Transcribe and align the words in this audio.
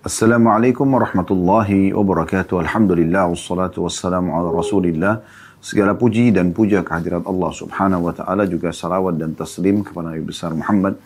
Assalamualaikum 0.00 0.96
warahmatullahi 0.96 1.92
wabarakatuh. 1.92 2.64
Alhamdulillah 2.64 3.28
wassalatu 3.28 3.84
wassalamu 3.84 4.32
ala 4.32 4.48
Rasulillah. 4.48 5.20
Segala 5.60 5.92
puji 5.92 6.32
dan 6.32 6.56
puja 6.56 6.80
kehadirat 6.80 7.28
Allah 7.28 7.52
Subhanahu 7.52 8.08
wa 8.08 8.12
taala 8.16 8.48
juga 8.48 8.72
salawat 8.72 9.20
dan 9.20 9.36
taslim 9.36 9.84
kepada 9.84 10.08
Nabi 10.08 10.24
besar 10.24 10.56
Muhammad 10.56 10.96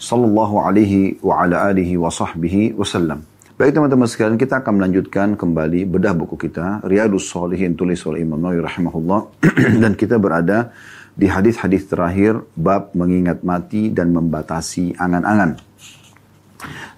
sallallahu 0.00 0.64
alaihi 0.64 1.20
wa 1.20 1.44
ala 1.44 1.68
alihi 1.68 2.00
wa 2.00 2.08
sahbihi 2.08 2.72
wasallam. 2.72 3.20
Baik 3.60 3.76
teman-teman 3.76 4.08
sekalian, 4.08 4.40
kita 4.40 4.64
akan 4.64 4.80
melanjutkan 4.80 5.36
kembali 5.36 5.84
bedah 5.84 6.16
buku 6.16 6.48
kita 6.48 6.80
Riyadus 6.88 7.28
Shalihin 7.28 7.76
tulis 7.76 8.00
oleh 8.08 8.24
Imam 8.24 8.40
Nawawi 8.40 8.64
rahimahullah 8.64 9.28
dan 9.84 9.92
kita 9.92 10.16
berada 10.16 10.72
di 11.12 11.28
hadis-hadis 11.28 11.84
terakhir 11.84 12.40
bab 12.56 12.96
mengingat 12.96 13.44
mati 13.44 13.92
dan 13.92 14.08
membatasi 14.08 14.96
angan-angan. 14.96 15.67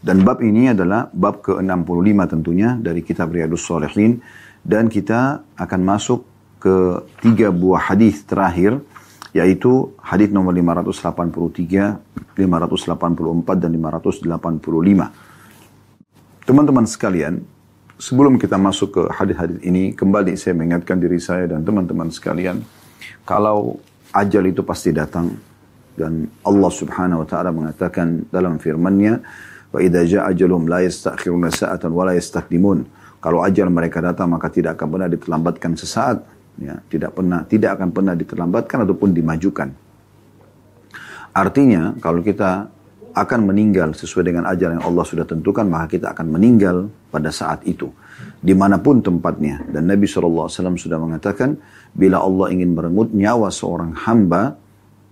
Dan 0.00 0.24
bab 0.24 0.40
ini 0.40 0.72
adalah 0.72 1.08
bab 1.12 1.44
ke-65 1.44 2.18
tentunya 2.28 2.76
dari 2.80 3.04
kitab 3.04 3.32
Riyadus 3.32 3.64
Salihin 3.64 4.20
dan 4.64 4.88
kita 4.88 5.44
akan 5.56 5.80
masuk 5.84 6.24
ke 6.60 7.04
tiga 7.24 7.48
buah 7.48 7.92
hadis 7.92 8.24
terakhir 8.24 8.80
yaitu 9.30 9.94
hadis 10.02 10.28
nomor 10.28 10.52
583, 10.52 12.34
584 12.34 13.62
dan 13.62 13.70
585. 13.70 14.26
Teman-teman 16.44 16.82
sekalian, 16.82 17.38
sebelum 17.94 18.34
kita 18.42 18.58
masuk 18.58 18.90
ke 18.90 19.02
hadis-hadis 19.14 19.62
ini, 19.62 19.94
kembali 19.94 20.34
saya 20.34 20.58
mengingatkan 20.58 20.98
diri 20.98 21.22
saya 21.22 21.46
dan 21.46 21.62
teman-teman 21.62 22.10
sekalian, 22.10 22.66
kalau 23.22 23.78
ajal 24.10 24.42
itu 24.50 24.66
pasti 24.66 24.90
datang 24.90 25.30
dan 25.94 26.26
Allah 26.42 26.70
Subhanahu 26.72 27.22
wa 27.22 27.28
taala 27.28 27.54
mengatakan 27.54 28.26
dalam 28.32 28.58
firman-Nya 28.58 29.20
Wa 29.70 29.78
idza 29.78 30.02
jaa 30.06 30.30
la 30.30 30.78
yastakhiruna 30.82 31.48
sa'atan 31.50 31.90
wa 31.94 32.10
la 32.10 32.12
yastaqdimun. 32.18 32.78
Kalau 33.20 33.44
ajal 33.44 33.68
mereka 33.68 34.00
datang 34.00 34.32
maka 34.32 34.48
tidak 34.48 34.80
akan 34.80 34.88
pernah 34.96 35.08
diterlambatkan 35.08 35.72
sesaat, 35.76 36.24
ya, 36.58 36.80
tidak 36.88 37.14
pernah 37.14 37.44
tidak 37.44 37.76
akan 37.78 37.88
pernah 37.92 38.14
diterlambatkan 38.16 38.78
ataupun 38.88 39.12
dimajukan. 39.12 39.68
Artinya 41.30 41.94
kalau 42.02 42.24
kita 42.24 42.72
akan 43.10 43.40
meninggal 43.50 43.90
sesuai 43.94 44.22
dengan 44.22 44.46
ajal 44.46 44.78
yang 44.78 44.84
Allah 44.86 45.02
sudah 45.02 45.26
tentukan, 45.26 45.66
maka 45.66 45.98
kita 45.98 46.14
akan 46.14 46.26
meninggal 46.30 46.90
pada 47.10 47.34
saat 47.34 47.66
itu. 47.66 47.90
Di 48.38 48.54
mana 48.54 48.78
pun 48.78 49.02
tempatnya. 49.02 49.66
Dan 49.66 49.90
Nabi 49.90 50.06
SAW 50.06 50.46
sudah 50.50 50.98
mengatakan, 50.98 51.58
bila 51.90 52.22
Allah 52.22 52.54
ingin 52.54 52.70
merenggut 52.72 53.10
nyawa 53.10 53.50
seorang 53.50 53.98
hamba, 54.06 54.54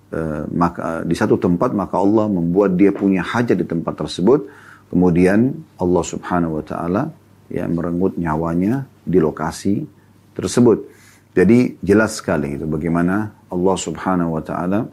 Eh, 0.08 0.44
maka 0.56 1.04
di 1.04 1.12
satu 1.12 1.36
tempat 1.36 1.76
maka 1.76 2.00
Allah 2.00 2.32
membuat 2.32 2.80
dia 2.80 2.88
punya 2.88 3.20
hajat 3.20 3.60
di 3.60 3.66
tempat 3.68 3.92
tersebut. 3.92 4.48
Kemudian 4.88 5.52
Allah 5.76 6.00
Subhanahu 6.00 6.56
wa 6.56 6.64
taala 6.64 7.12
ya 7.52 7.68
merenggut 7.68 8.16
nyawanya 8.16 8.88
di 9.04 9.20
lokasi 9.20 9.84
tersebut. 10.32 10.88
Jadi 11.36 11.76
jelas 11.84 12.24
sekali 12.24 12.56
itu 12.56 12.64
bagaimana 12.64 13.36
Allah 13.52 13.76
Subhanahu 13.76 14.32
wa 14.32 14.40
taala 14.40 14.88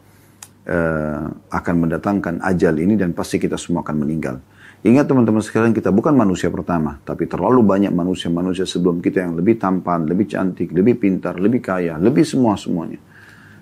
uh, 0.68 1.24
akan 1.32 1.76
mendatangkan 1.88 2.44
ajal 2.44 2.76
ini 2.76 3.00
dan 3.00 3.16
pasti 3.16 3.40
kita 3.40 3.56
semua 3.56 3.88
akan 3.88 4.04
meninggal. 4.04 4.44
Ingat 4.84 5.08
teman-teman 5.08 5.40
sekalian 5.40 5.72
kita 5.72 5.96
bukan 5.96 6.12
manusia 6.12 6.52
pertama, 6.52 7.00
tapi 7.08 7.24
terlalu 7.24 7.64
banyak 7.64 7.96
manusia-manusia 7.96 8.68
sebelum 8.68 9.00
kita 9.00 9.24
yang 9.24 9.40
lebih 9.40 9.56
tampan, 9.64 10.04
lebih 10.04 10.28
cantik, 10.28 10.76
lebih 10.76 11.00
pintar, 11.00 11.40
lebih 11.40 11.64
kaya, 11.64 11.96
lebih 11.96 12.28
semua-semuanya 12.28 13.15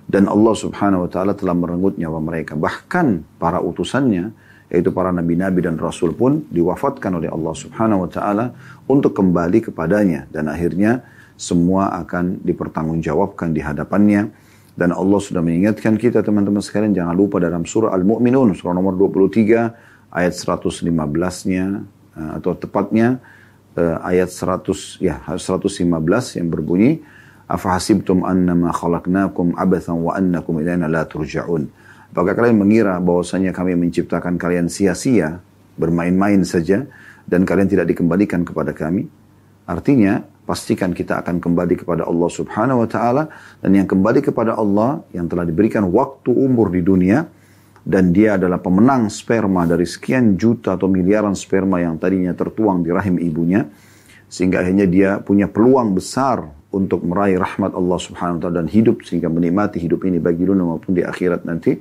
dan 0.08 0.28
Allah 0.28 0.54
subhanahu 0.56 1.08
wa 1.08 1.10
ta'ala 1.10 1.34
telah 1.34 1.56
merenggut 1.56 1.96
nyawa 1.96 2.20
mereka. 2.20 2.60
Bahkan 2.60 3.40
para 3.40 3.64
utusannya, 3.64 4.36
yaitu 4.68 4.92
para 4.92 5.14
nabi-nabi 5.16 5.64
dan 5.64 5.80
rasul 5.80 6.12
pun 6.12 6.44
diwafatkan 6.52 7.18
oleh 7.18 7.32
Allah 7.32 7.54
subhanahu 7.56 8.06
wa 8.06 8.10
ta'ala 8.12 8.46
untuk 8.90 9.16
kembali 9.16 9.72
kepadanya. 9.72 10.28
Dan 10.28 10.52
akhirnya 10.52 11.06
semua 11.40 11.96
akan 12.04 12.44
dipertanggungjawabkan 12.44 13.56
di 13.56 13.62
hadapannya. 13.64 14.30
Dan 14.74 14.90
Allah 14.90 15.22
sudah 15.22 15.46
mengingatkan 15.46 16.02
kita 16.02 16.26
teman-teman 16.26 16.58
sekalian 16.58 16.98
jangan 16.98 17.14
lupa 17.14 17.38
dalam 17.38 17.62
surah 17.62 17.94
Al-Mu'minun 17.94 18.58
surah 18.58 18.74
nomor 18.74 18.98
23 18.98 20.10
ayat 20.10 20.34
115-nya 20.34 21.66
eh, 22.18 22.32
atau 22.42 22.58
tepatnya 22.58 23.22
eh, 23.78 23.98
ayat 24.02 24.34
100 24.34 24.98
ya 24.98 25.22
115 25.30 25.78
yang 26.42 26.48
berbunyi 26.50 27.06
Afahasibtum 27.54 28.26
annama 28.26 28.74
khalaqnakum 28.74 29.54
abathan 29.54 30.02
wa 30.02 30.18
annakum 30.18 30.58
ilaina 30.58 30.90
la 30.90 31.06
turja'un. 31.06 31.70
Apakah 32.10 32.34
kalian 32.34 32.58
mengira 32.58 32.98
bahwasanya 32.98 33.54
kami 33.54 33.78
menciptakan 33.78 34.42
kalian 34.42 34.74
sia-sia, 34.74 35.38
bermain-main 35.78 36.42
saja, 36.42 36.90
dan 37.30 37.46
kalian 37.46 37.70
tidak 37.70 37.94
dikembalikan 37.94 38.42
kepada 38.42 38.74
kami? 38.74 39.06
Artinya, 39.70 40.26
pastikan 40.50 40.98
kita 40.98 41.22
akan 41.22 41.38
kembali 41.38 41.86
kepada 41.86 42.10
Allah 42.10 42.30
subhanahu 42.34 42.86
wa 42.86 42.90
ta'ala, 42.90 43.30
dan 43.62 43.72
yang 43.78 43.86
kembali 43.86 44.26
kepada 44.26 44.58
Allah, 44.58 45.06
yang 45.14 45.30
telah 45.30 45.46
diberikan 45.46 45.86
waktu 45.94 46.34
umur 46.34 46.74
di 46.74 46.82
dunia, 46.82 47.30
dan 47.86 48.10
dia 48.10 48.34
adalah 48.42 48.58
pemenang 48.58 49.14
sperma 49.14 49.70
dari 49.70 49.86
sekian 49.86 50.42
juta 50.42 50.74
atau 50.74 50.90
miliaran 50.90 51.38
sperma 51.38 51.86
yang 51.86 52.02
tadinya 52.02 52.34
tertuang 52.34 52.82
di 52.82 52.90
rahim 52.90 53.22
ibunya, 53.22 53.70
sehingga 54.26 54.66
akhirnya 54.66 54.90
dia 54.90 55.22
punya 55.22 55.46
peluang 55.46 55.94
besar 55.94 56.63
untuk 56.74 57.06
meraih 57.06 57.38
rahmat 57.38 57.78
Allah 57.78 58.00
Subhanahu 58.02 58.38
wa 58.38 58.42
taala 58.42 58.66
dan 58.66 58.68
hidup 58.68 59.06
sehingga 59.06 59.30
menikmati 59.30 59.78
hidup 59.78 60.02
ini 60.10 60.18
bagi 60.18 60.44
dunia 60.44 60.66
maupun 60.66 60.98
di 60.98 61.06
akhirat 61.06 61.46
nanti 61.46 61.78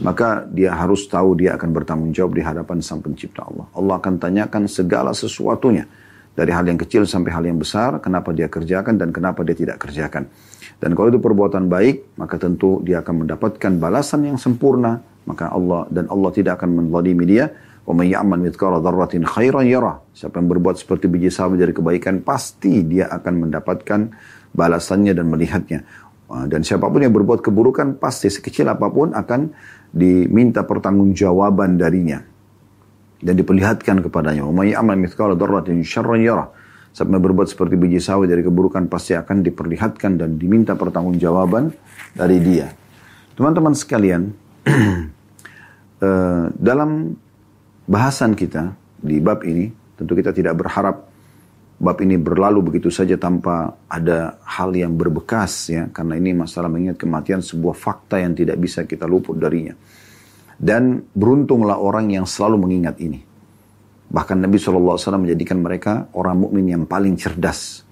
maka 0.00 0.44
dia 0.48 0.76
harus 0.76 1.08
tahu 1.08 1.40
dia 1.40 1.56
akan 1.56 1.72
bertanggung 1.72 2.12
jawab 2.12 2.36
di 2.36 2.44
hadapan 2.44 2.84
sang 2.84 3.00
pencipta 3.00 3.48
Allah. 3.48 3.64
Allah 3.72 3.94
akan 3.96 4.20
tanyakan 4.20 4.68
segala 4.68 5.16
sesuatunya 5.16 5.88
dari 6.36 6.52
hal 6.52 6.68
yang 6.68 6.76
kecil 6.76 7.08
sampai 7.08 7.32
hal 7.32 7.48
yang 7.48 7.56
besar, 7.56 7.96
kenapa 8.04 8.28
dia 8.36 8.44
kerjakan 8.52 9.00
dan 9.00 9.08
kenapa 9.08 9.40
dia 9.40 9.56
tidak 9.56 9.80
kerjakan. 9.80 10.28
Dan 10.76 10.92
kalau 10.92 11.08
itu 11.08 11.16
perbuatan 11.16 11.64
baik, 11.72 12.20
maka 12.20 12.36
tentu 12.36 12.84
dia 12.84 13.00
akan 13.00 13.24
mendapatkan 13.24 13.72
balasan 13.80 14.28
yang 14.28 14.36
sempurna, 14.36 15.00
maka 15.24 15.48
Allah 15.48 15.88
dan 15.88 16.12
Allah 16.12 16.30
tidak 16.36 16.60
akan 16.60 16.84
menzalimi 16.84 17.24
dia 17.24 17.48
May 17.86 18.10
ya'mal 18.10 18.42
mithqala 18.42 18.82
dzarratin 18.82 19.22
khairan 19.22 19.62
yara. 19.62 20.02
Siapa 20.10 20.42
yang 20.42 20.50
berbuat 20.50 20.74
seperti 20.74 21.06
biji 21.06 21.30
sawi 21.30 21.54
dari 21.54 21.70
kebaikan 21.70 22.18
pasti 22.26 22.82
dia 22.82 23.06
akan 23.14 23.46
mendapatkan 23.46 24.10
balasannya 24.50 25.14
dan 25.14 25.30
melihatnya. 25.30 25.86
Dan 26.26 26.66
siapa 26.66 26.90
pun 26.90 27.06
yang 27.06 27.14
berbuat 27.14 27.38
keburukan 27.38 28.02
pasti 28.02 28.26
sekecil 28.26 28.66
apa 28.66 28.90
pun 28.90 29.14
akan 29.14 29.54
diminta 29.94 30.66
pertanggungjawaban 30.66 31.78
darinya 31.78 32.18
dan 33.22 33.34
diperlihatkan 33.38 34.02
kepadanya. 34.02 34.42
May 34.50 34.74
ya'mal 34.74 34.98
mithqala 34.98 35.38
dzarratin 35.38 35.86
syarran 35.86 36.26
yara. 36.26 36.50
Siapa 36.90 37.12
yang 37.12 37.22
berbuat 37.22 37.46
seperti 37.52 37.76
biji 37.78 38.00
sawi 38.00 38.26
dari 38.26 38.42
keburukan 38.42 38.88
pasti 38.90 39.14
akan 39.14 39.44
diperlihatkan 39.44 40.16
dan 40.16 40.40
diminta 40.40 40.74
pertanggungjawaban 40.74 41.70
dari 42.16 42.40
dia. 42.40 42.72
Teman-teman 43.36 43.76
sekalian, 43.76 44.32
uh, 46.00 46.48
dalam 46.56 47.12
bahasan 47.86 48.34
kita 48.34 48.74
di 49.00 49.22
bab 49.22 49.46
ini, 49.46 49.70
tentu 49.94 50.12
kita 50.18 50.34
tidak 50.34 50.58
berharap 50.58 51.06
bab 51.76 51.98
ini 52.02 52.18
berlalu 52.18 52.72
begitu 52.72 52.90
saja 52.90 53.14
tanpa 53.14 53.72
ada 53.86 54.40
hal 54.42 54.74
yang 54.74 54.92
berbekas 54.98 55.70
ya, 55.70 55.88
karena 55.94 56.18
ini 56.18 56.34
masalah 56.34 56.66
mengingat 56.66 56.98
kematian 56.98 57.40
sebuah 57.40 57.76
fakta 57.78 58.20
yang 58.20 58.34
tidak 58.34 58.58
bisa 58.58 58.84
kita 58.84 59.06
luput 59.06 59.38
darinya. 59.38 59.72
Dan 60.56 61.04
beruntunglah 61.12 61.76
orang 61.76 62.08
yang 62.12 62.24
selalu 62.24 62.64
mengingat 62.64 62.96
ini. 62.98 63.20
Bahkan 64.06 64.40
Nabi 64.40 64.56
SAW 64.56 64.96
menjadikan 65.20 65.60
mereka 65.60 66.08
orang 66.16 66.40
mukmin 66.40 66.64
yang 66.64 66.88
paling 66.88 67.12
cerdas. 67.20 67.84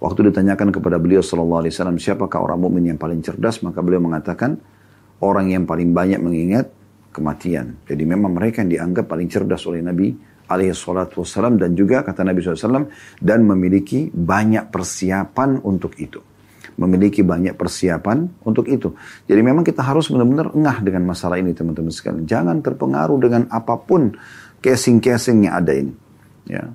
Waktu 0.00 0.32
ditanyakan 0.32 0.74
kepada 0.74 0.96
beliau 0.98 1.22
SAW, 1.22 1.70
siapakah 2.00 2.40
orang 2.40 2.58
mukmin 2.58 2.90
yang 2.90 2.98
paling 2.98 3.22
cerdas? 3.22 3.62
Maka 3.62 3.78
beliau 3.84 4.02
mengatakan, 4.02 4.58
orang 5.22 5.52
yang 5.52 5.68
paling 5.68 5.92
banyak 5.92 6.18
mengingat 6.18 6.72
kematian. 7.10 7.82
Jadi 7.86 8.02
memang 8.06 8.34
mereka 8.34 8.62
yang 8.62 8.70
dianggap 8.70 9.10
paling 9.10 9.26
cerdas 9.26 9.66
oleh 9.66 9.82
Nabi 9.82 10.14
alaihi 10.50 10.74
salatu 10.74 11.22
wassalam 11.22 11.54
dan 11.58 11.78
juga 11.78 12.02
kata 12.02 12.26
Nabi 12.26 12.42
SAW 12.42 12.90
dan 13.22 13.46
memiliki 13.46 14.10
banyak 14.10 14.70
persiapan 14.70 15.62
untuk 15.62 15.94
itu. 15.98 16.18
Memiliki 16.80 17.20
banyak 17.20 17.54
persiapan 17.60 18.46
untuk 18.46 18.64
itu. 18.66 18.96
Jadi 19.28 19.40
memang 19.44 19.62
kita 19.62 19.84
harus 19.84 20.08
benar-benar 20.08 20.56
engah 20.56 20.80
dengan 20.80 21.12
masalah 21.12 21.36
ini 21.36 21.52
teman-teman 21.52 21.92
sekalian. 21.92 22.24
Jangan 22.24 22.64
terpengaruh 22.64 23.18
dengan 23.20 23.42
apa 23.52 23.76
pun 23.76 24.16
casing-casing 24.64 25.44
yang 25.44 25.54
ada 25.60 25.76
ini. 25.76 25.92
Ya. 26.48 26.72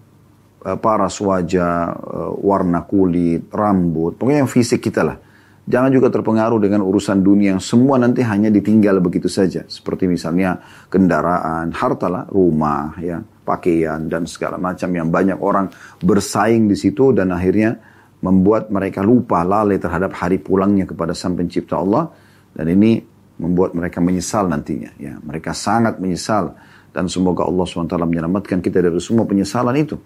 Eh, 0.61 0.77
paras 0.77 1.17
wajah, 1.17 1.95
eh, 1.95 2.31
warna 2.37 2.85
kulit, 2.85 3.49
rambut, 3.49 4.13
pokoknya 4.19 4.45
yang 4.45 4.51
fisik 4.51 4.81
kita 4.85 5.01
lah 5.01 5.17
Jangan 5.65 5.89
juga 5.89 6.13
terpengaruh 6.13 6.61
dengan 6.61 6.85
urusan 6.85 7.25
dunia 7.25 7.57
yang 7.57 7.63
semua 7.63 7.97
nanti 7.97 8.21
hanya 8.21 8.53
ditinggal 8.53 9.01
begitu 9.01 9.25
saja. 9.25 9.65
Seperti 9.65 10.05
misalnya 10.05 10.61
kendaraan, 10.93 11.73
hartalah, 11.73 12.29
rumah, 12.29 12.93
ya, 13.01 13.17
pakaian, 13.41 14.05
dan 14.05 14.29
segala 14.29 14.61
macam 14.61 14.93
yang 14.93 15.09
banyak 15.09 15.41
orang 15.41 15.73
bersaing 16.05 16.69
di 16.69 16.77
situ 16.77 17.17
dan 17.17 17.33
akhirnya 17.33 17.81
membuat 18.21 18.69
mereka 18.69 19.01
lupa 19.01 19.41
lalai 19.41 19.81
terhadap 19.81 20.13
hari 20.13 20.37
pulangnya 20.37 20.85
kepada 20.85 21.17
sang 21.17 21.33
pencipta 21.33 21.81
Allah. 21.81 22.13
Dan 22.53 22.69
ini 22.69 23.01
membuat 23.41 23.73
mereka 23.73 23.97
menyesal 23.99 24.45
nantinya. 24.45 24.93
Ya. 25.01 25.17
Mereka 25.19 25.51
sangat 25.51 25.99
menyesal 25.99 26.55
Dan 26.95 27.11
semoga 27.11 27.43
Allah 27.43 27.67
SWT 27.67 27.91
menyelamatkan 27.91 28.63
kita 28.63 28.79
dari 28.79 29.03
semua 29.03 29.27
penyesalan 29.27 29.75
itu. 29.75 29.99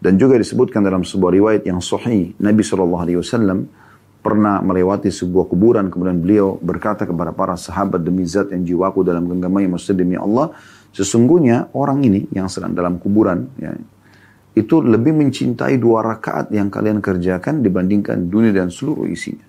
Dan 0.00 0.16
juga 0.16 0.40
disebutkan 0.40 0.80
dalam 0.80 1.04
sebuah 1.04 1.36
riwayat 1.36 1.68
yang 1.68 1.84
sahih, 1.84 2.32
Nabi 2.40 2.64
SAW 2.64 3.83
pernah 4.24 4.64
melewati 4.64 5.12
sebuah 5.12 5.52
kuburan, 5.52 5.92
kemudian 5.92 6.16
beliau 6.16 6.56
berkata 6.56 7.04
kepada 7.04 7.36
para 7.36 7.60
sahabat, 7.60 8.00
demi 8.00 8.24
zat 8.24 8.48
yang 8.56 8.64
jiwaku 8.64 9.04
dalam 9.04 9.28
genggamannya, 9.28 9.76
maksudnya 9.76 10.00
demi 10.00 10.16
Allah, 10.16 10.56
sesungguhnya 10.96 11.68
orang 11.76 12.00
ini 12.08 12.24
yang 12.32 12.48
sedang 12.48 12.72
dalam 12.72 12.96
kuburan, 12.96 13.52
ya, 13.60 13.76
itu 14.56 14.80
lebih 14.80 15.12
mencintai 15.12 15.76
dua 15.76 16.00
rakaat 16.00 16.48
yang 16.56 16.72
kalian 16.72 17.04
kerjakan 17.04 17.60
dibandingkan 17.60 18.32
dunia 18.32 18.56
dan 18.56 18.72
seluruh 18.72 19.04
isinya. 19.12 19.44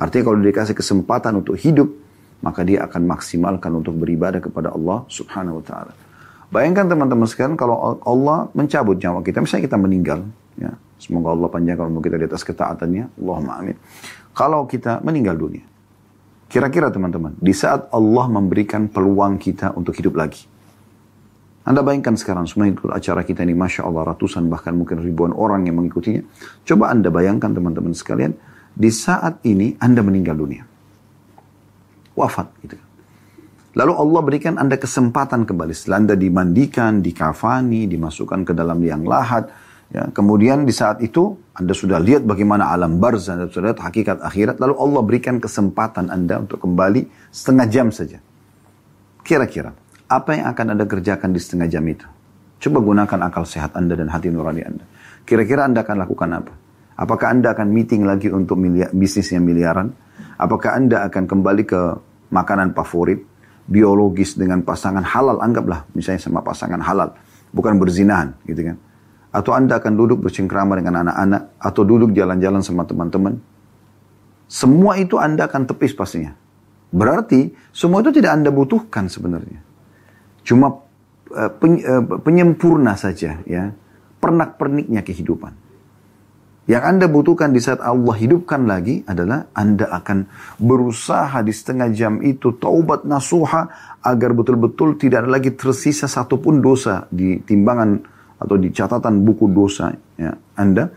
Artinya 0.00 0.32
kalau 0.32 0.38
dikasih 0.40 0.72
kesempatan 0.72 1.36
untuk 1.36 1.60
hidup, 1.60 1.92
maka 2.40 2.64
dia 2.64 2.88
akan 2.88 3.04
maksimalkan 3.04 3.68
untuk 3.76 4.00
beribadah 4.00 4.40
kepada 4.40 4.72
Allah 4.72 5.04
subhanahu 5.12 5.60
wa 5.60 5.64
ta'ala. 5.64 5.92
Bayangkan 6.48 6.88
teman-teman 6.88 7.26
sekalian 7.28 7.58
kalau 7.58 8.00
Allah 8.00 8.48
mencabut 8.54 8.96
nyawa 8.96 9.20
kita, 9.20 9.42
misalnya 9.42 9.66
kita 9.66 9.76
meninggal, 9.76 10.24
ya, 10.60 10.72
semoga 11.00 11.32
Allah 11.32 11.48
panjangkan 11.48 11.86
umur 11.88 12.02
kita 12.04 12.16
di 12.20 12.26
atas 12.26 12.42
ketaatannya, 12.44 13.16
Allahumma 13.16 13.60
amin. 13.60 13.76
Kalau 14.36 14.68
kita 14.68 15.00
meninggal 15.00 15.36
dunia, 15.36 15.64
kira-kira 16.50 16.92
teman-teman, 16.92 17.36
di 17.40 17.52
saat 17.56 17.88
Allah 17.92 18.26
memberikan 18.28 18.88
peluang 18.90 19.40
kita 19.40 19.72
untuk 19.76 19.96
hidup 19.96 20.16
lagi, 20.16 20.44
anda 21.66 21.82
bayangkan 21.82 22.14
sekarang 22.14 22.46
semua 22.46 22.70
ikut 22.70 22.94
acara 22.94 23.26
kita 23.26 23.42
ini, 23.42 23.50
Masya 23.50 23.82
Allah, 23.82 24.14
ratusan 24.14 24.46
bahkan 24.46 24.70
mungkin 24.70 25.02
ribuan 25.02 25.34
orang 25.34 25.66
yang 25.66 25.82
mengikutinya. 25.82 26.22
Coba 26.62 26.94
Anda 26.94 27.10
bayangkan 27.10 27.50
teman-teman 27.50 27.90
sekalian, 27.90 28.38
di 28.70 28.86
saat 28.94 29.42
ini 29.42 29.74
Anda 29.82 30.06
meninggal 30.06 30.38
dunia. 30.38 30.62
Wafat 32.14 32.54
gitu 32.62 32.78
kan. 32.78 32.86
Lalu 33.76 33.92
Allah 33.98 34.20
berikan 34.22 34.54
Anda 34.62 34.78
kesempatan 34.78 35.42
kembali. 35.42 35.74
Setelah 35.74 36.06
Anda 36.06 36.14
dimandikan, 36.14 37.02
dikafani, 37.02 37.90
dimasukkan 37.90 38.46
ke 38.46 38.52
dalam 38.54 38.78
liang 38.78 39.02
lahat. 39.02 39.50
Ya, 39.86 40.10
kemudian 40.10 40.66
di 40.66 40.74
saat 40.74 40.98
itu 40.98 41.38
Anda 41.54 41.70
sudah 41.70 42.02
lihat 42.02 42.26
bagaimana 42.26 42.74
alam 42.74 42.98
barzah, 42.98 43.38
Anda 43.38 43.46
sudah 43.46 43.72
lihat 43.72 43.80
hakikat 43.86 44.18
akhirat. 44.18 44.58
Lalu 44.58 44.74
Allah 44.76 45.02
berikan 45.06 45.36
kesempatan 45.38 46.10
Anda 46.10 46.42
untuk 46.42 46.58
kembali 46.58 47.06
setengah 47.30 47.66
jam 47.70 47.88
saja. 47.94 48.18
Kira-kira 49.22 49.70
apa 50.10 50.30
yang 50.34 50.50
akan 50.50 50.66
Anda 50.74 50.84
kerjakan 50.90 51.30
di 51.30 51.40
setengah 51.40 51.68
jam 51.70 51.86
itu? 51.86 52.06
Coba 52.58 52.82
gunakan 52.82 53.18
akal 53.30 53.46
sehat 53.46 53.78
Anda 53.78 53.94
dan 53.94 54.10
hati 54.10 54.28
nurani 54.32 54.62
Anda. 54.66 54.84
Kira-kira 55.22 55.66
Anda 55.70 55.86
akan 55.86 55.96
lakukan 56.02 56.28
apa? 56.34 56.52
Apakah 56.98 57.30
Anda 57.30 57.54
akan 57.54 57.68
meeting 57.70 58.02
lagi 58.02 58.32
untuk 58.32 58.58
miliar, 58.58 58.90
bisnis 58.90 59.30
yang 59.30 59.46
miliaran? 59.46 59.94
Apakah 60.40 60.74
Anda 60.74 61.06
akan 61.06 61.30
kembali 61.30 61.62
ke 61.62 61.80
makanan 62.34 62.74
favorit? 62.74 63.36
biologis 63.66 64.38
dengan 64.38 64.62
pasangan 64.62 65.02
halal, 65.02 65.42
anggaplah 65.42 65.84
misalnya 65.92 66.22
sama 66.22 66.40
pasangan 66.40 66.78
halal, 66.78 67.12
bukan 67.50 67.76
berzinahan 67.76 68.32
gitu 68.46 68.72
kan. 68.72 68.76
Atau 69.36 69.52
Anda 69.52 69.76
akan 69.76 69.92
duduk 69.92 70.24
bercengkrama 70.24 70.80
dengan 70.80 71.04
anak-anak, 71.04 71.60
atau 71.60 71.84
duduk 71.84 72.16
jalan-jalan 72.16 72.64
sama 72.64 72.88
teman-teman. 72.88 73.36
Semua 74.48 74.96
itu 74.96 75.20
Anda 75.20 75.44
akan 75.44 75.68
tepis 75.68 75.92
pastinya. 75.92 76.32
Berarti 76.88 77.52
semua 77.76 78.00
itu 78.00 78.16
tidak 78.16 78.32
Anda 78.32 78.48
butuhkan 78.48 79.12
sebenarnya. 79.12 79.60
Cuma 80.40 80.80
uh, 81.36 81.50
penyempurna 82.24 82.96
saja 82.96 83.44
ya, 83.44 83.76
pernak-perniknya 84.22 85.04
kehidupan. 85.04 85.66
Yang 86.66 86.82
Anda 86.82 87.06
butuhkan 87.06 87.54
di 87.54 87.62
saat 87.62 87.78
Allah 87.78 88.10
hidupkan 88.18 88.66
lagi 88.66 89.06
adalah 89.06 89.46
Anda 89.54 89.86
akan 89.86 90.26
berusaha 90.58 91.38
di 91.46 91.54
setengah 91.54 91.94
jam 91.94 92.18
itu 92.26 92.58
taubat 92.58 93.06
nasuha 93.06 93.70
agar 94.02 94.34
betul-betul 94.34 94.98
tidak 94.98 95.22
ada 95.22 95.30
lagi 95.38 95.54
tersisa 95.54 96.10
satupun 96.10 96.58
dosa 96.58 97.06
di 97.14 97.38
timbangan 97.38 98.02
atau 98.36 98.56
di 98.60 98.68
catatan 98.72 99.24
buku 99.24 99.48
dosa 99.52 99.92
ya, 100.16 100.32
Anda. 100.56 100.92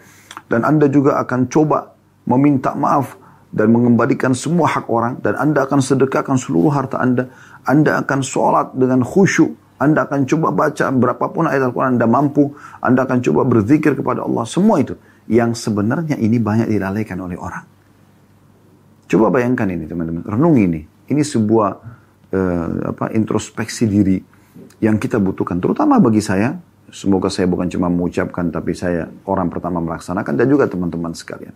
Dan 0.49 0.65
Anda 0.65 0.89
juga 0.89 1.21
akan 1.21 1.47
coba 1.47 1.93
meminta 2.25 2.73
maaf 2.73 3.15
dan 3.49 3.73
mengembalikan 3.73 4.37
semua 4.37 4.69
hak 4.69 4.85
orang 4.89 5.17
dan 5.25 5.37
Anda 5.37 5.65
akan 5.65 5.81
sedekahkan 5.81 6.37
seluruh 6.37 6.73
harta 6.73 7.01
Anda. 7.01 7.29
Anda 7.65 8.01
akan 8.05 8.19
sholat 8.21 8.77
dengan 8.77 9.01
khusyuk. 9.01 9.79
Anda 9.79 10.03
akan 10.03 10.27
coba 10.27 10.51
baca 10.51 10.91
berapapun 10.91 11.47
ayat 11.47 11.71
Al-Quran 11.71 11.95
Anda 11.97 12.07
mampu. 12.09 12.51
Anda 12.83 13.07
akan 13.07 13.23
coba 13.23 13.47
berzikir 13.47 13.95
kepada 13.95 14.27
Allah. 14.27 14.43
Semua 14.43 14.83
itu 14.83 14.99
yang 15.31 15.55
sebenarnya 15.55 16.19
ini 16.19 16.37
banyak 16.37 16.67
dilalaikan 16.67 17.17
oleh 17.21 17.39
orang. 17.39 17.63
Coba 19.09 19.33
bayangkan 19.33 19.65
ini 19.65 19.89
teman-teman, 19.89 20.21
renung 20.21 20.53
ini. 20.59 20.85
Ini 21.09 21.21
sebuah 21.25 21.69
uh, 22.29 22.93
apa 22.93 23.09
introspeksi 23.17 23.89
diri 23.89 24.21
yang 24.77 25.01
kita 25.01 25.17
butuhkan, 25.17 25.57
terutama 25.57 25.97
bagi 25.97 26.21
saya. 26.21 26.53
Semoga 26.91 27.29
saya 27.29 27.45
bukan 27.45 27.69
cuma 27.69 27.87
mengucapkan, 27.87 28.49
tapi 28.49 28.73
saya 28.73 29.07
orang 29.29 29.47
pertama 29.47 29.79
melaksanakan 29.79 30.33
dan 30.33 30.45
juga 30.49 30.65
teman-teman 30.65 31.13
sekalian. 31.13 31.53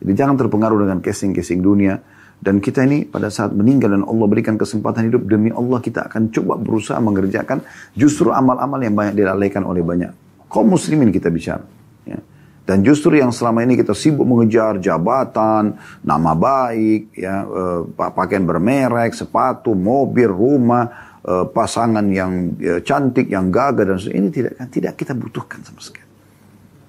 Jadi 0.00 0.12
jangan 0.12 0.36
terpengaruh 0.36 0.78
dengan 0.86 0.98
casing-casing 1.00 1.60
dunia. 1.64 1.96
Dan 2.36 2.60
kita 2.60 2.84
ini 2.84 3.08
pada 3.08 3.32
saat 3.32 3.56
meninggal 3.56 3.96
dan 3.96 4.04
Allah 4.04 4.28
berikan 4.28 4.60
kesempatan 4.60 5.08
hidup 5.08 5.24
demi 5.24 5.48
Allah 5.48 5.80
kita 5.80 6.04
akan 6.04 6.28
coba 6.28 6.60
berusaha 6.60 7.00
mengerjakan 7.00 7.64
justru 7.96 8.28
amal-amal 8.28 8.76
yang 8.84 8.92
banyak 8.92 9.16
dilalaikan 9.16 9.64
oleh 9.64 9.80
banyak 9.80 10.12
kaum 10.50 10.72
muslimin 10.72 11.10
kita 11.12 11.28
bicara. 11.28 11.64
Ya. 12.06 12.18
Dan 12.66 12.82
justru 12.82 13.14
yang 13.14 13.30
selama 13.30 13.62
ini 13.62 13.78
kita 13.78 13.94
sibuk 13.94 14.26
mengejar 14.26 14.82
jabatan, 14.82 15.78
nama 16.02 16.32
baik, 16.34 17.14
ya, 17.14 17.46
uh, 17.46 17.86
pakaian 17.94 18.42
bermerek, 18.42 19.14
sepatu, 19.14 19.70
mobil, 19.76 20.26
rumah, 20.26 21.05
uh, 21.26 21.44
pasangan 21.50 22.06
yang 22.08 22.54
uh, 22.62 22.80
cantik, 22.80 23.26
yang 23.28 23.50
gagah 23.50 23.84
dan 23.84 23.98
sebagainya 23.98 24.22
ini 24.22 24.30
tidak 24.32 24.52
tidak 24.70 24.92
kita 24.94 25.12
butuhkan 25.12 25.60
sama 25.66 25.82
sekali. 25.82 26.06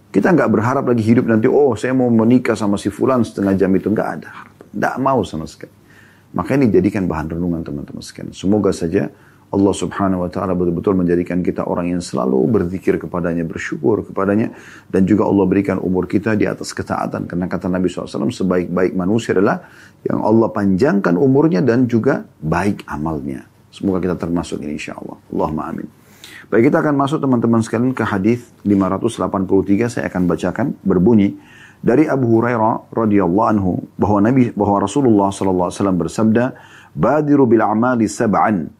Kita 0.07 0.31
nggak 0.33 0.49
berharap 0.49 0.85
lagi 0.87 1.03
hidup 1.03 1.27
nanti, 1.27 1.51
oh 1.51 1.75
saya 1.75 1.91
mau 1.91 2.07
menikah 2.07 2.55
sama 2.55 2.79
si 2.79 2.87
fulan 2.87 3.21
setengah 3.27 3.53
jam 3.59 3.69
itu 3.75 3.91
nggak 3.91 4.09
ada, 4.17 4.29
nggak 4.71 4.95
mau 5.03 5.19
sama 5.27 5.45
sekali. 5.45 5.75
Maka 6.31 6.55
ini 6.55 6.71
jadikan 6.71 7.09
bahan 7.09 7.33
renungan 7.33 7.61
teman-teman 7.65 8.03
sekalian. 8.03 8.31
Semoga 8.31 8.71
saja 8.71 9.09
Allah 9.47 9.71
subhanahu 9.71 10.27
wa 10.27 10.29
ta'ala 10.29 10.51
betul-betul 10.59 10.91
menjadikan 10.99 11.39
kita 11.39 11.63
orang 11.63 11.95
yang 11.95 12.03
selalu 12.03 12.35
berzikir 12.51 12.99
kepadanya, 12.99 13.47
bersyukur 13.47 14.03
kepadanya. 14.03 14.51
Dan 14.91 15.07
juga 15.07 15.23
Allah 15.23 15.47
berikan 15.47 15.79
umur 15.79 16.03
kita 16.03 16.35
di 16.35 16.43
atas 16.43 16.75
ketaatan. 16.75 17.31
Karena 17.31 17.47
kata 17.47 17.71
Nabi 17.71 17.87
SAW, 17.87 18.27
sebaik-baik 18.27 18.91
manusia 18.91 19.31
adalah 19.31 19.63
yang 20.03 20.19
Allah 20.19 20.51
panjangkan 20.51 21.15
umurnya 21.15 21.63
dan 21.63 21.87
juga 21.87 22.27
baik 22.43 22.83
amalnya. 22.91 23.56
Semoga 23.77 24.01
kita 24.01 24.17
termasuk 24.17 24.57
ini 24.65 24.81
insya 24.81 24.97
Allah. 24.97 25.21
Allahumma 25.29 25.69
amin. 25.69 25.85
Baik 26.49 26.73
kita 26.73 26.81
akan 26.81 26.97
masuk 26.97 27.21
teman-teman 27.21 27.61
sekalian 27.61 27.93
ke 27.93 28.01
hadis 28.01 28.41
583 28.65 29.93
saya 29.93 30.09
akan 30.09 30.25
bacakan 30.25 30.67
berbunyi 30.81 31.37
dari 31.85 32.09
Abu 32.09 32.39
Hurairah 32.39 32.89
radhiyallahu 32.89 33.47
anhu 33.53 33.71
bahwa 34.01 34.25
Nabi 34.25 34.49
bahwa 34.57 34.81
Rasulullah 34.81 35.29
sallallahu 35.29 35.69
alaihi 35.69 35.77
wasallam 35.77 35.99
bersabda 36.01 36.45
badiru 36.97 37.45
bil 37.45 37.61
amali 37.61 38.09
sab'an 38.09 38.73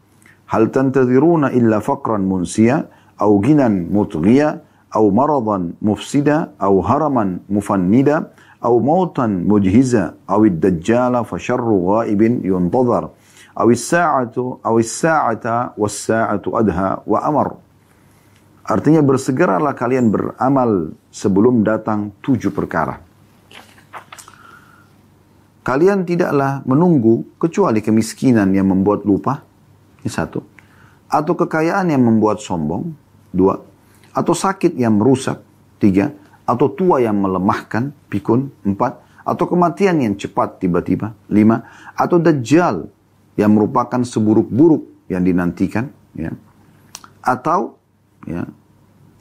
hal 0.50 0.72
tantadhiruna 0.74 1.54
illa 1.54 1.78
faqran 1.78 2.26
munsiya 2.26 2.90
au 3.22 3.38
ginan 3.38 3.86
mutghiya 3.86 4.64
au 4.98 5.12
maradan 5.14 5.78
mufsida 5.78 6.56
au 6.58 6.82
haraman 6.82 7.44
mufannida 7.46 8.32
au 8.64 8.82
mautan 8.82 9.46
mujhiza 9.46 10.18
au 10.26 10.42
ad-dajjala 10.42 11.22
fa 11.22 11.38
sharru 11.38 11.86
ghaibin 11.86 12.42
yuntadhar 12.42 13.14
أو 13.58 13.68
الساعة 13.74 14.36
أو 14.62 14.74
الساعة 14.78 15.74
والساعة 15.74 16.44
adha. 16.46 17.02
Artinya 18.68 19.00
bersegeralah 19.00 19.72
kalian 19.74 20.12
beramal 20.12 20.92
sebelum 21.10 21.64
datang 21.64 22.14
tujuh 22.20 22.52
perkara. 22.54 23.00
Kalian 25.64 26.04
tidaklah 26.04 26.60
menunggu 26.68 27.36
kecuali 27.40 27.80
kemiskinan 27.80 28.52
yang 28.52 28.68
membuat 28.68 29.08
lupa, 29.08 29.40
ini 30.00 30.08
satu. 30.08 30.40
Atau 31.08 31.32
kekayaan 31.32 31.88
yang 31.88 32.04
membuat 32.04 32.44
sombong, 32.44 32.92
dua. 33.32 33.56
Atau 34.12 34.36
sakit 34.36 34.76
yang 34.76 35.00
merusak, 35.00 35.40
tiga. 35.80 36.12
Atau 36.44 36.72
tua 36.72 37.00
yang 37.00 37.20
melemahkan, 37.20 37.92
pikun, 38.08 38.52
empat. 38.64 39.00
Atau 39.24 39.48
kematian 39.48 40.00
yang 40.00 40.16
cepat 40.16 40.60
tiba-tiba, 40.60 41.12
lima. 41.28 41.68
Atau 41.96 42.20
dajjal 42.20 42.88
yang 43.38 43.54
merupakan 43.54 44.02
seburuk-buruk 44.02 45.06
yang 45.06 45.22
dinantikan. 45.22 45.94
Ya. 46.18 46.34
Atau 47.22 47.78
ya, 48.26 48.42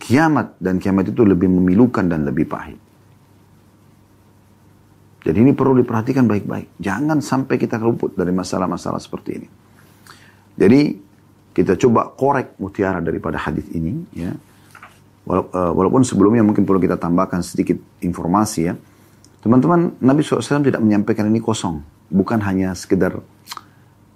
kiamat. 0.02 0.58
Dan 0.58 0.82
kiamat 0.82 1.14
itu 1.14 1.22
lebih 1.22 1.48
memilukan 1.54 2.04
dan 2.10 2.26
lebih 2.26 2.50
pahit. 2.50 2.82
Jadi 5.22 5.38
ini 5.44 5.52
perlu 5.54 5.78
diperhatikan 5.78 6.26
baik-baik. 6.26 6.82
Jangan 6.82 7.22
sampai 7.22 7.62
kita 7.62 7.78
luput 7.78 8.18
dari 8.18 8.34
masalah-masalah 8.34 8.98
seperti 8.98 9.30
ini. 9.38 9.48
Jadi 10.58 10.82
kita 11.52 11.78
coba 11.78 12.10
korek 12.16 12.58
mutiara 12.58 13.04
daripada 13.04 13.38
hadis 13.38 13.68
ini 13.76 14.08
ya. 14.16 14.32
Eh, 15.28 15.46
walaupun 15.52 16.08
sebelumnya 16.08 16.40
mungkin 16.48 16.64
perlu 16.64 16.80
kita 16.80 16.96
tambahkan 16.96 17.44
sedikit 17.44 17.76
informasi 18.00 18.62
ya. 18.72 18.74
Teman-teman, 19.44 20.00
Nabi 20.00 20.24
SAW 20.24 20.64
tidak 20.64 20.80
menyampaikan 20.80 21.28
ini 21.28 21.44
kosong. 21.44 21.84
Bukan 22.08 22.40
hanya 22.48 22.72
sekedar 22.72 23.20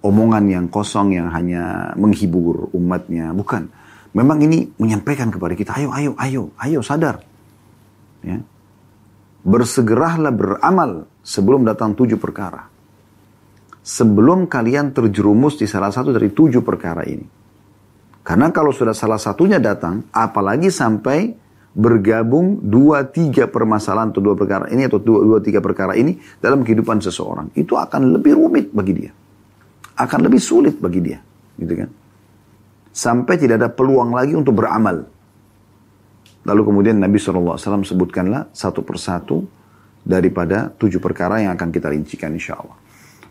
omongan 0.02 0.44
yang 0.50 0.66
kosong 0.66 1.14
yang 1.14 1.30
hanya 1.30 1.94
menghibur 1.96 2.68
umatnya. 2.74 3.30
Bukan. 3.32 3.80
memang 4.12 4.44
ini 4.44 4.68
menyampaikan 4.76 5.32
kepada 5.32 5.56
kita, 5.56 5.72
ayo, 5.72 5.88
ayo, 5.96 6.12
ayo, 6.20 6.42
ayo 6.60 6.80
sadar. 6.84 7.24
Ya. 8.20 8.44
Bersegeralah 9.40 10.28
beramal 10.28 11.08
sebelum 11.24 11.64
datang 11.64 11.96
tujuh 11.96 12.20
perkara. 12.20 12.68
Sebelum 13.80 14.52
kalian 14.52 14.92
terjerumus 14.92 15.56
di 15.56 15.64
salah 15.64 15.88
satu 15.88 16.12
dari 16.12 16.28
tujuh 16.28 16.60
perkara 16.60 17.08
ini. 17.08 17.24
Karena 18.22 18.52
kalau 18.52 18.70
sudah 18.70 18.92
salah 18.92 19.18
satunya 19.18 19.58
datang, 19.58 20.06
apalagi 20.12 20.68
sampai 20.68 21.34
bergabung 21.72 22.60
dua 22.60 23.08
tiga 23.08 23.48
permasalahan 23.48 24.12
atau 24.12 24.20
dua 24.20 24.36
perkara 24.36 24.68
ini 24.68 24.86
atau 24.86 25.00
dua, 25.00 25.24
dua 25.24 25.38
tiga 25.40 25.64
perkara 25.64 25.96
ini 25.96 26.20
dalam 26.38 26.62
kehidupan 26.62 27.00
seseorang, 27.00 27.48
itu 27.56 27.74
akan 27.74 28.12
lebih 28.12 28.36
rumit 28.36 28.68
bagi 28.70 28.92
dia. 28.92 29.12
Akan 30.02 30.26
lebih 30.26 30.42
sulit 30.42 30.74
bagi 30.82 30.98
dia. 30.98 31.22
Gitu 31.54 31.74
kan? 31.78 31.90
Sampai 32.90 33.38
tidak 33.38 33.62
ada 33.62 33.70
peluang 33.70 34.10
lagi 34.10 34.34
untuk 34.34 34.58
beramal. 34.58 35.06
Lalu 36.42 36.62
kemudian 36.66 36.98
Nabi 36.98 37.22
SAW 37.22 37.56
sebutkanlah 37.86 38.50
satu 38.50 38.82
persatu 38.82 39.46
daripada 40.02 40.74
tujuh 40.74 40.98
perkara 40.98 41.38
yang 41.38 41.54
akan 41.54 41.70
kita 41.70 41.86
rincikan 41.86 42.34
insya 42.34 42.58
Allah. 42.58 42.74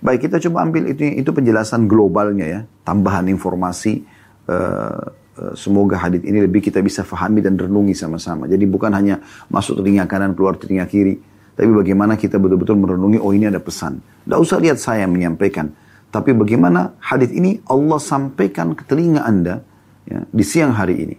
Baik, 0.01 0.25
kita 0.25 0.41
coba 0.49 0.65
ambil 0.65 0.89
itu, 0.89 1.05
itu 1.13 1.29
penjelasan 1.29 1.85
globalnya 1.85 2.47
ya, 2.47 2.59
tambahan 2.81 3.29
informasi. 3.29 4.01
Uh, 4.49 5.13
uh, 5.37 5.53
semoga 5.53 6.01
hadith 6.01 6.25
ini 6.25 6.41
lebih 6.41 6.57
kita 6.63 6.81
bisa 6.81 7.05
fahami 7.05 7.43
dan 7.45 7.53
renungi 7.53 7.93
sama-sama. 7.93 8.49
Jadi 8.49 8.65
bukan 8.65 8.89
hanya 8.97 9.21
masuk 9.51 9.77
telinga 9.83 10.09
kanan, 10.09 10.33
keluar 10.33 10.57
telinga 10.57 10.89
kiri. 10.89 11.21
Tapi 11.53 11.69
bagaimana 11.69 12.17
kita 12.17 12.41
betul-betul 12.41 12.79
merenungi, 12.81 13.21
oh 13.21 13.29
ini 13.29 13.45
ada 13.45 13.61
pesan. 13.61 14.01
Tidak 14.25 14.39
usah 14.39 14.57
lihat 14.57 14.81
saya 14.81 15.05
menyampaikan. 15.05 15.69
Tapi 16.11 16.35
bagaimana 16.35 16.99
hadith 16.99 17.31
ini 17.31 17.63
Allah 17.71 17.95
sampaikan 17.95 18.75
ke 18.75 18.83
telinga 18.83 19.23
Anda 19.23 19.63
ya, 20.03 20.27
di 20.27 20.43
siang 20.43 20.75
hari 20.75 20.95
ini. 21.07 21.15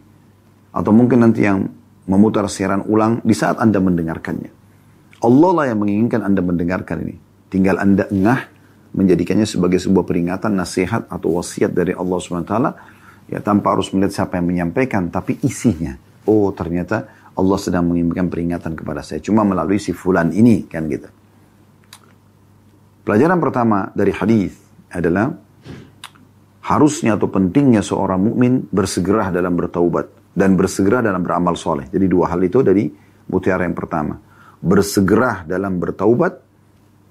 Atau 0.73 0.93
mungkin 0.93 1.25
nanti 1.25 1.49
yang 1.49 1.65
memutar 2.05 2.45
siaran 2.53 2.85
ulang 2.85 3.25
di 3.25 3.33
saat 3.33 3.57
Anda 3.57 3.81
mendengarkannya. 3.81 4.53
Allah 5.25 5.51
lah 5.57 5.65
yang 5.73 5.81
menginginkan 5.81 6.21
Anda 6.21 6.45
mendengarkan 6.45 7.09
ini. 7.09 7.17
Tinggal 7.49 7.81
Anda 7.81 8.05
engah 8.13 8.53
menjadikannya 8.93 9.49
sebagai 9.49 9.81
sebuah 9.81 10.05
peringatan, 10.05 10.53
nasihat 10.53 11.09
atau 11.09 11.41
wasiat 11.41 11.73
dari 11.73 11.97
Allah 11.97 12.19
SWT. 12.21 12.55
Ya 13.33 13.41
tanpa 13.41 13.73
harus 13.73 13.89
melihat 13.97 14.13
siapa 14.13 14.37
yang 14.37 14.53
menyampaikan, 14.53 15.09
tapi 15.09 15.41
isinya. 15.41 15.97
Oh 16.29 16.53
ternyata 16.53 17.09
Allah 17.33 17.57
sedang 17.57 17.89
mengirimkan 17.89 18.29
peringatan 18.29 18.77
kepada 18.77 19.01
saya. 19.01 19.25
Cuma 19.25 19.41
melalui 19.41 19.81
si 19.81 19.97
fulan 19.97 20.37
ini 20.37 20.69
kan 20.69 20.85
gitu. 20.91 21.09
Pelajaran 23.03 23.41
pertama 23.41 23.89
dari 23.97 24.13
hadis 24.13 24.55
adalah 24.93 25.33
harusnya 26.63 27.19
atau 27.19 27.27
pentingnya 27.27 27.83
seorang 27.83 28.23
mukmin 28.23 28.69
bersegera 28.71 29.35
dalam 29.35 29.57
bertaubat 29.59 30.33
dan 30.33 30.55
bersegera 30.55 31.03
dalam 31.03 31.21
beramal 31.25 31.59
soleh. 31.59 31.91
Jadi 31.91 32.07
dua 32.07 32.31
hal 32.31 32.41
itu 32.45 32.63
dari 32.63 32.87
mutiara 33.29 33.67
yang 33.67 33.77
pertama. 33.77 34.17
Bersegera 34.63 35.43
dalam 35.43 35.83
bertaubat 35.83 36.33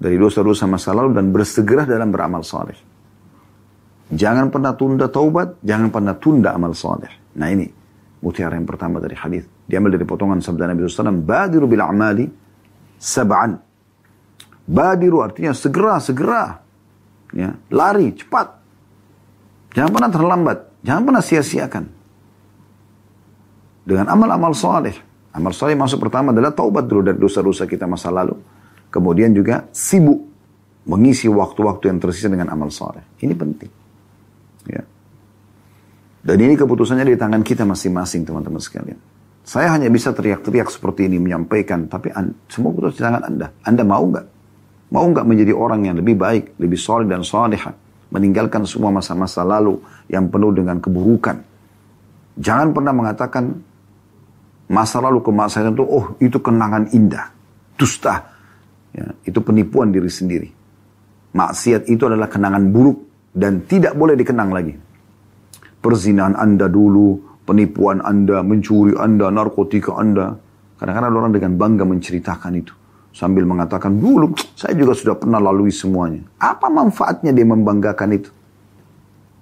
dari 0.00 0.16
dosa-dosa 0.16 0.64
masa 0.66 0.96
lalu 0.96 1.14
dan 1.14 1.30
bersegera 1.30 1.84
dalam 1.84 2.08
beramal 2.08 2.42
soleh. 2.42 2.78
Jangan 4.12 4.52
pernah 4.52 4.76
tunda 4.76 5.08
taubat, 5.08 5.60
jangan 5.64 5.88
pernah 5.88 6.14
tunda 6.16 6.52
amal 6.52 6.76
soleh. 6.76 7.32
Nah 7.38 7.48
ini 7.48 7.64
mutiara 8.20 8.56
yang 8.56 8.68
pertama 8.68 9.00
dari 9.00 9.16
hadis. 9.16 9.44
Diambil 9.64 9.96
dari 9.96 10.04
potongan 10.04 10.40
sabda 10.40 10.68
Nabi 10.68 10.84
SAW. 10.84 11.22
Badiru 11.22 11.64
bil 11.64 11.80
amali 11.80 12.26
sab'an. 13.00 13.56
Badiru 14.62 15.24
artinya 15.24 15.56
segera, 15.56 15.96
segera. 15.98 16.61
Ya, 17.32 17.56
lari, 17.72 18.12
cepat. 18.12 18.60
Jangan 19.72 19.90
pernah 19.90 20.10
terlambat. 20.12 20.58
Jangan 20.84 21.02
pernah 21.08 21.22
sia-siakan 21.24 21.84
dengan 23.82 24.06
amal-amal 24.10 24.52
soleh. 24.54 24.94
Amal 25.32 25.56
soleh 25.56 25.72
masuk 25.72 26.02
pertama 26.02 26.30
adalah 26.30 26.52
taubat 26.52 26.84
dulu 26.84 27.00
dari 27.00 27.16
dosa-dosa 27.16 27.64
kita 27.64 27.88
masa 27.88 28.12
lalu. 28.12 28.36
Kemudian 28.92 29.32
juga 29.32 29.64
sibuk 29.72 30.20
mengisi 30.84 31.30
waktu-waktu 31.30 31.88
yang 31.88 31.98
tersisa 32.02 32.28
dengan 32.28 32.52
amal 32.52 32.68
soleh. 32.68 33.00
Ini 33.22 33.32
penting. 33.32 33.70
Ya. 34.68 34.82
Dan 36.22 36.36
ini 36.38 36.54
keputusannya 36.54 37.08
di 37.08 37.18
tangan 37.18 37.40
kita 37.42 37.64
masing-masing 37.64 38.28
teman-teman 38.28 38.60
sekalian. 38.60 38.98
Saya 39.42 39.74
hanya 39.74 39.90
bisa 39.90 40.14
teriak-teriak 40.14 40.70
seperti 40.70 41.10
ini 41.10 41.18
menyampaikan, 41.18 41.90
tapi 41.90 42.14
semua 42.46 42.70
keputusan 42.70 42.94
di 42.94 43.02
tangan 43.02 43.22
Anda. 43.26 43.46
Anda 43.66 43.82
mau 43.82 44.04
nggak? 44.06 44.26
Mau 44.92 45.08
nggak 45.08 45.24
menjadi 45.24 45.56
orang 45.56 45.88
yang 45.88 45.96
lebih 45.96 46.20
baik, 46.20 46.60
lebih 46.60 46.76
soleh 46.76 47.08
dan 47.08 47.24
soleha, 47.24 47.72
meninggalkan 48.12 48.68
semua 48.68 48.92
masa-masa 48.92 49.40
lalu 49.40 49.80
yang 50.12 50.28
penuh 50.28 50.52
dengan 50.52 50.76
keburukan. 50.76 51.40
Jangan 52.36 52.76
pernah 52.76 52.92
mengatakan 52.92 53.56
masa 54.68 55.00
lalu 55.00 55.24
kemaksiatan 55.24 55.72
itu, 55.72 55.84
oh 55.88 56.06
itu 56.20 56.36
kenangan 56.36 56.92
indah. 56.92 57.32
Dusta. 57.72 58.20
Ya, 58.92 59.08
itu 59.24 59.40
penipuan 59.40 59.88
diri 59.88 60.12
sendiri. 60.12 60.52
Maksiat 61.32 61.88
itu 61.88 62.04
adalah 62.04 62.28
kenangan 62.28 62.68
buruk 62.68 63.32
dan 63.32 63.64
tidak 63.64 63.96
boleh 63.96 64.12
dikenang 64.12 64.52
lagi. 64.52 64.76
Perzinahan 65.80 66.36
Anda 66.36 66.68
dulu, 66.68 67.40
penipuan 67.48 68.04
Anda, 68.04 68.44
mencuri 68.44 68.92
Anda, 68.92 69.32
narkotika 69.32 69.96
Anda. 69.96 70.36
Kadang-kadang 70.76 71.16
orang 71.16 71.32
dengan 71.32 71.52
bangga 71.56 71.84
menceritakan 71.88 72.52
itu. 72.60 72.81
Sambil 73.12 73.44
mengatakan, 73.44 73.92
dulu 73.92 74.32
saya 74.56 74.72
juga 74.72 74.96
sudah 74.96 75.14
pernah 75.16 75.36
lalui 75.36 75.68
semuanya. 75.68 76.24
Apa 76.40 76.72
manfaatnya 76.72 77.30
dia 77.30 77.44
membanggakan 77.44 78.08
itu? 78.16 78.32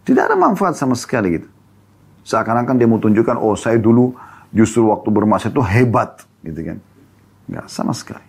Tidak 0.02 0.22
ada 0.26 0.34
manfaat 0.34 0.74
sama 0.74 0.98
sekali 0.98 1.38
gitu. 1.38 1.48
Seakan-akan 2.26 2.74
dia 2.74 2.90
mau 2.90 2.98
tunjukkan, 2.98 3.38
oh 3.38 3.54
saya 3.54 3.78
dulu 3.78 4.10
justru 4.50 4.90
waktu 4.90 5.06
bermaksiat 5.06 5.54
itu 5.54 5.62
hebat 5.62 6.26
gitu 6.42 6.60
kan. 6.66 6.78
Enggak 7.46 7.66
sama 7.70 7.94
sekali. 7.94 8.26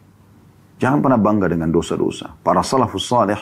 Jangan 0.77 1.01
pernah 1.01 1.17
bangga 1.17 1.49
dengan 1.49 1.73
dosa-dosa. 1.73 2.37
Para 2.41 2.61
salafus 2.61 3.09
salih 3.09 3.37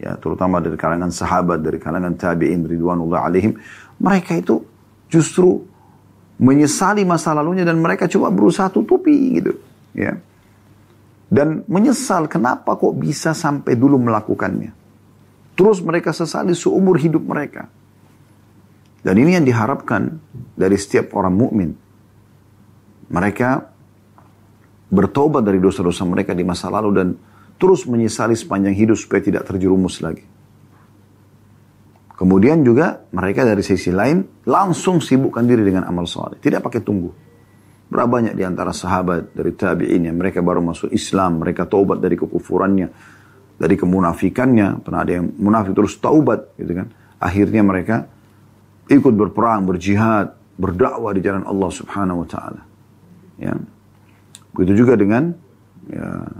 ya 0.00 0.16
terutama 0.16 0.64
dari 0.64 0.80
kalangan 0.80 1.12
sahabat, 1.12 1.60
dari 1.60 1.76
kalangan 1.76 2.16
tabi'in 2.16 2.64
ridwanullah 2.64 3.28
alaihim, 3.28 3.52
mereka 4.00 4.32
itu 4.32 4.64
justru 5.12 5.60
menyesali 6.40 7.04
masa 7.04 7.36
lalunya 7.36 7.68
dan 7.68 7.76
mereka 7.76 8.08
coba 8.08 8.32
berusaha 8.32 8.72
tutupi 8.72 9.12
gitu, 9.36 9.52
ya. 9.92 10.16
Dan 11.30 11.62
menyesal 11.70 12.26
kenapa 12.26 12.74
kok 12.74 12.98
bisa 12.98 13.30
sampai 13.30 13.78
dulu 13.78 14.02
melakukannya. 14.02 14.74
Terus 15.54 15.78
mereka 15.78 16.10
sesali 16.10 16.58
seumur 16.58 16.98
hidup 16.98 17.22
mereka. 17.22 17.70
Dan 19.00 19.14
ini 19.14 19.38
yang 19.38 19.46
diharapkan 19.46 20.18
dari 20.58 20.76
setiap 20.76 21.14
orang 21.14 21.32
mukmin 21.32 21.70
mereka 23.10 23.70
bertobat 24.90 25.42
dari 25.46 25.58
dosa-dosa 25.58 26.06
mereka 26.06 26.34
di 26.34 26.46
masa 26.46 26.70
lalu 26.70 26.90
dan 26.94 27.08
terus 27.58 27.86
menyesali 27.86 28.34
sepanjang 28.34 28.74
hidup 28.74 28.98
supaya 28.98 29.22
tidak 29.22 29.46
terjerumus 29.46 30.02
lagi. 30.02 30.26
Kemudian 32.14 32.60
juga 32.60 33.08
mereka 33.16 33.48
dari 33.48 33.64
sisi 33.64 33.88
lain 33.88 34.44
langsung 34.44 35.00
sibukkan 35.00 35.40
diri 35.40 35.64
dengan 35.64 35.88
amal 35.88 36.04
soleh. 36.04 36.36
Tidak 36.36 36.60
pakai 36.60 36.84
tunggu. 36.84 37.29
Berapa 37.90 38.06
banyak 38.06 38.38
di 38.38 38.46
antara 38.46 38.70
sahabat 38.70 39.34
dari 39.34 39.50
tabi'in 39.50 40.06
yang 40.06 40.14
mereka 40.14 40.38
baru 40.38 40.62
masuk 40.62 40.94
Islam, 40.94 41.42
mereka 41.42 41.66
taubat 41.66 41.98
dari 41.98 42.14
kekufurannya, 42.14 42.86
dari 43.58 43.74
kemunafikannya, 43.74 44.86
pernah 44.86 45.02
ada 45.02 45.18
yang 45.18 45.26
munafik 45.34 45.74
terus 45.74 45.98
taubat 45.98 46.54
gitu 46.54 46.70
kan. 46.70 46.86
Akhirnya 47.18 47.66
mereka 47.66 48.06
ikut 48.86 49.10
berperang, 49.10 49.66
berjihad, 49.66 50.38
berdakwah 50.54 51.10
di 51.10 51.20
jalan 51.20 51.42
Allah 51.42 51.70
Subhanahu 51.74 52.22
wa 52.22 52.28
taala. 52.30 52.62
Ya. 53.42 53.58
Begitu 54.54 54.86
juga 54.86 54.94
dengan 54.94 55.34
ya, 55.90 56.30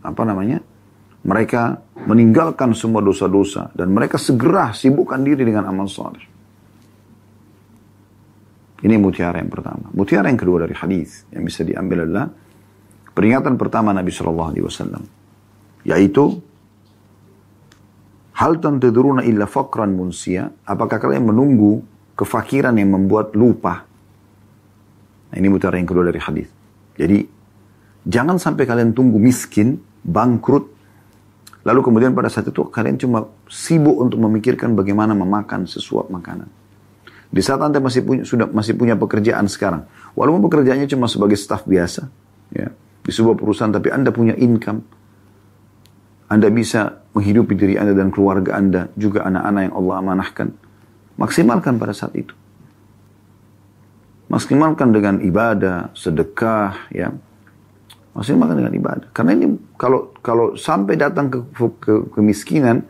apa 0.00 0.22
namanya? 0.24 0.64
Mereka 1.24 1.62
meninggalkan 2.08 2.72
semua 2.72 3.00
dosa-dosa 3.00 3.72
dan 3.76 3.92
mereka 3.92 4.16
segera 4.16 4.72
sibukkan 4.72 5.20
diri 5.20 5.44
dengan 5.44 5.68
amal 5.68 5.88
soleh. 5.88 6.33
Ini 8.84 9.00
mutiara 9.00 9.40
yang 9.40 9.48
pertama. 9.48 9.88
Mutiara 9.96 10.28
yang 10.28 10.36
kedua 10.36 10.68
dari 10.68 10.76
hadis 10.76 11.24
yang 11.32 11.48
bisa 11.48 11.64
diambil 11.64 12.04
adalah 12.04 12.28
peringatan 13.16 13.56
pertama 13.56 13.96
Nabi 13.96 14.12
Shallallahu 14.12 14.50
Alaihi 14.52 14.64
Wasallam, 14.68 15.02
yaitu 15.88 16.44
hal 18.36 18.60
tanteduruna 18.60 19.24
illa 19.24 19.48
fakran 19.48 19.96
munsia. 19.96 20.52
Apakah 20.68 21.00
kalian 21.00 21.32
menunggu 21.32 21.80
kefakiran 22.12 22.76
yang 22.76 22.92
membuat 22.92 23.32
lupa 23.32 23.88
Nah, 25.34 25.42
ini 25.42 25.50
mutiara 25.50 25.82
yang 25.82 25.90
kedua 25.90 26.06
dari 26.06 26.22
hadis. 26.22 26.46
Jadi 26.94 27.26
jangan 28.06 28.38
sampai 28.38 28.70
kalian 28.70 28.94
tunggu 28.94 29.18
miskin, 29.18 29.82
bangkrut, 30.06 30.70
lalu 31.66 31.80
kemudian 31.82 32.14
pada 32.14 32.30
saat 32.30 32.46
itu 32.46 32.70
kalian 32.70 33.02
cuma 33.02 33.26
sibuk 33.50 33.98
untuk 33.98 34.22
memikirkan 34.22 34.78
bagaimana 34.78 35.10
memakan 35.18 35.66
sesuap 35.66 36.06
makanan. 36.06 36.46
Di 37.34 37.42
saat 37.42 37.58
anda 37.58 37.82
masih 37.82 38.06
punya 38.06 38.22
sudah 38.22 38.46
masih 38.46 38.78
punya 38.78 38.94
pekerjaan 38.94 39.50
sekarang, 39.50 39.90
walaupun 40.14 40.46
pekerjaannya 40.46 40.86
cuma 40.86 41.10
sebagai 41.10 41.34
staf 41.34 41.66
biasa, 41.66 42.06
ya 42.54 42.70
di 43.04 43.10
sebuah 43.10 43.34
perusahaan, 43.34 43.74
tapi 43.74 43.90
anda 43.90 44.14
punya 44.14 44.38
income, 44.38 44.86
anda 46.30 46.48
bisa 46.48 47.04
menghidupi 47.12 47.52
diri 47.58 47.74
anda 47.74 47.92
dan 47.92 48.14
keluarga 48.14 48.54
anda, 48.56 48.88
juga 48.96 49.26
anak-anak 49.26 49.60
yang 49.66 49.74
Allah 49.76 49.94
amanahkan. 50.00 50.48
Maksimalkan 51.14 51.78
pada 51.78 51.94
saat 51.94 52.14
itu. 52.14 52.34
Maksimalkan 54.32 54.90
dengan 54.90 55.20
ibadah, 55.20 55.94
sedekah, 55.94 56.90
ya. 56.90 57.12
Maksimalkan 58.16 58.56
dengan 58.62 58.74
ibadah. 58.74 59.06
Karena 59.10 59.36
ini 59.36 59.46
kalau 59.74 60.14
kalau 60.24 60.54
sampai 60.54 60.94
datang 60.96 61.28
ke, 61.28 61.38
ke 61.82 61.94
kemiskinan 62.14 62.86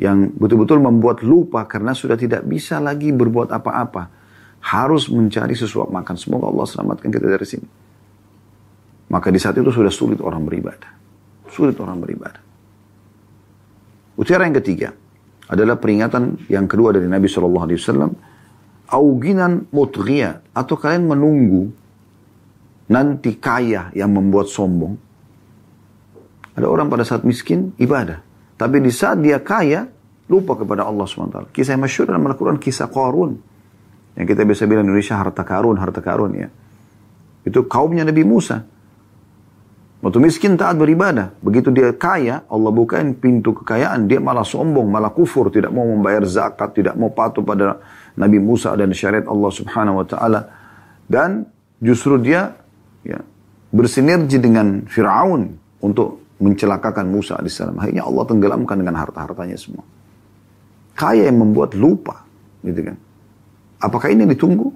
yang 0.00 0.32
betul-betul 0.32 0.80
membuat 0.80 1.20
lupa 1.20 1.68
karena 1.68 1.92
sudah 1.92 2.16
tidak 2.16 2.40
bisa 2.48 2.80
lagi 2.80 3.12
berbuat 3.12 3.52
apa-apa. 3.52 4.08
Harus 4.60 5.12
mencari 5.12 5.52
sesuap 5.52 5.92
makan. 5.92 6.16
Semoga 6.16 6.48
Allah 6.48 6.64
selamatkan 6.64 7.12
kita 7.12 7.28
dari 7.28 7.44
sini. 7.44 7.68
Maka 9.12 9.28
di 9.28 9.36
saat 9.36 9.60
itu 9.60 9.68
sudah 9.68 9.92
sulit 9.92 10.24
orang 10.24 10.40
beribadah. 10.48 10.88
Sulit 11.52 11.76
orang 11.80 12.00
beribadah. 12.00 12.40
Utiara 14.16 14.48
yang 14.48 14.56
ketiga 14.56 14.88
adalah 15.48 15.76
peringatan 15.76 16.48
yang 16.48 16.64
kedua 16.64 16.96
dari 16.96 17.08
Nabi 17.08 17.28
Shallallahu 17.28 17.64
Alaihi 17.68 17.80
Wasallam 17.80 18.12
auginan 18.88 19.68
mutghia 19.72 20.40
atau 20.52 20.76
kalian 20.76 21.08
menunggu 21.08 21.72
nanti 22.88 23.36
kaya 23.36 23.92
yang 23.92 24.12
membuat 24.12 24.48
sombong. 24.48 24.96
Ada 26.56 26.66
orang 26.66 26.90
pada 26.90 27.06
saat 27.06 27.22
miskin 27.22 27.72
ibadah, 27.80 28.20
tapi 28.60 28.84
di 28.84 28.92
saat 28.92 29.24
dia 29.24 29.40
kaya 29.40 29.88
lupa 30.28 30.52
kepada 30.52 30.84
Allah 30.84 31.08
SWT. 31.08 31.48
Kisah 31.56 31.80
yang 31.80 31.82
masyur 31.88 32.12
dalam 32.12 32.28
Al-Quran 32.28 32.60
kisah 32.60 32.92
Qarun. 32.92 33.40
Yang 34.20 34.26
kita 34.36 34.42
biasa 34.44 34.68
bilang 34.68 34.84
Indonesia 34.84 35.16
harta 35.16 35.42
karun, 35.48 35.80
harta 35.80 36.04
karun 36.04 36.32
ya. 36.36 36.48
Itu 37.40 37.64
kaumnya 37.64 38.04
Nabi 38.04 38.20
Musa. 38.20 38.60
Waktu 40.04 40.18
miskin 40.20 40.60
taat 40.60 40.76
beribadah. 40.76 41.32
Begitu 41.40 41.72
dia 41.72 41.96
kaya, 41.96 42.44
Allah 42.52 42.68
bukain 42.68 43.16
pintu 43.16 43.56
kekayaan. 43.56 44.04
Dia 44.04 44.20
malah 44.20 44.44
sombong, 44.44 44.92
malah 44.92 45.08
kufur. 45.08 45.48
Tidak 45.48 45.72
mau 45.72 45.88
membayar 45.88 46.20
zakat, 46.28 46.76
tidak 46.76 47.00
mau 47.00 47.08
patuh 47.08 47.40
pada 47.40 47.80
Nabi 48.20 48.38
Musa 48.42 48.76
dan 48.76 48.92
syariat 48.92 49.24
Allah 49.24 49.50
Subhanahu 49.52 50.04
wa 50.04 50.06
taala 50.06 50.40
dan 51.10 51.48
justru 51.82 52.20
dia 52.22 52.54
ya, 53.02 53.18
bersinergi 53.74 54.38
dengan 54.38 54.86
Firaun 54.86 55.56
untuk 55.82 56.22
mencelakakan 56.40 57.06
Musa 57.06 57.36
alaihissalam. 57.36 57.76
Akhirnya 57.76 58.02
Allah 58.08 58.24
tenggelamkan 58.24 58.76
dengan 58.80 58.96
harta-hartanya 58.96 59.60
semua. 59.60 59.84
Kaya 60.96 61.28
yang 61.28 61.38
membuat 61.38 61.76
lupa, 61.76 62.24
gitu 62.64 62.80
kan. 62.92 62.96
Apakah 63.80 64.08
ini 64.12 64.24
ditunggu? 64.28 64.72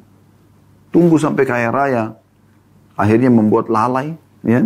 Tunggu 0.92 1.16
sampai 1.18 1.44
kaya 1.48 1.68
raya, 1.72 2.04
akhirnya 2.94 3.32
membuat 3.32 3.72
lalai, 3.72 4.14
ya. 4.44 4.62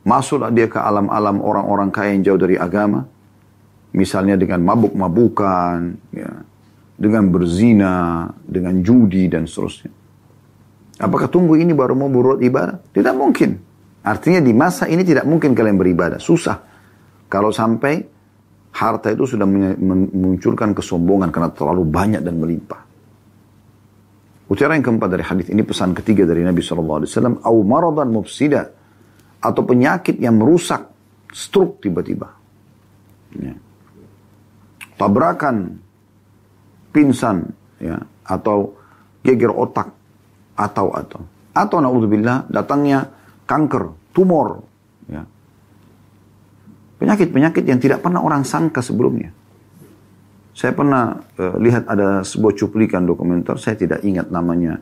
Masuklah 0.00 0.48
dia 0.48 0.64
ke 0.64 0.80
alam-alam 0.80 1.44
orang-orang 1.44 1.92
kaya 1.92 2.16
yang 2.16 2.24
jauh 2.24 2.40
dari 2.40 2.56
agama, 2.56 3.04
misalnya 3.92 4.36
dengan 4.36 4.64
mabuk-mabukan, 4.64 5.96
ya, 6.12 6.30
dengan 6.96 7.28
berzina, 7.28 8.28
dengan 8.44 8.80
judi 8.80 9.28
dan 9.28 9.44
seterusnya. 9.44 9.92
Apakah 11.00 11.28
tunggu 11.32 11.56
ini 11.56 11.72
baru 11.72 11.96
mau 11.96 12.12
berbuat 12.12 12.40
ibadah? 12.44 12.80
Tidak 12.92 13.14
mungkin. 13.16 13.69
Artinya 14.00 14.40
di 14.40 14.52
masa 14.56 14.88
ini 14.88 15.04
tidak 15.04 15.28
mungkin 15.28 15.52
kalian 15.52 15.76
beribadah. 15.76 16.16
Susah. 16.16 16.56
Kalau 17.28 17.52
sampai 17.52 18.00
harta 18.70 19.12
itu 19.12 19.26
sudah 19.28 19.44
memunculkan 19.46 20.72
kesombongan 20.72 21.28
karena 21.28 21.50
terlalu 21.52 21.84
banyak 21.84 22.22
dan 22.24 22.40
melimpah. 22.40 22.80
Utara 24.50 24.74
yang 24.74 24.82
keempat 24.82 25.08
dari 25.14 25.22
hadis 25.22 25.46
ini 25.52 25.62
pesan 25.62 25.94
ketiga 25.94 26.26
dari 26.26 26.42
Nabi 26.42 26.58
SAW. 26.58 27.06
Au 27.44 27.56
maradan 27.62 28.10
mufsida. 28.10 28.66
Atau 29.40 29.62
penyakit 29.62 30.18
yang 30.18 30.40
merusak. 30.40 30.90
Stroke 31.30 31.78
tiba-tiba. 31.78 32.26
Ya. 33.38 33.54
Tabrakan 34.98 35.78
pingsan 36.90 37.46
ya 37.78 38.02
atau 38.26 38.74
geger 39.22 39.54
otak 39.54 39.88
atau 40.58 40.92
atau 40.92 41.20
atau 41.54 41.76
naudzubillah 41.78 42.50
datangnya 42.50 43.08
kanker, 43.50 44.14
tumor 44.14 44.62
ya. 45.10 45.26
Penyakit-penyakit 47.02 47.64
yang 47.66 47.82
tidak 47.82 48.04
pernah 48.04 48.22
orang 48.22 48.46
sangka 48.46 48.78
sebelumnya. 48.78 49.34
Saya 50.54 50.76
pernah 50.76 51.18
uh, 51.40 51.56
lihat 51.56 51.88
ada 51.88 52.20
sebuah 52.20 52.54
cuplikan 52.54 53.08
dokumenter, 53.08 53.56
saya 53.56 53.74
tidak 53.74 54.04
ingat 54.04 54.28
namanya 54.28 54.78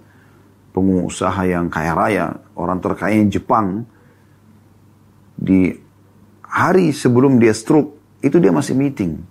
pengusaha 0.74 1.46
yang 1.46 1.70
kaya 1.70 1.94
raya, 1.94 2.26
orang 2.58 2.82
terkaya 2.82 3.22
Jepang. 3.30 3.86
Di 5.38 5.70
hari 6.42 6.90
sebelum 6.90 7.38
dia 7.38 7.54
stroke, 7.54 7.94
itu 8.18 8.42
dia 8.42 8.50
masih 8.50 8.74
meeting. 8.74 9.22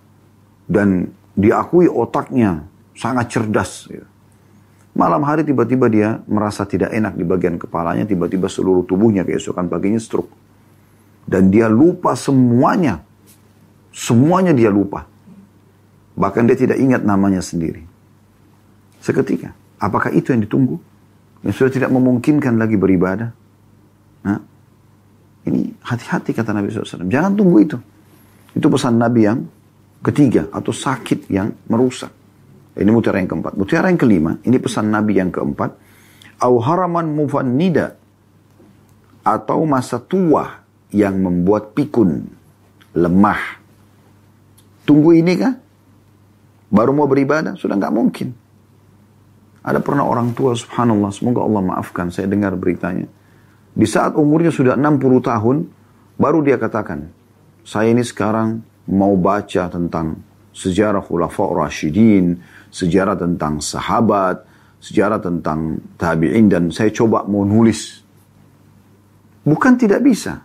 Dan 0.64 1.12
diakui 1.36 1.92
otaknya 1.92 2.64
sangat 2.96 3.28
cerdas. 3.28 3.92
Ya. 3.92 4.08
Malam 4.98 5.22
hari 5.30 5.46
tiba-tiba 5.46 5.86
dia 5.94 6.18
merasa 6.26 6.66
tidak 6.66 6.90
enak 6.90 7.14
di 7.14 7.22
bagian 7.22 7.62
kepalanya, 7.62 8.10
tiba-tiba 8.10 8.50
seluruh 8.50 8.82
tubuhnya 8.82 9.22
keesokan 9.22 9.70
paginya 9.70 10.02
stroke. 10.02 10.34
Dan 11.22 11.54
dia 11.54 11.70
lupa 11.70 12.18
semuanya. 12.18 13.06
Semuanya 13.94 14.58
dia 14.58 14.74
lupa. 14.74 15.06
Bahkan 16.18 16.50
dia 16.50 16.58
tidak 16.58 16.82
ingat 16.82 17.06
namanya 17.06 17.46
sendiri. 17.46 17.86
Seketika, 18.98 19.54
apakah 19.78 20.10
itu 20.18 20.34
yang 20.34 20.42
ditunggu? 20.42 20.82
Yang 21.46 21.54
sudah 21.62 21.72
tidak 21.78 21.94
memungkinkan 21.94 22.58
lagi 22.58 22.74
beribadah? 22.74 23.30
Nah, 24.26 24.42
ini 25.46 25.78
hati-hati 25.78 26.34
kata 26.34 26.58
Nabi 26.58 26.74
SAW. 26.74 27.06
Jangan 27.06 27.38
tunggu 27.38 27.58
itu. 27.62 27.78
Itu 28.58 28.66
pesan 28.66 28.98
Nabi 28.98 29.30
yang 29.30 29.46
ketiga 30.02 30.50
atau 30.50 30.74
sakit 30.74 31.30
yang 31.30 31.54
merusak. 31.70 32.17
Ini 32.78 32.90
mutiara 32.94 33.18
yang 33.18 33.30
keempat. 33.30 33.54
Mutiara 33.58 33.90
yang 33.90 33.98
kelima, 33.98 34.38
ini 34.46 34.58
pesan 34.62 34.94
Nabi 34.94 35.18
yang 35.18 35.34
keempat. 35.34 35.74
Au 36.38 36.62
haraman 36.62 37.10
mufannida 37.10 37.98
atau 39.26 39.66
masa 39.66 39.98
tua 39.98 40.62
yang 40.94 41.18
membuat 41.18 41.74
pikun, 41.74 42.30
lemah. 42.94 43.42
Tunggu 44.86 45.18
ini 45.18 45.34
kah? 45.36 45.58
Baru 46.70 46.94
mau 46.94 47.10
beribadah? 47.10 47.58
Sudah 47.58 47.76
nggak 47.76 47.96
mungkin. 47.96 48.30
Ada 49.68 49.84
pernah 49.84 50.08
orang 50.08 50.32
tua, 50.32 50.56
subhanallah, 50.56 51.12
semoga 51.12 51.44
Allah 51.44 51.60
maafkan, 51.60 52.08
saya 52.08 52.30
dengar 52.30 52.56
beritanya. 52.56 53.10
Di 53.76 53.84
saat 53.84 54.16
umurnya 54.16 54.48
sudah 54.48 54.80
60 54.80 55.20
tahun, 55.20 55.68
baru 56.16 56.40
dia 56.40 56.56
katakan, 56.56 57.12
saya 57.68 57.92
ini 57.92 58.00
sekarang 58.00 58.64
mau 58.88 59.12
baca 59.20 59.68
tentang 59.68 60.24
sejarah 60.56 61.04
khulafa 61.04 61.52
Rashidin, 61.52 62.40
sejarah 62.72 63.16
tentang 63.18 63.60
sahabat, 63.60 64.44
sejarah 64.82 65.20
tentang 65.22 65.82
tabi'in 65.98 66.48
dan 66.48 66.64
saya 66.70 66.94
coba 66.94 67.24
mau 67.26 67.44
nulis. 67.44 68.04
Bukan 69.48 69.74
tidak 69.80 70.04
bisa. 70.04 70.44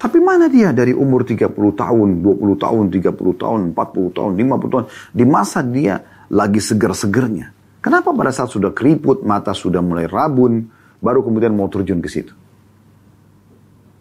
Tapi 0.00 0.16
mana 0.16 0.48
dia 0.48 0.72
dari 0.72 0.96
umur 0.96 1.28
30 1.28 1.52
tahun, 1.76 2.24
20 2.24 2.56
tahun, 2.56 2.84
30 2.88 3.36
tahun, 3.36 3.60
40 3.76 4.16
tahun, 4.16 4.30
50 4.32 4.72
tahun. 4.72 4.84
Di 5.12 5.24
masa 5.28 5.60
dia 5.60 6.00
lagi 6.32 6.56
seger-segernya. 6.56 7.52
Kenapa 7.84 8.08
pada 8.16 8.32
saat 8.32 8.48
sudah 8.48 8.72
keriput, 8.72 9.28
mata 9.28 9.52
sudah 9.52 9.84
mulai 9.84 10.08
rabun, 10.08 10.64
baru 11.04 11.20
kemudian 11.20 11.52
mau 11.52 11.68
terjun 11.68 12.00
ke 12.00 12.08
situ. 12.08 12.32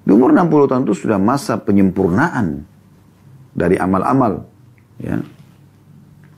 Di 0.07 0.11
umur 0.15 0.31
60 0.31 0.71
tahun 0.71 0.83
itu 0.87 0.95
sudah 1.03 1.19
masa 1.19 1.59
penyempurnaan 1.59 2.63
dari 3.53 3.75
amal-amal 3.75 4.47
ya 4.99 5.19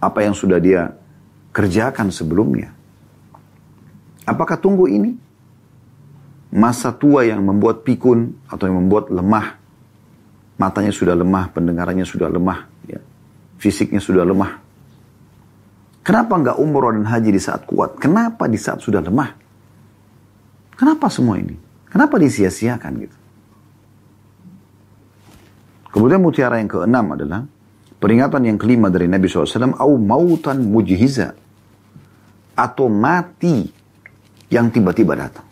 apa 0.01 0.19
yang 0.25 0.34
sudah 0.34 0.57
dia 0.57 0.89
kerjakan 1.52 2.10
sebelumnya. 2.10 2.72
Apakah 4.28 4.60
tunggu 4.60 4.88
ini 4.88 5.16
masa 6.52 6.92
tua 6.92 7.28
yang 7.28 7.44
membuat 7.44 7.84
pikun 7.88 8.36
atau 8.48 8.68
yang 8.68 8.84
membuat 8.84 9.12
lemah 9.12 9.62
matanya 10.62 10.94
sudah 10.94 11.18
lemah, 11.18 11.50
pendengarannya 11.50 12.06
sudah 12.06 12.30
lemah, 12.30 12.70
ya. 12.86 13.02
fisiknya 13.58 13.98
sudah 13.98 14.22
lemah. 14.22 14.62
Kenapa 16.06 16.38
nggak 16.38 16.58
umroh 16.62 16.94
dan 16.94 17.06
haji 17.10 17.34
di 17.34 17.42
saat 17.42 17.66
kuat? 17.66 17.98
Kenapa 17.98 18.46
di 18.46 18.62
saat 18.62 18.78
sudah 18.78 19.02
lemah? 19.02 19.34
Kenapa 20.78 21.10
semua 21.10 21.42
ini? 21.42 21.58
Kenapa 21.90 22.22
disia-siakan 22.22 22.94
gitu? 23.02 23.18
Kemudian 25.92 26.22
mutiara 26.24 26.58
yang 26.62 26.70
keenam 26.72 27.06
adalah 27.14 27.42
peringatan 28.02 28.42
yang 28.50 28.58
kelima 28.58 28.90
dari 28.90 29.06
Nabi 29.06 29.30
SAW, 29.30 29.78
au 29.78 29.94
mautan 30.02 30.58
mujhiza 30.66 31.38
atau 32.58 32.90
mati 32.90 33.70
yang 34.50 34.74
tiba-tiba 34.74 35.14
datang. 35.14 35.46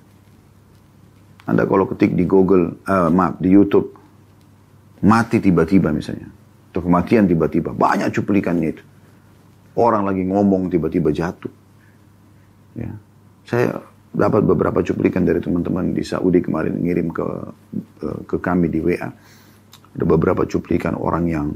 Anda 1.45 1.69
kalau 1.69 1.85
ketik 1.85 2.17
di 2.17 2.25
Google, 2.25 2.81
uh, 2.89 3.09
maaf 3.13 3.37
di 3.37 3.53
YouTube, 3.53 3.93
mati 5.05 5.37
tiba-tiba 5.37 5.93
misalnya, 5.93 6.29
atau 6.73 6.81
kematian 6.81 7.29
tiba-tiba, 7.29 7.73
banyak 7.73 8.09
cuplikannya 8.13 8.69
itu. 8.73 8.83
Orang 9.77 10.09
lagi 10.09 10.25
ngomong 10.25 10.67
tiba-tiba 10.67 11.13
jatuh. 11.13 11.53
Ya. 12.77 12.91
Saya 13.47 13.81
dapat 14.09 14.45
beberapa 14.45 14.81
cuplikan 14.81 15.25
dari 15.25 15.37
teman-teman 15.41 15.93
di 15.93 16.01
Saudi 16.01 16.41
kemarin 16.41 16.81
ngirim 16.81 17.13
ke 17.13 17.25
ke 18.25 18.37
kami 18.41 18.65
di 18.65 18.81
WA 18.81 19.09
ada 19.93 20.05
beberapa 20.05 20.45
cuplikan 20.49 20.97
orang 20.97 21.25
yang 21.29 21.47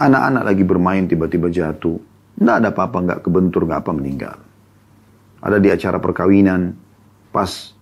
anak-anak 0.00 0.42
lagi 0.48 0.64
bermain 0.64 1.04
tiba-tiba 1.04 1.52
jatuh. 1.52 2.00
Tidak 2.40 2.56
ada 2.56 2.72
apa-apa, 2.72 2.98
nggak 3.04 3.20
kebentur, 3.20 3.68
nggak 3.68 3.80
apa 3.84 3.92
meninggal. 3.92 4.36
ada 5.40 5.56
di 5.56 5.72
acara 5.72 5.96
perkawinan, 5.96 6.76
pas 7.32 7.72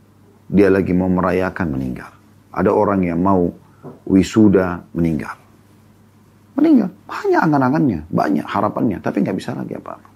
dia 0.47 0.71
lagi 0.71 0.95
mau 0.95 1.11
merayakan 1.11 1.75
meninggal. 1.75 2.11
Ada 2.55 2.71
orang 2.71 3.03
yang 3.03 3.19
mau 3.19 3.51
wisuda 4.07 4.87
meninggal. 4.95 5.35
Meninggal. 6.55 6.91
Banyak 7.07 7.41
angan-angannya, 7.51 8.01
banyak 8.07 8.47
harapannya, 8.47 8.99
tapi 9.03 9.27
nggak 9.27 9.37
bisa 9.43 9.59
lagi 9.59 9.75
apa-apa. 9.75 10.11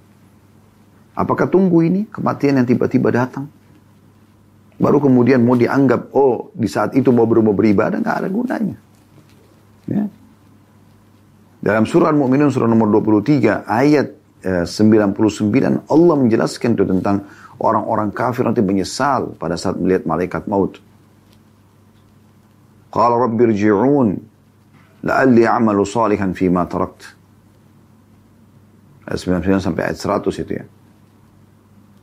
Apakah 1.18 1.50
tunggu 1.50 1.82
ini 1.82 2.06
kematian 2.06 2.62
yang 2.62 2.66
tiba-tiba 2.66 3.10
datang? 3.10 3.50
Baru 4.78 5.02
kemudian 5.02 5.42
mau 5.42 5.58
dianggap, 5.58 6.14
oh 6.14 6.54
di 6.54 6.70
saat 6.70 6.94
itu 6.94 7.10
mau 7.10 7.26
berubah 7.26 7.54
beribadah, 7.54 7.98
nggak 7.98 8.18
ada 8.22 8.28
gunanya. 8.30 8.78
Ya. 9.90 10.06
Dalam 11.62 11.86
surah 11.86 12.10
Al-Mu'minun 12.10 12.50
surah 12.50 12.66
nomor 12.66 12.90
23 12.90 13.70
ayat 13.70 14.08
eh, 14.42 14.66
99 14.66 15.86
Allah 15.86 16.14
menjelaskan 16.18 16.74
itu 16.74 16.82
tentang 16.82 17.30
orang-orang 17.62 18.10
kafir 18.10 18.42
nanti 18.42 18.58
menyesal 18.66 19.38
pada 19.38 19.54
saat 19.54 19.78
melihat 19.78 20.02
malaikat 20.02 20.50
maut. 20.50 20.82
Qala 22.90 23.14
rabbi 23.14 23.54
rji'un 23.54 24.18
la'alli 25.06 25.46
a'malu 25.46 25.86
salihan 25.86 26.34
fima 26.34 26.66
tarakt. 26.66 27.14
Ayat 29.06 29.22
99 29.22 29.62
sampai 29.62 29.82
ayat 29.86 29.98
100 30.02 30.42
itu 30.42 30.52
ya. 30.58 30.66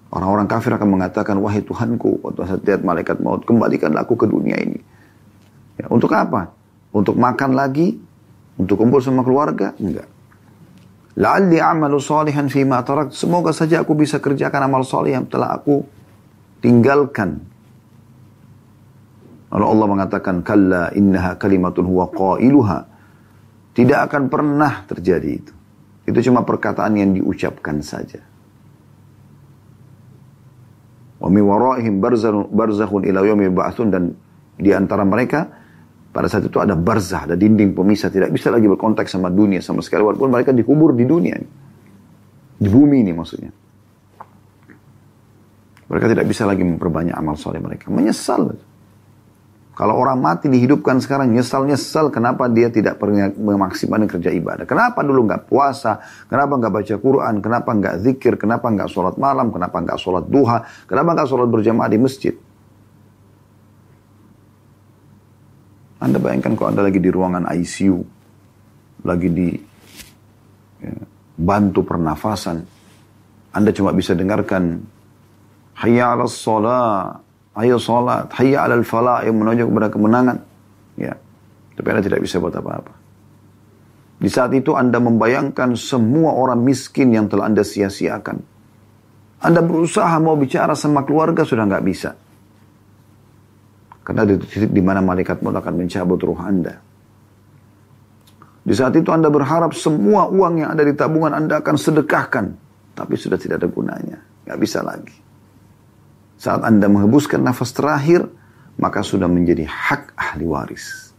Orang-orang 0.09 0.49
kafir 0.49 0.73
akan 0.73 0.89
mengatakan, 0.89 1.37
wahai 1.37 1.61
Tuhanku, 1.61 2.25
waktu 2.25 2.41
saat 2.49 2.65
lihat 2.65 2.81
malaikat 2.81 3.21
maut, 3.21 3.45
kembalikanlah 3.45 4.01
aku 4.01 4.17
ke 4.17 4.25
dunia 4.25 4.57
ini. 4.57 4.81
Ya, 5.77 5.85
untuk 5.93 6.09
apa? 6.17 6.49
Untuk 6.89 7.13
makan 7.13 7.53
lagi? 7.53 8.08
Untuk 8.59 8.75
kumpul 8.75 8.99
sama 8.99 9.23
keluarga? 9.23 9.71
Enggak. 9.79 10.19
La'alli 11.15 11.63
amalu 11.63 11.99
salihan 12.03 12.51
fima 12.51 12.83
tarak. 12.83 13.15
Semoga 13.15 13.55
saja 13.55 13.79
aku 13.79 13.95
bisa 13.95 14.19
kerjakan 14.19 14.67
amal 14.67 14.83
salih 14.83 15.15
yang 15.15 15.25
telah 15.31 15.55
aku 15.55 15.87
tinggalkan. 16.59 17.39
Lalu 19.49 19.65
Allah 19.65 19.87
mengatakan, 19.87 20.35
Kalla 20.43 20.91
innaha 20.91 21.39
kalimatun 21.39 21.87
huwa 21.87 22.11
qailuha. 22.11 22.79
Tidak 23.73 23.99
akan 24.11 24.27
pernah 24.27 24.83
terjadi 24.85 25.29
itu. 25.31 25.53
Itu 26.03 26.19
cuma 26.29 26.43
perkataan 26.43 26.99
yang 26.99 27.15
diucapkan 27.15 27.79
saja. 27.79 28.19
Wa 31.19 31.27
mi 31.27 31.43
waraihim 31.43 31.99
barzakhun 31.99 33.03
ila 33.07 33.23
yaumi 33.23 33.51
dan 33.91 34.15
di 34.55 34.71
antara 34.71 35.03
mereka 35.03 35.58
pada 36.09 36.25
saat 36.25 36.49
itu 36.49 36.57
ada 36.57 36.73
barzah, 36.73 37.29
ada 37.29 37.37
dinding 37.37 37.77
pemisah, 37.77 38.09
tidak 38.09 38.33
bisa 38.33 38.49
lagi 38.49 38.65
berkontak 38.65 39.05
sama 39.05 39.29
dunia 39.29 39.61
sama 39.61 39.85
sekali, 39.85 40.01
walaupun 40.01 40.33
mereka 40.33 40.49
dikubur 40.49 40.97
di 40.97 41.05
dunia. 41.05 41.37
Di 42.59 42.67
bumi 42.67 43.05
ini 43.05 43.13
maksudnya. 43.13 43.51
Mereka 45.89 46.05
tidak 46.05 46.25
bisa 46.29 46.45
lagi 46.45 46.61
memperbanyak 46.61 47.13
amal 47.17 47.33
soleh 47.33 47.57
mereka. 47.61 47.89
Menyesal. 47.89 48.57
Kalau 49.79 49.95
orang 49.95 50.19
mati 50.19 50.51
dihidupkan 50.51 50.99
sekarang, 50.99 51.31
nyesal-nyesal 51.31 52.11
kenapa 52.11 52.51
dia 52.51 52.67
tidak 52.67 52.99
memaksimalkan 53.39 54.11
kerja 54.11 54.27
ibadah. 54.35 54.67
Kenapa 54.67 54.99
dulu 55.07 55.23
nggak 55.23 55.47
puasa, 55.47 56.03
kenapa 56.27 56.59
nggak 56.59 56.73
baca 56.73 56.95
Quran, 56.99 57.35
kenapa 57.39 57.69
nggak 57.71 57.95
zikir, 58.03 58.35
kenapa 58.35 58.67
nggak 58.67 58.91
sholat 58.91 59.15
malam, 59.15 59.55
kenapa 59.55 59.79
nggak 59.79 59.95
sholat 59.95 60.27
duha, 60.27 60.67
kenapa 60.83 61.15
nggak 61.15 61.29
sholat 61.31 61.47
berjamaah 61.47 61.87
di 61.87 61.95
masjid. 61.95 62.35
Anda 65.99 66.17
bayangkan 66.17 66.55
kalau 66.55 66.71
Anda 66.71 66.87
lagi 66.87 67.03
di 67.03 67.11
ruangan 67.11 67.43
ICU, 67.51 67.99
lagi 69.03 69.29
di 69.31 69.49
ya, 70.79 70.95
bantu 71.35 71.83
pernafasan, 71.83 72.63
Anda 73.51 73.75
cuma 73.75 73.91
bisa 73.91 74.15
dengarkan 74.15 74.79
hayya 75.75 76.15
ala 76.15 76.23
sholat, 76.27 77.19
ayo 77.59 77.75
sholat, 77.75 78.31
hayya 78.31 78.63
ala 78.63 78.79
falah 78.83 79.27
yang 79.27 79.39
menuju 79.39 79.67
kepada 79.67 79.87
kemenangan. 79.91 80.37
Ya, 80.95 81.15
tapi 81.75 81.87
Anda 81.91 82.03
tidak 82.03 82.23
bisa 82.23 82.39
buat 82.39 82.55
apa-apa. 82.55 82.95
Di 84.19 84.27
saat 84.27 84.51
itu 84.51 84.75
Anda 84.75 84.99
membayangkan 84.99 85.79
semua 85.79 86.35
orang 86.35 86.59
miskin 86.63 87.15
yang 87.15 87.31
telah 87.31 87.47
Anda 87.47 87.63
sia-siakan. 87.63 88.39
Anda 89.39 89.63
berusaha 89.63 90.11
mau 90.19 90.35
bicara 90.35 90.75
sama 90.75 91.07
keluarga 91.07 91.47
sudah 91.47 91.63
nggak 91.63 91.85
bisa. 91.87 92.11
Karena 94.09 94.25
ada 94.25 94.41
titik 94.41 94.73
di 94.73 94.81
mana 94.81 95.05
malaikat 95.05 95.45
maut 95.45 95.53
akan 95.53 95.85
mencabut 95.85 96.17
ruh 96.17 96.41
Anda. 96.41 96.81
Di 98.65 98.73
saat 98.73 98.97
itu 98.97 99.13
Anda 99.13 99.29
berharap 99.29 99.77
semua 99.77 100.25
uang 100.25 100.65
yang 100.65 100.73
ada 100.73 100.81
di 100.81 100.97
tabungan 100.97 101.29
Anda 101.29 101.61
akan 101.61 101.77
sedekahkan. 101.77 102.45
Tapi 102.97 103.13
sudah 103.13 103.37
tidak 103.37 103.61
ada 103.61 103.69
gunanya. 103.69 104.17
Gak 104.49 104.57
bisa 104.57 104.81
lagi. 104.81 105.13
Saat 106.41 106.65
Anda 106.65 106.89
menghembuskan 106.89 107.37
nafas 107.37 107.69
terakhir, 107.69 108.25
maka 108.81 109.05
sudah 109.05 109.29
menjadi 109.29 109.69
hak 109.69 110.17
ahli 110.17 110.45
waris. 110.49 111.13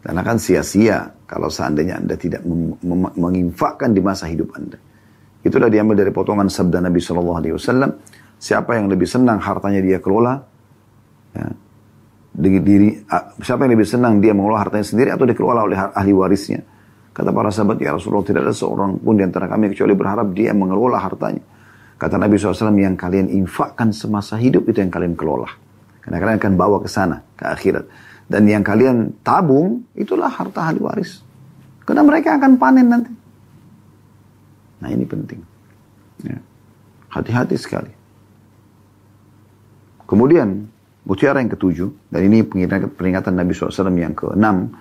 Karena 0.00 0.24
kan 0.24 0.40
sia-sia 0.40 1.12
kalau 1.28 1.52
seandainya 1.52 2.00
Anda 2.00 2.16
tidak 2.16 2.48
menginfakkan 3.20 3.92
di 3.92 4.00
masa 4.00 4.24
hidup 4.24 4.56
Anda. 4.56 4.80
Itulah 5.44 5.68
diambil 5.68 6.00
dari 6.00 6.16
potongan 6.16 6.48
sabda 6.48 6.80
Nabi 6.80 7.04
Shallallahu 7.04 7.38
Alaihi 7.44 7.54
Wasallam. 7.60 7.92
Siapa 8.40 8.80
yang 8.80 8.88
lebih 8.88 9.04
senang 9.04 9.36
hartanya 9.36 9.84
dia 9.84 10.00
kelola, 10.00 10.53
Ya. 11.34 11.46
Diri, 12.34 12.98
siapa 13.38 13.62
yang 13.62 13.78
lebih 13.78 13.86
senang 13.86 14.18
dia 14.18 14.34
mengelola 14.34 14.66
hartanya 14.66 14.82
sendiri 14.82 15.14
atau 15.14 15.22
dikelola 15.22 15.60
oleh 15.70 15.78
ahli 15.78 16.10
warisnya? 16.10 16.66
Kata 17.14 17.30
para 17.30 17.54
sahabat, 17.54 17.78
ya 17.78 17.94
Rasulullah 17.94 18.26
tidak 18.26 18.42
ada 18.50 18.54
seorang 18.54 18.98
pun 18.98 19.14
di 19.14 19.22
antara 19.22 19.46
kami 19.46 19.70
kecuali 19.70 19.94
berharap 19.94 20.34
dia 20.34 20.50
mengelola 20.50 20.98
hartanya. 20.98 21.38
Kata 21.94 22.18
Nabi 22.18 22.34
SAW, 22.34 22.74
yang 22.74 22.98
kalian 22.98 23.30
infakkan 23.30 23.94
semasa 23.94 24.34
hidup 24.34 24.66
itu 24.66 24.82
yang 24.82 24.90
kalian 24.90 25.14
kelola. 25.14 25.46
Karena 26.02 26.18
kalian 26.18 26.36
akan 26.42 26.54
bawa 26.58 26.82
ke 26.82 26.90
sana, 26.90 27.22
ke 27.38 27.46
akhirat. 27.46 27.86
Dan 28.26 28.50
yang 28.50 28.66
kalian 28.66 29.22
tabung, 29.22 29.86
itulah 29.94 30.26
harta 30.26 30.74
ahli 30.74 30.82
waris. 30.82 31.22
Karena 31.86 32.02
mereka 32.02 32.34
akan 32.34 32.58
panen 32.58 32.86
nanti. 32.90 33.12
Nah 34.82 34.90
ini 34.90 35.06
penting. 35.06 35.38
Ya. 36.26 36.42
Hati-hati 37.14 37.54
sekali. 37.54 37.94
Kemudian 40.04 40.66
Mutiara 41.04 41.40
yang 41.44 41.52
ketujuh, 41.52 42.08
dan 42.08 42.20
ini 42.24 42.40
peringatan 42.88 43.36
Nabi 43.36 43.52
SAW 43.52 43.92
yang 43.92 44.16
keenam, 44.16 44.72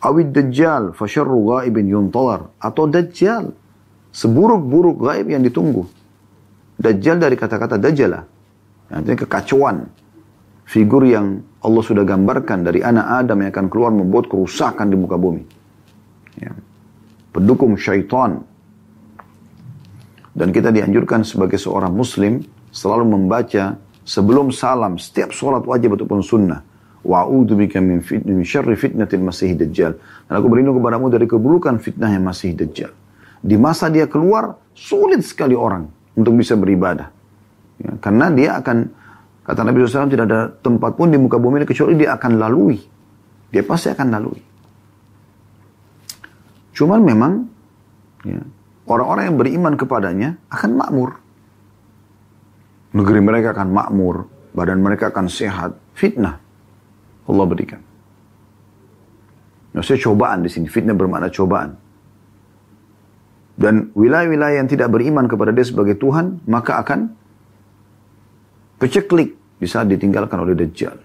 awid 0.00 0.32
dajjal 0.32 0.96
fasyarru 0.96 1.36
ghaibin 1.52 1.84
yuntalar 1.84 2.48
atau 2.56 2.88
dajjal 2.88 3.52
seburuk-buruk 4.08 5.04
gaib 5.04 5.28
yang 5.30 5.44
ditunggu. 5.44 5.84
Dajjal 6.80 7.20
dari 7.20 7.36
kata-kata 7.36 7.76
dajjala, 7.76 8.24
artinya 8.88 9.18
kekacauan. 9.20 9.76
Figur 10.64 11.02
yang 11.02 11.42
Allah 11.60 11.82
sudah 11.82 12.06
gambarkan 12.06 12.62
dari 12.62 12.80
anak 12.80 13.26
Adam 13.26 13.42
yang 13.42 13.50
akan 13.50 13.66
keluar 13.68 13.90
membuat 13.90 14.30
kerusakan 14.30 14.86
di 14.88 14.96
muka 14.96 15.18
bumi. 15.18 15.42
Ya. 16.38 16.54
Pendukung 17.34 17.74
syaitan. 17.74 18.46
Dan 20.30 20.54
kita 20.54 20.70
dianjurkan 20.70 21.26
sebagai 21.26 21.58
seorang 21.58 21.90
muslim 21.90 22.40
selalu 22.70 23.18
membaca 23.18 23.76
sebelum 24.10 24.50
salam, 24.50 24.98
setiap 24.98 25.30
sholat 25.30 25.62
wajib 25.62 25.94
ataupun 25.94 26.18
sunnah. 26.18 26.66
Wa'udhu 27.00 27.54
bika 27.54 27.78
min, 27.78 28.02
fit, 28.02 28.20
min 28.26 28.42
syarri 28.42 28.74
fitnatil 28.74 29.22
masih 29.22 29.54
dajjal. 29.54 29.96
Dan 30.26 30.32
aku 30.34 30.50
berlindung 30.50 30.82
kepadamu 30.82 31.06
dari 31.08 31.30
keburukan 31.30 31.78
fitnah 31.78 32.10
yang 32.10 32.26
masih 32.26 32.58
dajjal. 32.58 32.90
Di 33.40 33.56
masa 33.56 33.88
dia 33.88 34.10
keluar, 34.10 34.58
sulit 34.74 35.22
sekali 35.24 35.54
orang 35.56 35.88
untuk 36.18 36.36
bisa 36.36 36.58
beribadah. 36.58 37.08
Ya, 37.80 37.96
karena 38.02 38.28
dia 38.28 38.60
akan, 38.60 38.92
kata 39.48 39.60
Nabi 39.64 39.88
SAW, 39.88 40.12
tidak 40.12 40.26
ada 40.28 40.52
tempat 40.60 40.92
pun 40.92 41.08
di 41.08 41.16
muka 41.16 41.40
bumi 41.40 41.64
ini 41.64 41.66
kecuali 41.70 41.96
dia 41.96 42.12
akan 42.20 42.36
lalui. 42.36 42.76
Dia 43.48 43.64
pasti 43.64 43.88
akan 43.88 44.06
lalui. 44.12 44.40
Cuman 46.76 47.00
memang, 47.00 47.32
ya, 48.28 48.44
orang-orang 48.84 49.32
yang 49.32 49.36
beriman 49.40 49.74
kepadanya 49.80 50.36
akan 50.52 50.70
makmur. 50.76 51.16
Negeri 52.90 53.20
mereka 53.22 53.54
akan 53.54 53.68
makmur, 53.70 54.26
badan 54.50 54.82
mereka 54.82 55.14
akan 55.14 55.30
sehat. 55.30 55.78
Fitnah 55.94 56.42
Allah 57.30 57.46
berikan. 57.46 57.80
Maksudnya 59.70 60.02
cobaan 60.02 60.42
di 60.42 60.50
sini. 60.50 60.66
Fitnah 60.66 60.98
bermakna 60.98 61.30
cobaan. 61.30 61.78
Dan 63.54 63.94
wilayah-wilayah 63.94 64.64
yang 64.64 64.66
tidak 64.66 64.90
beriman 64.90 65.28
kepada 65.30 65.54
dia 65.54 65.62
sebagai 65.62 65.94
Tuhan, 66.00 66.42
maka 66.48 66.80
akan 66.80 67.12
peceklik 68.80 69.36
bisa 69.60 69.84
ditinggalkan 69.84 70.40
oleh 70.40 70.56
Dajjal. 70.56 70.96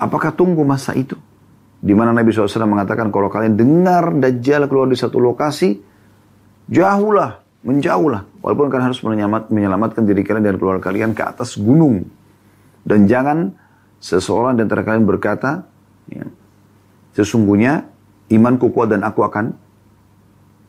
Apakah 0.00 0.34
tunggu 0.34 0.64
masa 0.66 0.96
itu? 0.98 1.14
Di 1.78 1.94
mana 1.94 2.10
Nabi 2.10 2.34
SAW 2.34 2.66
mengatakan 2.66 3.12
kalau 3.14 3.30
kalian 3.30 3.54
dengar 3.54 4.10
Dajjal 4.16 4.66
keluar 4.66 4.90
di 4.90 4.98
satu 4.98 5.20
lokasi, 5.22 5.78
jauhlah 6.72 7.41
menjauhlah. 7.62 8.26
Walaupun 8.42 8.66
kalian 8.70 8.86
harus 8.90 9.02
menyelamat, 9.02 9.50
menyelamatkan 9.54 10.02
diri 10.02 10.22
kalian 10.26 10.44
dan 10.44 10.56
keluarga 10.58 10.90
kalian 10.90 11.14
ke 11.14 11.22
atas 11.22 11.58
gunung. 11.58 12.06
Dan 12.82 13.06
jangan 13.06 13.54
seseorang 14.02 14.58
di 14.58 14.66
antara 14.66 14.82
kalian 14.82 15.06
berkata, 15.06 15.62
ya, 16.10 16.26
sesungguhnya 17.14 17.86
imanku 18.34 18.74
kuat 18.74 18.90
dan 18.90 19.06
aku 19.06 19.22
akan 19.22 19.54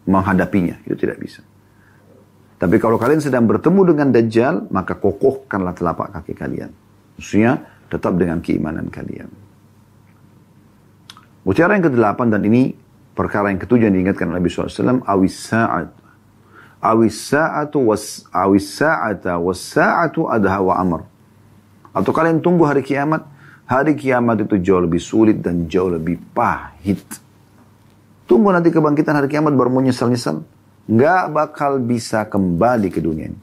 menghadapinya. 0.05 0.77
Itu 0.85 0.93
tidak 0.93 1.17
bisa. 1.17 1.41
Tapi 2.61 2.79
kalau 2.79 2.95
kalian 2.95 3.19
sedang 3.19 3.43
bertemu 3.43 3.81
dengan 3.91 4.07
Dajjal, 4.13 4.71
maka 4.71 4.95
kokohkanlah 4.95 5.75
telapak 5.75 6.15
kaki 6.15 6.31
kalian. 6.37 6.71
Maksudnya, 7.19 7.59
tetap 7.91 8.15
dengan 8.15 8.39
keimanan 8.39 8.87
kalian. 8.87 9.27
Mutiara 11.43 11.75
yang 11.75 11.83
ke-8 11.91 12.31
dan 12.31 12.41
ini 12.47 12.71
perkara 13.11 13.51
yang 13.51 13.59
ketujuh 13.59 13.91
yang 13.91 13.95
diingatkan 13.99 14.31
Nabi 14.31 14.47
SAW, 14.47 15.03
awis 15.03 15.35
sa'at. 15.35 16.02
Awis 16.83 17.31
sa'atu 17.31 17.79
was 17.79 18.27
adha 18.27 19.39
wa 20.59 20.75
amr. 20.75 21.01
Atau 21.95 22.11
kalian 22.11 22.43
tunggu 22.43 22.67
hari 22.67 22.83
kiamat, 22.83 23.23
hari 23.63 23.95
kiamat 23.95 24.43
itu 24.43 24.59
jauh 24.59 24.83
lebih 24.83 24.99
sulit 24.99 25.39
dan 25.39 25.63
jauh 25.71 25.87
lebih 25.87 26.19
pahit. 26.35 26.99
Tunggu 28.27 28.51
nanti 28.51 28.67
kebangkitan 28.67 29.15
hari 29.15 29.31
kiamat 29.31 29.55
baru 29.55 29.71
mau 29.71 29.79
nyesal-nyesal 29.79 30.43
nggak 30.83 31.23
bakal 31.31 31.79
bisa 31.79 32.27
kembali 32.27 32.91
ke 32.91 32.99
dunia 32.99 33.31
ini. 33.31 33.39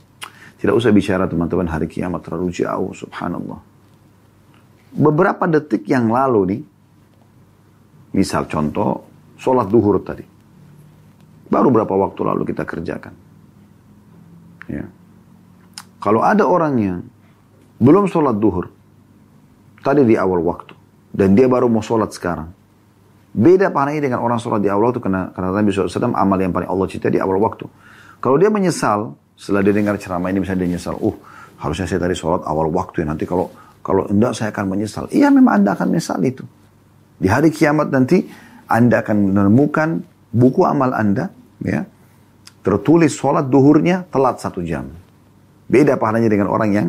Tidak 0.61 0.77
usah 0.77 0.93
bicara 0.93 1.25
teman-teman 1.25 1.73
hari 1.73 1.89
kiamat 1.89 2.21
terlalu 2.21 2.53
jauh, 2.53 2.93
subhanallah. 2.93 3.57
Beberapa 4.93 5.49
detik 5.49 5.89
yang 5.89 6.13
lalu 6.13 6.41
nih, 6.45 6.61
misal 8.13 8.45
contoh, 8.45 9.09
sholat 9.41 9.73
duhur 9.73 10.05
tadi. 10.05 10.29
Baru 11.49 11.73
berapa 11.73 11.97
waktu 11.97 12.21
lalu 12.21 12.45
kita 12.53 12.69
kerjakan. 12.69 13.30
Ya. 14.71 14.87
Kalau 15.99 16.23
ada 16.23 16.47
orang 16.47 16.75
yang 16.79 16.99
belum 17.83 18.07
sholat 18.07 18.39
duhur, 18.39 18.71
tadi 19.83 20.07
di 20.07 20.15
awal 20.15 20.41
waktu, 20.47 20.73
dan 21.11 21.35
dia 21.35 21.51
baru 21.51 21.67
mau 21.67 21.83
sholat 21.83 22.15
sekarang, 22.15 22.55
Beda 23.31 23.71
pahalanya 23.71 24.11
dengan 24.11 24.27
orang 24.27 24.43
sholat 24.43 24.59
di 24.59 24.67
awal 24.67 24.91
waktu 24.91 24.99
karena, 24.99 25.31
karena 25.31 25.55
Nabi 25.55 25.71
SAW 25.71 26.11
amal 26.19 26.35
yang 26.43 26.51
paling 26.51 26.67
Allah 26.67 26.87
cinta 26.91 27.07
di 27.07 27.23
awal 27.23 27.39
waktu. 27.39 27.63
Kalau 28.19 28.35
dia 28.35 28.51
menyesal 28.51 29.15
setelah 29.39 29.63
dia 29.63 29.71
dengar 29.71 29.95
ceramah 30.03 30.35
ini 30.35 30.43
misalnya 30.43 30.67
dia 30.67 30.71
menyesal, 30.75 30.99
uh 30.99 31.15
harusnya 31.63 31.87
saya 31.87 32.03
tadi 32.03 32.19
sholat 32.19 32.43
awal 32.43 32.73
waktu 32.75 33.05
ya 33.05 33.07
nanti 33.07 33.29
kalau 33.31 33.47
kalau 33.87 34.11
enggak 34.11 34.35
saya 34.35 34.51
akan 34.51 34.67
menyesal. 34.75 35.07
Iya 35.15 35.31
memang 35.31 35.63
anda 35.63 35.79
akan 35.79 35.95
menyesal 35.95 36.19
itu. 36.27 36.43
Di 37.23 37.31
hari 37.31 37.55
kiamat 37.55 37.95
nanti 37.95 38.27
anda 38.67 38.99
akan 38.99 39.17
menemukan 39.31 40.03
buku 40.35 40.67
amal 40.67 40.91
anda 40.91 41.31
ya 41.63 41.87
tertulis 42.61 43.13
sholat 43.17 43.49
duhurnya 43.49 44.09
telat 44.09 44.41
satu 44.41 44.61
jam. 44.61 44.89
Beda 45.71 45.95
pahalanya 45.97 46.29
dengan 46.29 46.49
orang 46.51 46.71
yang 46.75 46.89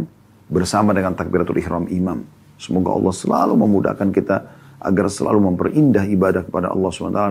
bersama 0.52 0.92
dengan 0.92 1.16
takbiratul 1.16 1.60
ihram 1.62 1.86
imam. 1.88 2.26
Semoga 2.60 2.94
Allah 2.94 3.14
selalu 3.16 3.54
memudahkan 3.58 4.10
kita 4.14 4.38
agar 4.82 5.06
selalu 5.14 5.54
memperindah 5.54 6.10
ibadah 6.10 6.42
kepada 6.42 6.74
Allah 6.74 6.90
SWT 6.90 7.22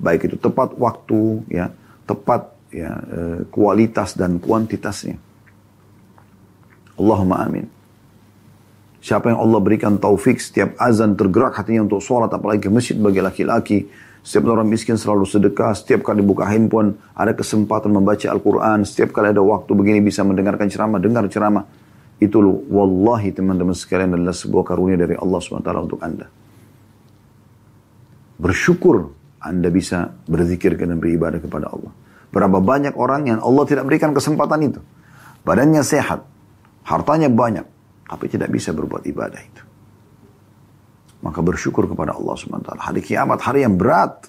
baik 0.00 0.20
itu 0.32 0.36
tepat 0.40 0.72
waktu 0.80 1.44
ya 1.52 1.68
tepat 2.08 2.48
ya 2.72 2.90
eh, 2.96 3.38
kualitas 3.52 4.16
dan 4.16 4.40
kuantitasnya 4.40 5.20
Allahumma 6.96 7.44
amin 7.44 7.68
siapa 9.04 9.30
yang 9.30 9.38
Allah 9.44 9.60
berikan 9.60 10.00
taufik 10.00 10.40
setiap 10.40 10.74
azan 10.80 11.12
tergerak 11.14 11.54
hatinya 11.60 11.84
untuk 11.84 12.00
sholat 12.00 12.32
apalagi 12.32 12.66
ke 12.66 12.70
masjid 12.72 12.96
bagi 12.96 13.20
laki-laki 13.20 13.78
setiap 14.24 14.48
orang 14.48 14.66
miskin 14.66 14.96
selalu 14.96 15.28
sedekah 15.28 15.76
setiap 15.76 16.00
kali 16.00 16.24
buka 16.24 16.48
handphone 16.48 16.96
ada 17.12 17.36
kesempatan 17.36 17.92
membaca 17.92 18.24
Al-Quran 18.24 18.88
setiap 18.88 19.12
kali 19.12 19.36
ada 19.36 19.44
waktu 19.44 19.70
begini 19.76 20.00
bisa 20.00 20.24
mendengarkan 20.24 20.66
ceramah 20.72 20.96
dengar 20.96 21.28
ceramah 21.28 21.68
itu 22.18 22.40
loh 22.40 22.64
wallahi 22.72 23.36
teman-teman 23.36 23.76
sekalian 23.76 24.16
adalah 24.16 24.32
sebuah 24.32 24.64
karunia 24.64 24.96
dari 24.96 25.12
Allah 25.14 25.38
SWT 25.38 25.68
untuk 25.76 26.00
anda 26.00 26.26
Bersyukur 28.34 29.14
Anda 29.38 29.68
bisa 29.70 30.10
berzikir 30.26 30.74
dan 30.74 30.98
beribadah 30.98 31.38
kepada 31.38 31.70
Allah. 31.70 31.92
Berapa 32.34 32.58
banyak 32.58 32.96
orang 32.98 33.30
yang 33.30 33.38
Allah 33.44 33.64
tidak 33.68 33.86
berikan 33.86 34.10
kesempatan 34.10 34.58
itu. 34.66 34.80
Badannya 35.44 35.84
sehat, 35.84 36.24
hartanya 36.88 37.28
banyak, 37.28 37.62
tapi 38.08 38.26
tidak 38.32 38.50
bisa 38.50 38.72
berbuat 38.72 39.04
ibadah 39.06 39.38
itu. 39.38 39.62
Maka 41.24 41.40
bersyukur 41.40 41.88
kepada 41.88 42.12
Allah 42.12 42.36
SWT. 42.36 42.68
Hari 42.76 43.00
kiamat, 43.00 43.40
hari 43.40 43.64
yang 43.64 43.80
berat. 43.80 44.28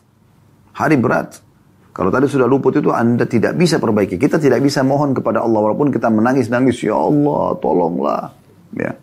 Hari 0.71 0.95
berat. 0.95 1.43
Kalau 1.91 2.11
tadi 2.11 2.27
sudah 2.27 2.47
luput 2.47 2.75
itu 2.75 2.91
Anda 2.91 3.27
tidak 3.27 3.55
bisa 3.59 3.79
perbaiki. 3.79 4.15
Kita 4.15 4.39
tidak 4.39 4.63
bisa 4.63 4.83
mohon 4.83 5.11
kepada 5.11 5.43
Allah 5.43 5.59
walaupun 5.59 5.91
kita 5.91 6.07
menangis-nangis, 6.07 6.83
ya 6.83 6.95
Allah 6.95 7.55
tolonglah. 7.59 8.31
Ya. 8.75 8.95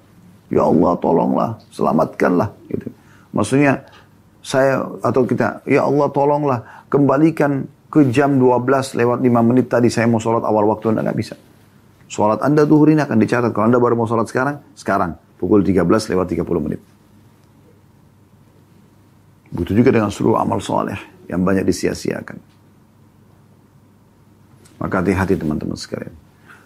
Ya 0.52 0.62
Allah 0.68 0.92
tolonglah, 1.00 1.50
selamatkanlah 1.72 2.52
gitu. 2.68 2.92
Maksudnya 3.32 3.88
saya 4.44 4.84
atau 5.00 5.24
kita, 5.24 5.64
ya 5.64 5.88
Allah 5.88 6.12
tolonglah 6.12 6.84
kembalikan 6.92 7.64
ke 7.88 8.08
jam 8.12 8.36
12 8.36 8.96
lewat 9.00 9.24
5 9.24 9.48
menit 9.48 9.72
tadi 9.72 9.88
saya 9.88 10.04
mau 10.08 10.20
sholat 10.20 10.44
awal 10.44 10.68
waktu 10.68 10.92
Anda 10.92 11.08
nggak 11.08 11.16
bisa. 11.16 11.40
Sholat 12.12 12.44
Anda 12.44 12.68
duhur 12.68 12.92
ini 12.92 13.00
akan 13.00 13.16
dicatat. 13.16 13.56
Kalau 13.56 13.72
Anda 13.72 13.80
baru 13.80 13.96
mau 13.96 14.04
sholat 14.04 14.28
sekarang, 14.28 14.60
sekarang. 14.76 15.16
Pukul 15.40 15.64
13 15.64 16.12
lewat 16.12 16.28
30 16.28 16.44
menit. 16.60 16.80
Butuh 19.52 19.76
juga 19.76 19.92
dengan 19.92 20.08
seluruh 20.08 20.40
amal 20.40 20.64
soleh 20.64 20.96
yang 21.28 21.44
banyak 21.44 21.68
disia-siakan. 21.68 22.40
Maka 24.80 25.04
hati-hati 25.04 25.36
teman-teman 25.38 25.76
sekalian. 25.76 26.16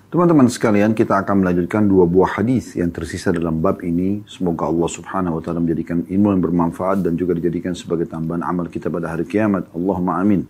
Teman-teman 0.06 0.46
sekalian, 0.46 0.94
kita 0.94 1.18
akan 1.18 1.42
melanjutkan 1.42 1.82
dua 1.82 2.06
buah 2.06 2.38
hadis 2.38 2.78
yang 2.78 2.94
tersisa 2.94 3.34
dalam 3.34 3.58
bab 3.58 3.82
ini. 3.82 4.22
Semoga 4.30 4.70
Allah 4.70 4.86
Subhanahu 4.86 5.36
wa 5.36 5.42
taala 5.42 5.58
menjadikan 5.58 6.06
ilmu 6.06 6.30
yang 6.30 6.40
bermanfaat 6.46 7.02
dan 7.02 7.18
juga 7.18 7.34
dijadikan 7.34 7.74
sebagai 7.74 8.06
tambahan 8.06 8.46
amal 8.46 8.70
kita 8.70 8.86
pada 8.86 9.10
hari 9.10 9.26
kiamat. 9.26 9.66
Allahumma 9.74 10.22
amin. 10.22 10.46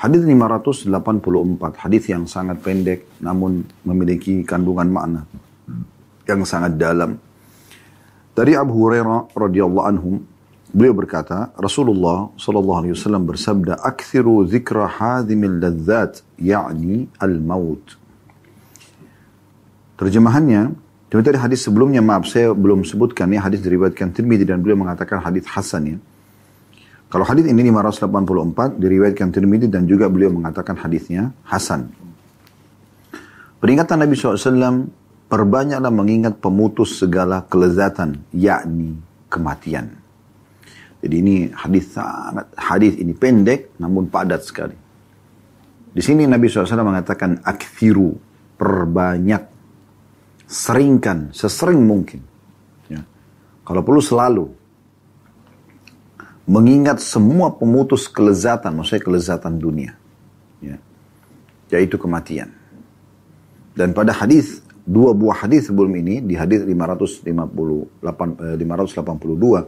Hadis 0.00 0.24
584, 0.24 0.88
hadis 1.78 2.08
yang 2.08 2.24
sangat 2.24 2.64
pendek 2.64 3.04
namun 3.20 3.62
memiliki 3.84 4.40
kandungan 4.42 4.88
makna 4.88 5.28
yang 6.26 6.42
sangat 6.48 6.74
dalam. 6.80 7.20
Dari 8.32 8.56
Abu 8.56 8.72
Hurairah 8.72 9.36
radhiyallahu 9.36 9.86
anhu, 9.86 10.24
beliau 10.72 10.96
berkata, 10.96 11.52
Rasulullah 11.54 12.32
sallallahu 12.40 12.78
alaihi 12.82 12.94
wasallam 12.96 13.28
bersabda, 13.28 13.78
"Aktsiru 13.78 14.48
dzikra 14.48 14.88
hadhimil 14.88 15.60
ladzat, 15.60 16.24
yakni 16.40 17.06
al-maut." 17.20 18.00
Terjemahannya, 20.00 20.74
dari 21.12 21.38
hadis 21.38 21.68
sebelumnya, 21.68 22.00
maaf 22.00 22.24
saya 22.24 22.56
belum 22.56 22.88
sebutkan 22.88 23.28
ya, 23.30 23.44
hadis 23.44 23.60
diriwayatkan 23.60 24.16
Tirmidzi 24.16 24.48
dan 24.48 24.64
beliau 24.64 24.80
mengatakan 24.80 25.20
hadis 25.20 25.44
hasan 25.44 25.82
ya. 25.84 25.98
Kalau 27.12 27.28
hadis 27.28 27.44
ini 27.44 27.68
584 27.68 28.80
diriwayatkan 28.80 29.28
Tirmidzi 29.30 29.68
dan 29.68 29.84
juga 29.84 30.08
beliau 30.08 30.32
mengatakan 30.32 30.74
hadisnya 30.80 31.36
hasan. 31.44 31.92
Peringatan 33.60 34.00
Nabi 34.00 34.16
SAW, 34.18 34.90
perbanyaklah 35.30 35.92
mengingat 35.92 36.40
pemutus 36.42 36.98
segala 36.98 37.46
kelezatan, 37.46 38.18
yakni 38.34 38.98
kematian. 39.30 40.01
Jadi 41.02 41.14
ini 41.18 41.36
hadis 41.50 41.90
sangat, 41.90 42.46
hadis 42.54 42.94
ini 42.94 43.10
pendek 43.10 43.74
namun 43.82 44.06
padat 44.06 44.46
sekali. 44.46 44.78
Di 45.92 46.00
sini 46.00 46.24
Nabi 46.24 46.46
SAW 46.48 46.86
mengatakan 46.86 47.42
akthiru, 47.42 48.16
perbanyak 48.56 49.44
seringkan, 50.46 51.34
sesering 51.34 51.82
mungkin. 51.82 52.22
Ya. 52.88 53.02
Kalau 53.66 53.82
perlu 53.84 54.00
selalu. 54.00 54.46
Mengingat 56.42 56.98
semua 56.98 57.54
pemutus 57.54 58.10
kelezatan, 58.10 58.74
maksudnya 58.74 59.02
kelezatan 59.04 59.58
dunia. 59.58 59.92
Ya. 60.62 60.78
Yaitu 61.70 61.98
kematian. 61.98 62.54
Dan 63.72 63.92
pada 63.96 64.12
hadis 64.12 64.62
dua 64.82 65.14
buah 65.14 65.46
hadis 65.46 65.70
sebelum 65.70 65.94
ini 65.94 66.18
di 66.22 66.34
hadis 66.34 66.66
558 66.66 67.22
582 68.02 68.58
eh, 68.58 69.64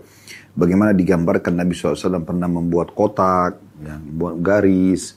bagaimana 0.58 0.90
digambarkan 0.90 1.54
Nabi 1.54 1.72
SAW 1.74 2.22
pernah 2.26 2.50
membuat 2.50 2.90
kotak 2.94 3.62
yang 3.78 4.02
membuat 4.10 4.34
garis 4.42 5.14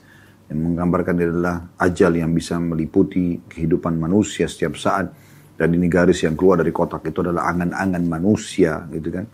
yang 0.48 0.64
menggambarkan 0.64 1.14
adalah 1.18 1.74
ajal 1.82 2.14
yang 2.14 2.32
bisa 2.32 2.62
meliputi 2.62 3.42
kehidupan 3.50 3.98
manusia 3.98 4.46
setiap 4.46 4.78
saat 4.78 5.10
dan 5.58 5.74
ini 5.74 5.90
garis 5.90 6.22
yang 6.22 6.38
keluar 6.38 6.62
dari 6.62 6.70
kotak 6.70 7.02
itu 7.10 7.26
adalah 7.26 7.50
angan-angan 7.50 8.04
manusia 8.06 8.86
gitu 8.94 9.10
kan. 9.10 9.26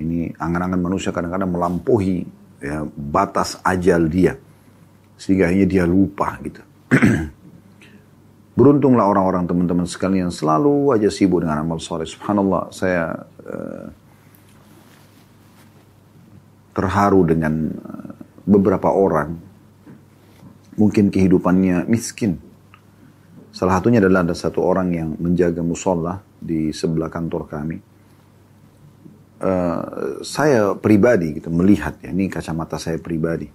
Ini 0.00 0.32
angan-angan 0.40 0.80
manusia 0.80 1.12
kadang-kadang 1.12 1.52
melampaui 1.52 2.24
ya, 2.64 2.88
batas 2.88 3.60
ajal 3.60 4.08
dia. 4.08 4.40
Sehingga 5.20 5.52
akhirnya 5.52 5.68
dia 5.68 5.84
lupa 5.84 6.40
gitu. 6.40 6.64
Beruntunglah 8.54 9.10
orang-orang 9.10 9.50
teman-teman 9.50 9.86
sekalian 9.86 10.30
selalu 10.30 10.94
aja 10.94 11.10
sibuk 11.10 11.42
dengan 11.42 11.66
amal 11.66 11.82
soleh. 11.82 12.06
Subhanallah, 12.06 12.70
saya 12.70 13.26
uh, 13.42 13.86
terharu 16.70 17.26
dengan 17.26 17.74
uh, 17.74 18.14
beberapa 18.46 18.94
orang. 18.94 19.34
Mungkin 20.74 21.10
kehidupannya 21.10 21.86
miskin 21.86 22.38
Salah 23.54 23.78
satunya 23.78 24.02
adalah 24.02 24.26
ada 24.26 24.34
satu 24.34 24.66
orang 24.66 24.90
yang 24.90 25.14
menjaga 25.14 25.62
musola 25.62 26.18
di 26.42 26.74
sebelah 26.74 27.06
kantor 27.06 27.46
kami. 27.46 27.78
Uh, 29.38 30.18
saya 30.26 30.74
pribadi 30.74 31.38
gitu 31.38 31.54
melihat 31.54 31.94
ya 32.02 32.10
ini 32.10 32.26
kacamata 32.26 32.82
saya 32.82 32.98
pribadi. 32.98 33.46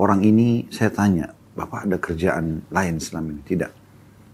Orang 0.00 0.24
ini 0.24 0.72
saya 0.72 0.88
tanya, 0.88 1.36
Bapak 1.52 1.84
ada 1.84 2.00
kerjaan 2.00 2.64
lain 2.72 2.96
selama 2.96 3.36
ini? 3.36 3.44
Tidak. 3.44 3.79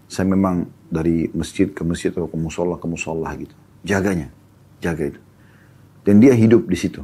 Saya 0.07 0.25
memang 0.27 0.67
dari 0.87 1.27
masjid 1.35 1.67
ke 1.67 1.83
masjid 1.83 2.15
atau 2.15 2.31
ke 2.31 2.37
musola 2.39 2.79
ke 2.79 2.87
musola 2.87 3.29
gitu. 3.35 3.53
Jaganya, 3.83 4.31
jaga 4.79 5.11
itu. 5.11 5.21
Dan 6.07 6.23
dia 6.23 6.31
hidup 6.31 6.63
di 6.67 6.77
situ. 6.79 7.03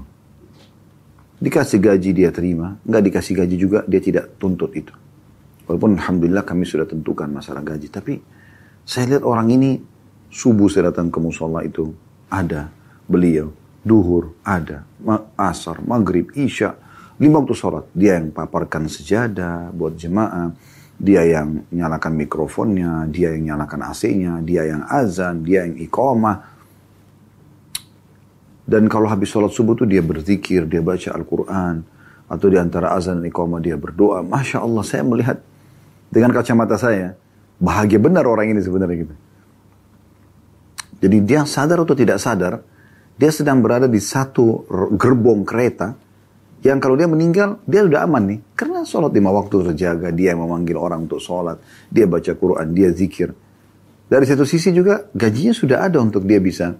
Dikasih 1.43 1.83
gaji 1.83 2.15
dia 2.15 2.31
terima, 2.31 2.79
nggak 2.87 3.03
dikasih 3.11 3.43
gaji 3.43 3.55
juga 3.59 3.79
dia 3.83 3.99
tidak 3.99 4.39
tuntut 4.39 4.71
itu. 4.71 4.95
Walaupun 5.67 5.99
Alhamdulillah 5.99 6.47
kami 6.47 6.63
sudah 6.63 6.87
tentukan 6.87 7.27
masalah 7.27 7.59
gaji. 7.59 7.91
Tapi 7.91 8.13
saya 8.87 9.15
lihat 9.15 9.23
orang 9.27 9.51
ini 9.51 9.79
subuh 10.31 10.71
saya 10.71 10.91
datang 10.91 11.11
ke 11.11 11.19
musola 11.19 11.63
itu 11.63 11.91
ada 12.31 12.71
beliau. 13.07 13.51
Duhur 13.83 14.31
ada, 14.47 14.87
asar, 15.35 15.83
maghrib, 15.83 16.31
isya, 16.39 16.79
lima 17.19 17.43
waktu 17.43 17.51
sholat. 17.51 17.91
Dia 17.91 18.15
yang 18.15 18.31
paparkan 18.31 18.87
sejadah 18.87 19.75
buat 19.75 19.99
jemaah. 19.99 20.55
Dia 20.99 21.25
yang 21.25 21.67
nyalakan 21.73 22.13
mikrofonnya, 22.15 23.09
dia 23.09 23.33
yang 23.33 23.53
nyalakan 23.53 23.91
AC-nya, 23.91 24.39
dia 24.45 24.69
yang 24.69 24.85
azan, 24.87 25.41
dia 25.41 25.65
yang 25.65 25.75
iqamah. 25.77 26.37
Dan 28.63 28.87
kalau 28.87 29.11
habis 29.11 29.27
sholat 29.27 29.51
subuh 29.51 29.75
itu 29.75 29.83
dia 29.83 29.99
berzikir, 29.99 30.63
dia 30.69 30.79
baca 30.79 31.09
Al-Quran. 31.11 31.83
Atau 32.29 32.47
di 32.47 32.57
antara 32.57 32.95
azan 32.95 33.19
dan 33.19 33.27
iqamah 33.27 33.59
dia 33.59 33.75
berdoa. 33.75 34.23
Masya 34.23 34.63
Allah 34.63 34.83
saya 34.85 35.03
melihat 35.03 35.37
dengan 36.07 36.31
kacamata 36.31 36.79
saya. 36.79 37.19
Bahagia 37.59 37.99
benar 37.99 38.23
orang 38.29 38.53
ini 38.53 38.61
sebenarnya 38.63 38.97
gitu. 39.07 39.15
Jadi 41.03 41.17
dia 41.27 41.43
sadar 41.43 41.83
atau 41.83 41.95
tidak 41.99 42.15
sadar, 42.15 42.63
dia 43.19 43.29
sedang 43.29 43.59
berada 43.59 43.91
di 43.91 43.99
satu 43.99 44.63
gerbong 44.95 45.43
kereta 45.43 45.99
yang 46.63 46.79
kalau 46.79 46.95
dia 46.95 47.11
meninggal, 47.11 47.59
dia 47.67 47.83
sudah 47.83 48.07
aman 48.07 48.23
nih. 48.23 48.39
Karena 48.55 48.87
sholat 48.87 49.11
lima 49.11 49.35
waktu 49.35 49.75
terjaga, 49.75 50.15
dia 50.15 50.31
memanggil 50.31 50.79
orang 50.79 51.03
untuk 51.05 51.19
sholat, 51.19 51.59
dia 51.91 52.07
baca 52.07 52.31
Quran, 52.31 52.71
dia 52.71 52.89
zikir. 52.95 53.35
Dari 54.07 54.23
satu 54.23 54.47
sisi 54.47 54.71
juga 54.71 55.03
gajinya 55.11 55.51
sudah 55.51 55.83
ada 55.83 55.99
untuk 55.99 56.23
dia 56.23 56.39
bisa 56.39 56.71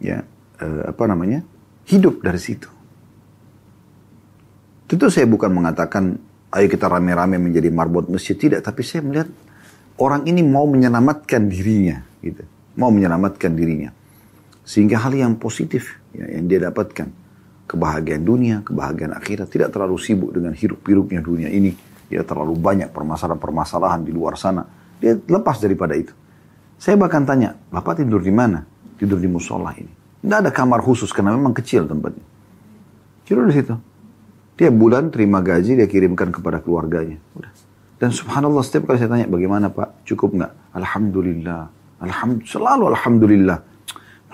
ya 0.00 0.24
eh, 0.62 0.82
apa 0.88 1.04
namanya 1.04 1.44
hidup 1.92 2.24
dari 2.24 2.40
situ. 2.40 2.68
Tentu 4.88 5.12
saya 5.12 5.28
bukan 5.28 5.52
mengatakan 5.52 6.16
ayo 6.48 6.66
kita 6.68 6.88
rame-rame 6.88 7.36
menjadi 7.36 7.68
marbot 7.68 8.08
masjid 8.08 8.32
tidak, 8.32 8.64
tapi 8.64 8.80
saya 8.80 9.04
melihat 9.04 9.28
orang 10.00 10.24
ini 10.24 10.40
mau 10.40 10.64
menyelamatkan 10.64 11.44
dirinya, 11.44 12.00
gitu, 12.24 12.40
mau 12.80 12.88
menyelamatkan 12.88 13.52
dirinya, 13.52 13.92
sehingga 14.64 14.96
hal 15.04 15.12
yang 15.12 15.36
positif 15.36 16.00
ya, 16.16 16.24
yang 16.24 16.48
dia 16.48 16.72
dapatkan, 16.72 17.08
kebahagiaan 17.68 18.24
dunia, 18.24 18.64
kebahagiaan 18.64 19.12
akhirat, 19.12 19.52
tidak 19.52 19.68
terlalu 19.70 20.00
sibuk 20.00 20.32
dengan 20.32 20.56
hirup-hirupnya 20.56 21.20
dunia 21.20 21.52
ini, 21.52 21.76
dia 22.08 22.24
terlalu 22.24 22.56
banyak 22.56 22.88
permasalahan-permasalahan 22.88 24.00
di 24.02 24.12
luar 24.16 24.40
sana, 24.40 24.64
dia 24.96 25.14
lepas 25.14 25.60
daripada 25.60 25.92
itu. 25.92 26.16
Saya 26.80 26.96
bahkan 26.96 27.28
tanya, 27.28 27.52
bapak 27.68 28.00
tidur 28.00 28.24
di 28.24 28.32
mana? 28.32 28.64
Tidur 28.96 29.20
di 29.20 29.28
musola 29.28 29.76
ini. 29.76 29.92
Tidak 30.24 30.38
ada 30.42 30.50
kamar 30.50 30.80
khusus 30.82 31.12
karena 31.12 31.36
memang 31.36 31.52
kecil 31.52 31.86
tempatnya. 31.86 32.24
Tidur 33.28 33.44
di 33.46 33.54
situ. 33.54 33.76
Tiap 34.58 34.74
bulan 34.74 35.14
terima 35.14 35.38
gaji 35.38 35.78
dia 35.78 35.86
kirimkan 35.86 36.34
kepada 36.34 36.58
keluarganya. 36.58 37.20
Udah. 37.38 37.52
Dan 37.98 38.10
subhanallah 38.10 38.62
setiap 38.62 38.90
kali 38.90 38.98
saya 38.98 39.10
tanya 39.10 39.26
bagaimana 39.30 39.70
pak 39.70 40.02
cukup 40.06 40.34
nggak? 40.34 40.52
Alhamdulillah. 40.74 41.62
Alhamdulillah. 42.02 42.50
Selalu 42.50 42.84
alhamdulillah. 42.94 43.58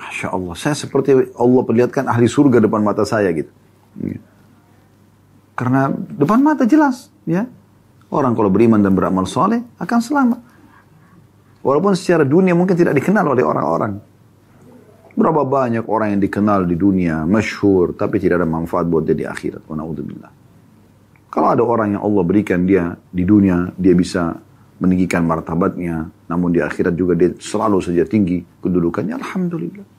Masya 0.04 0.28
Allah. 0.30 0.54
Saya 0.54 0.76
seperti 0.76 1.16
Allah 1.34 1.62
perlihatkan 1.64 2.04
ahli 2.04 2.28
surga 2.28 2.60
depan 2.60 2.84
mata 2.84 3.08
saya 3.08 3.32
gitu. 3.32 3.48
Karena 5.56 5.88
depan 5.90 6.44
mata 6.44 6.68
jelas. 6.68 7.08
ya 7.24 7.48
Orang 8.12 8.36
kalau 8.36 8.52
beriman 8.52 8.78
dan 8.78 8.92
beramal 8.92 9.24
soleh 9.24 9.64
akan 9.80 9.98
selamat. 9.98 10.40
Walaupun 11.64 11.96
secara 11.96 12.28
dunia 12.28 12.52
mungkin 12.52 12.76
tidak 12.76 12.92
dikenal 13.00 13.32
oleh 13.32 13.40
orang-orang. 13.40 13.96
Berapa 15.14 15.46
banyak 15.46 15.86
orang 15.86 16.18
yang 16.18 16.20
dikenal 16.20 16.66
di 16.66 16.74
dunia, 16.74 17.22
masyhur, 17.24 17.94
tapi 17.94 18.18
tidak 18.18 18.42
ada 18.42 18.48
manfaat 18.50 18.84
buat 18.84 19.06
dia 19.06 19.14
di 19.14 19.24
akhirat. 19.24 19.62
Wa 19.64 19.78
Kalau 21.30 21.48
ada 21.50 21.62
orang 21.62 21.96
yang 21.96 22.02
Allah 22.02 22.22
berikan 22.26 22.66
dia 22.66 22.98
di 23.14 23.22
dunia, 23.22 23.70
dia 23.78 23.94
bisa 23.94 24.34
meninggikan 24.82 25.22
martabatnya, 25.22 26.10
namun 26.26 26.50
di 26.50 26.58
akhirat 26.58 26.98
juga 26.98 27.14
dia 27.14 27.30
selalu 27.38 27.78
saja 27.78 28.02
tinggi 28.02 28.42
kedudukannya, 28.58 29.14
Alhamdulillah. 29.22 29.93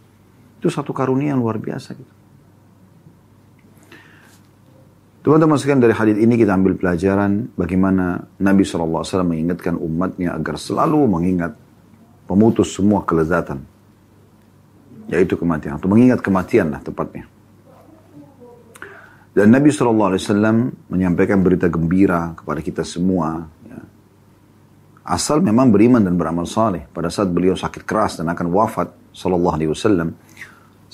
Itu 0.59 0.67
satu 0.71 0.95
karunia 0.95 1.35
yang 1.35 1.41
luar 1.41 1.59
biasa 1.59 1.89
gitu. 1.95 2.13
Teman-teman 5.25 5.57
sekalian 5.57 5.81
dari 5.81 5.95
hadis 5.97 6.21
ini 6.21 6.37
kita 6.37 6.53
ambil 6.53 6.77
pelajaran 6.77 7.49
bagaimana 7.57 8.29
Nabi 8.37 8.61
SAW 8.61 9.01
mengingatkan 9.25 9.73
umatnya 9.73 10.37
agar 10.37 10.61
selalu 10.61 11.01
mengingat 11.09 11.57
pemutus 12.29 12.77
semua 12.77 13.01
kelezatan 13.01 13.65
yaitu 15.09 15.37
kematian 15.37 15.77
atau 15.77 15.89
mengingat 15.89 16.21
kematian 16.21 16.73
lah 16.73 16.81
tepatnya. 16.81 17.25
Dan 19.35 19.51
Nabi 19.51 19.67
SAW 19.67 20.15
menyampaikan 20.87 21.43
berita 21.43 21.67
gembira 21.67 22.31
kepada 22.39 22.63
kita 22.63 22.87
semua. 22.87 23.43
Ya. 23.67 23.83
Asal 25.03 25.43
memang 25.43 25.75
beriman 25.75 25.99
dan 25.99 26.15
beramal 26.15 26.47
saleh. 26.47 26.87
Pada 26.87 27.11
saat 27.11 27.27
beliau 27.27 27.51
sakit 27.51 27.83
keras 27.83 28.15
dan 28.15 28.31
akan 28.31 28.47
wafat 28.47 28.95
SAW, 29.11 30.15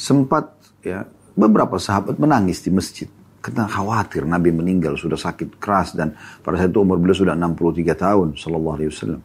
sempat 0.02 0.58
ya 0.82 1.06
beberapa 1.38 1.78
sahabat 1.78 2.18
menangis 2.18 2.66
di 2.66 2.74
masjid. 2.74 3.06
Karena 3.42 3.66
khawatir 3.66 4.26
Nabi 4.26 4.54
meninggal 4.54 4.98
sudah 4.98 5.18
sakit 5.18 5.58
keras 5.62 5.98
dan 5.98 6.14
pada 6.46 6.62
saat 6.62 6.74
itu 6.74 6.82
umur 6.82 7.02
beliau 7.02 7.18
sudah 7.18 7.34
63 7.34 7.94
tahun 7.98 8.28
SAW. 8.38 9.18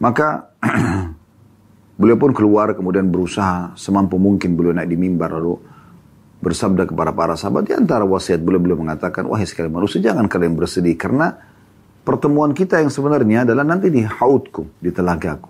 Maka 0.00 0.28
Beliau 1.96 2.20
pun 2.20 2.36
keluar 2.36 2.76
kemudian 2.76 3.08
berusaha 3.08 3.72
semampu 3.72 4.20
mungkin 4.20 4.52
beliau 4.52 4.76
naik 4.76 4.92
di 4.92 5.00
mimbar 5.00 5.32
lalu 5.40 5.56
bersabda 6.44 6.84
kepada 6.84 7.16
para 7.16 7.32
sahabat 7.40 7.64
di 7.64 7.72
antara 7.72 8.04
wasiat 8.04 8.36
beliau 8.44 8.60
beliau 8.60 8.76
mengatakan 8.76 9.24
wahai 9.24 9.48
sekalian 9.48 9.72
manusia 9.72 10.04
jangan 10.04 10.28
kalian 10.28 10.52
bersedih 10.52 10.92
karena 11.00 11.32
pertemuan 12.04 12.52
kita 12.52 12.84
yang 12.84 12.92
sebenarnya 12.92 13.48
adalah 13.48 13.64
nanti 13.64 13.88
di 13.88 14.04
haudku 14.04 14.76
di 14.76 14.92
telagaku. 14.92 15.48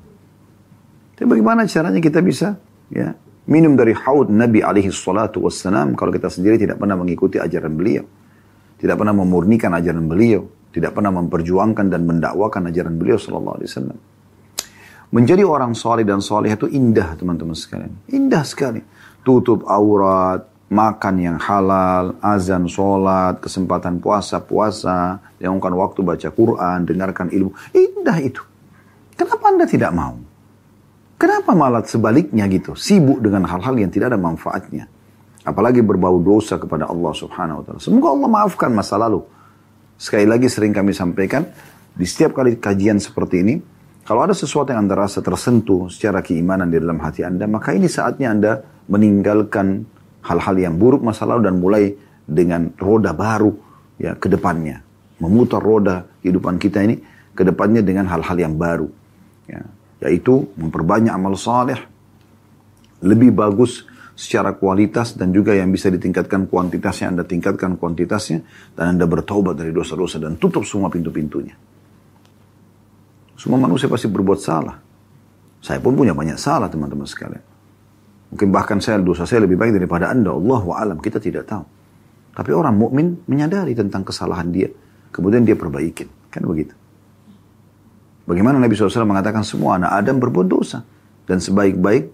Tapi 1.18 1.26
bagaimana 1.26 1.66
caranya 1.66 1.98
kita 1.98 2.22
bisa 2.22 2.54
ya 2.94 3.10
minum 3.46 3.78
dari 3.78 3.94
haud 3.94 4.30
Nabi 4.30 4.62
alaihi 4.62 4.90
salatu 4.90 5.46
wassalam 5.46 5.94
kalau 5.94 6.10
kita 6.10 6.30
sendiri 6.30 6.58
tidak 6.58 6.78
pernah 6.78 6.98
mengikuti 6.98 7.38
ajaran 7.38 7.74
beliau. 7.74 8.04
Tidak 8.76 8.92
pernah 8.92 9.16
memurnikan 9.16 9.72
ajaran 9.72 10.04
beliau, 10.04 10.44
tidak 10.68 10.92
pernah 10.92 11.08
memperjuangkan 11.08 11.88
dan 11.88 12.04
mendakwakan 12.04 12.68
ajaran 12.68 13.00
beliau 13.00 13.16
sallallahu 13.16 13.56
alaihi 13.56 13.70
wasallam. 13.72 13.98
Menjadi 15.16 15.42
orang 15.46 15.72
soleh 15.72 16.04
dan 16.04 16.20
soleh 16.20 16.52
itu 16.52 16.68
indah 16.68 17.16
teman-teman 17.16 17.56
sekalian. 17.56 17.94
Indah 18.10 18.44
sekali. 18.44 18.84
Tutup 19.24 19.64
aurat, 19.64 20.44
makan 20.66 21.14
yang 21.22 21.38
halal, 21.38 22.18
azan, 22.18 22.66
sholat, 22.66 23.38
kesempatan 23.38 24.02
puasa, 24.02 24.42
puasa, 24.42 25.22
lakukan 25.38 25.74
waktu 25.78 26.00
baca 26.02 26.28
Quran, 26.34 26.78
dengarkan 26.84 27.30
ilmu. 27.30 27.54
Indah 27.70 28.18
itu. 28.18 28.42
Kenapa 29.14 29.44
anda 29.48 29.64
tidak 29.64 29.94
mau? 29.94 30.25
Kenapa 31.16 31.56
malah 31.56 31.80
sebaliknya 31.88 32.44
gitu? 32.48 32.76
Sibuk 32.76 33.24
dengan 33.24 33.48
hal-hal 33.48 33.72
yang 33.80 33.88
tidak 33.88 34.12
ada 34.12 34.20
manfaatnya. 34.20 34.84
Apalagi 35.48 35.80
berbau 35.80 36.20
dosa 36.20 36.60
kepada 36.60 36.90
Allah 36.92 37.12
subhanahu 37.16 37.62
wa 37.62 37.64
ta'ala. 37.64 37.80
Semoga 37.80 38.08
Allah 38.12 38.28
maafkan 38.28 38.70
masa 38.74 39.00
lalu. 39.00 39.24
Sekali 39.96 40.28
lagi 40.28 40.52
sering 40.52 40.76
kami 40.76 40.92
sampaikan, 40.92 41.48
di 41.96 42.04
setiap 42.04 42.36
kali 42.36 42.60
kajian 42.60 43.00
seperti 43.00 43.40
ini, 43.40 43.54
kalau 44.04 44.28
ada 44.28 44.36
sesuatu 44.36 44.70
yang 44.70 44.84
Anda 44.84 45.08
rasa 45.08 45.24
tersentuh 45.24 45.88
secara 45.88 46.20
keimanan 46.20 46.68
di 46.68 46.76
dalam 46.76 47.00
hati 47.00 47.24
Anda, 47.24 47.48
maka 47.48 47.72
ini 47.72 47.88
saatnya 47.88 48.30
Anda 48.30 48.52
meninggalkan 48.86 49.88
hal-hal 50.20 50.56
yang 50.60 50.76
buruk 50.76 51.00
masa 51.00 51.24
lalu 51.24 51.48
dan 51.48 51.56
mulai 51.56 51.96
dengan 52.22 52.70
roda 52.76 53.16
baru 53.16 53.50
ya 53.96 54.14
ke 54.14 54.28
depannya. 54.28 54.84
Memutar 55.18 55.64
roda 55.64 56.04
kehidupan 56.20 56.60
kita 56.60 56.84
ini 56.84 57.00
ke 57.32 57.42
depannya 57.42 57.80
dengan 57.80 58.04
hal-hal 58.06 58.36
yang 58.36 58.54
baru. 58.54 58.86
Ya, 59.48 59.64
yaitu 60.00 60.48
memperbanyak 60.56 61.12
amal 61.12 61.36
saleh 61.38 61.80
lebih 63.04 63.32
bagus 63.32 63.84
secara 64.16 64.56
kualitas 64.56 65.12
dan 65.12 65.28
juga 65.28 65.52
yang 65.52 65.68
bisa 65.68 65.92
ditingkatkan 65.92 66.48
kuantitasnya, 66.48 67.12
Anda 67.12 67.24
tingkatkan 67.28 67.76
kuantitasnya 67.76 68.40
dan 68.72 68.96
Anda 68.96 69.04
bertobat 69.04 69.60
dari 69.60 69.76
dosa-dosa 69.76 70.16
dan 70.16 70.40
tutup 70.40 70.64
semua 70.64 70.88
pintu-pintunya. 70.88 71.52
Semua 73.36 73.60
manusia 73.60 73.86
pasti 73.92 74.08
berbuat 74.08 74.40
salah. 74.40 74.76
Saya 75.60 75.76
pun 75.84 75.92
punya 75.92 76.16
banyak 76.16 76.40
salah 76.40 76.72
teman-teman 76.72 77.04
sekalian. 77.04 77.44
Mungkin 78.32 78.48
bahkan 78.48 78.80
saya 78.80 78.96
dosa 78.98 79.28
saya 79.28 79.44
lebih 79.44 79.60
baik 79.60 79.76
daripada 79.76 80.08
anda. 80.08 80.32
Allah 80.32 80.62
alam 80.72 80.98
kita 80.98 81.20
tidak 81.20 81.44
tahu. 81.44 81.64
Tapi 82.32 82.50
orang 82.52 82.76
mukmin 82.76 83.20
menyadari 83.28 83.76
tentang 83.76 84.04
kesalahan 84.04 84.48
dia. 84.48 84.68
Kemudian 85.12 85.44
dia 85.44 85.56
perbaikin. 85.56 86.08
Kan 86.32 86.44
begitu. 86.48 86.72
Bagaimana 88.26 88.58
Nabi 88.58 88.74
SAW 88.74 89.06
mengatakan 89.06 89.46
semua 89.46 89.78
anak 89.78 90.02
Adam 90.02 90.18
berbuat 90.18 90.46
dosa. 90.50 90.82
Dan 91.26 91.42
sebaik-baik 91.42 92.10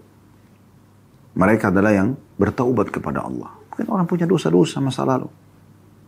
mereka 1.37 1.73
adalah 1.73 1.93
yang 1.93 2.13
bertaubat 2.37 2.93
kepada 2.93 3.25
Allah. 3.25 3.49
Mungkin 3.73 3.89
orang 3.89 4.05
punya 4.05 4.29
dosa-dosa 4.29 4.77
masa 4.77 5.05
lalu. 5.05 5.29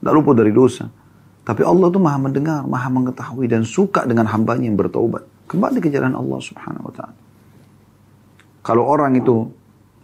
Tidak 0.01 0.13
luput 0.13 0.37
dari 0.37 0.53
dosa. 0.53 0.85
Tapi 1.45 1.61
Allah 1.61 1.89
itu 1.89 2.01
maha 2.01 2.17
mendengar, 2.17 2.65
maha 2.65 2.89
mengetahui 2.89 3.45
dan 3.45 3.65
suka 3.65 4.05
dengan 4.05 4.25
hambanya 4.29 4.65
yang 4.65 4.77
bertaubat. 4.77 5.25
Kembali 5.45 5.77
ke 5.77 5.93
jalan 5.93 6.17
Allah 6.17 6.39
subhanahu 6.41 6.89
wa 6.89 6.93
ta'ala. 6.93 7.17
Kalau 8.65 8.81
orang 8.85 9.13
itu 9.13 9.45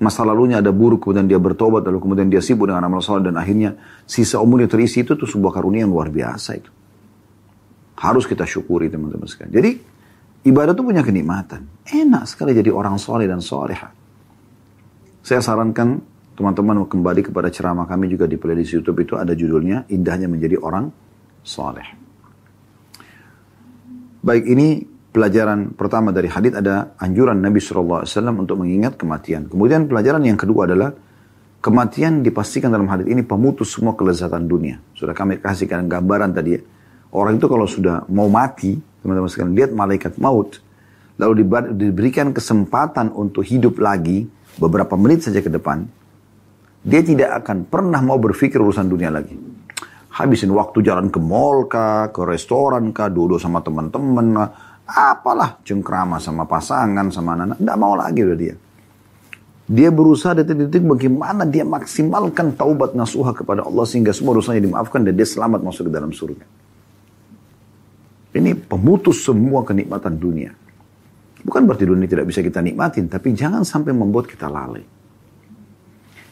masa 0.02 0.22
lalunya 0.22 0.62
ada 0.62 0.70
buruk 0.70 1.06
kemudian 1.06 1.30
dia 1.30 1.38
bertobat 1.42 1.86
lalu 1.86 2.02
kemudian 2.02 2.30
dia 2.30 2.42
sibuk 2.42 2.70
dengan 2.70 2.86
amal 2.86 3.06
soleh 3.06 3.26
dan 3.26 3.38
akhirnya 3.38 3.78
sisa 4.06 4.42
umurnya 4.42 4.66
terisi 4.66 5.06
itu 5.06 5.14
tuh 5.14 5.30
sebuah 5.30 5.54
karunia 5.62 5.86
yang 5.86 5.94
luar 5.94 6.14
biasa 6.14 6.50
itu. 6.58 6.70
Harus 7.98 8.26
kita 8.26 8.46
syukuri 8.46 8.90
teman-teman 8.90 9.30
sekalian. 9.30 9.54
Jadi 9.54 9.72
ibadah 10.46 10.74
itu 10.74 10.84
punya 10.84 11.02
kenikmatan. 11.06 11.68
Enak 11.86 12.24
sekali 12.30 12.56
jadi 12.56 12.70
orang 12.74 12.98
soleh 12.98 13.30
dan 13.30 13.42
soleha. 13.42 13.90
Saya 15.22 15.42
sarankan 15.42 16.02
teman-teman 16.34 16.88
kembali 16.90 17.22
kepada 17.30 17.54
ceramah 17.54 17.86
kami 17.86 18.10
juga 18.10 18.26
di 18.26 18.42
playlist 18.42 18.74
YouTube 18.74 19.06
itu 19.06 19.14
ada 19.14 19.38
judulnya 19.38 19.86
Indahnya 19.94 20.26
Menjadi 20.26 20.58
Orang 20.58 20.90
Soleh. 21.46 21.86
Baik 24.22 24.46
ini 24.50 24.82
pelajaran 25.12 25.74
pertama 25.78 26.10
dari 26.10 26.32
hadis 26.32 26.58
ada 26.58 26.98
anjuran 26.98 27.38
Nabi 27.38 27.62
SAW 27.62 28.06
untuk 28.38 28.58
mengingat 28.62 28.98
kematian. 28.98 29.50
Kemudian 29.50 29.86
pelajaran 29.86 30.24
yang 30.26 30.38
kedua 30.38 30.66
adalah 30.66 30.90
kematian 31.62 32.26
dipastikan 32.26 32.74
dalam 32.74 32.90
hadis 32.90 33.06
ini 33.10 33.22
pemutus 33.22 33.78
semua 33.78 33.94
kelezatan 33.94 34.50
dunia. 34.50 34.82
Sudah 34.98 35.14
kami 35.14 35.38
kasihkan 35.38 35.86
gambaran 35.86 36.34
tadi 36.34 36.50
ya. 36.58 36.62
Orang 37.12 37.38
itu 37.38 37.48
kalau 37.52 37.68
sudah 37.68 38.08
mau 38.08 38.32
mati, 38.32 38.80
teman-teman 39.04 39.28
sekalian, 39.28 39.54
lihat 39.56 39.72
malaikat 39.76 40.16
maut, 40.16 40.64
lalu 41.20 41.44
diberikan 41.76 42.32
kesempatan 42.32 43.12
untuk 43.12 43.44
hidup 43.44 43.78
lagi 43.84 44.26
beberapa 44.56 44.96
menit 44.96 45.28
saja 45.28 45.44
ke 45.44 45.52
depan, 45.52 45.84
dia 46.82 47.04
tidak 47.04 47.44
akan 47.44 47.68
pernah 47.68 48.00
mau 48.00 48.18
berpikir 48.18 48.58
urusan 48.58 48.88
dunia 48.88 49.12
lagi 49.12 49.52
habisin 50.12 50.52
waktu 50.52 50.84
jalan 50.84 51.08
ke 51.08 51.20
mall 51.24 51.66
kah, 51.72 52.12
ke 52.12 52.22
restoran 52.28 52.92
kah, 52.92 53.08
duduk 53.08 53.40
sama 53.40 53.64
teman-teman 53.64 54.52
apalah 54.84 55.64
cengkrama 55.64 56.20
sama 56.20 56.44
pasangan 56.44 57.08
sama 57.08 57.40
anak, 57.40 57.58
tidak 57.64 57.78
mau 57.80 57.96
lagi 57.96 58.20
udah 58.28 58.38
dia. 58.38 58.56
Dia 59.72 59.88
berusaha 59.88 60.36
detik-detik 60.36 60.84
bagaimana 60.84 61.48
dia 61.48 61.64
maksimalkan 61.64 62.60
taubat 62.60 62.92
nasuha 62.92 63.32
kepada 63.32 63.64
Allah 63.64 63.88
sehingga 63.88 64.12
semua 64.12 64.36
dosanya 64.36 64.68
dimaafkan 64.68 65.00
dan 65.00 65.16
dia 65.16 65.24
selamat 65.24 65.64
masuk 65.64 65.88
ke 65.88 65.92
dalam 65.96 66.12
surga. 66.12 66.44
Ini 68.37 68.53
pemutus 68.53 69.25
semua 69.25 69.65
kenikmatan 69.65 70.21
dunia. 70.21 70.53
Bukan 71.41 71.63
berarti 71.65 71.89
dunia 71.89 72.05
tidak 72.11 72.29
bisa 72.29 72.45
kita 72.45 72.61
nikmatin, 72.61 73.09
tapi 73.09 73.33
jangan 73.33 73.65
sampai 73.65 73.97
membuat 73.97 74.29
kita 74.29 74.51
lalai. 74.51 74.85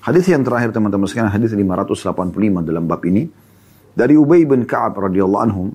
Hadis 0.05 0.29
yang 0.29 0.45
terakhir 0.45 0.75
teman-teman 0.75 1.09
sekalian, 1.09 1.33
hadis 1.33 1.57
585 1.57 2.37
dalam 2.61 2.85
bab 2.85 3.01
ini 3.09 3.25
dari 3.97 4.19
Ubay 4.21 4.45
bin 4.45 4.69
Ka'ab 4.69 5.01
radhiyallahu 5.01 5.45
anhum 5.49 5.69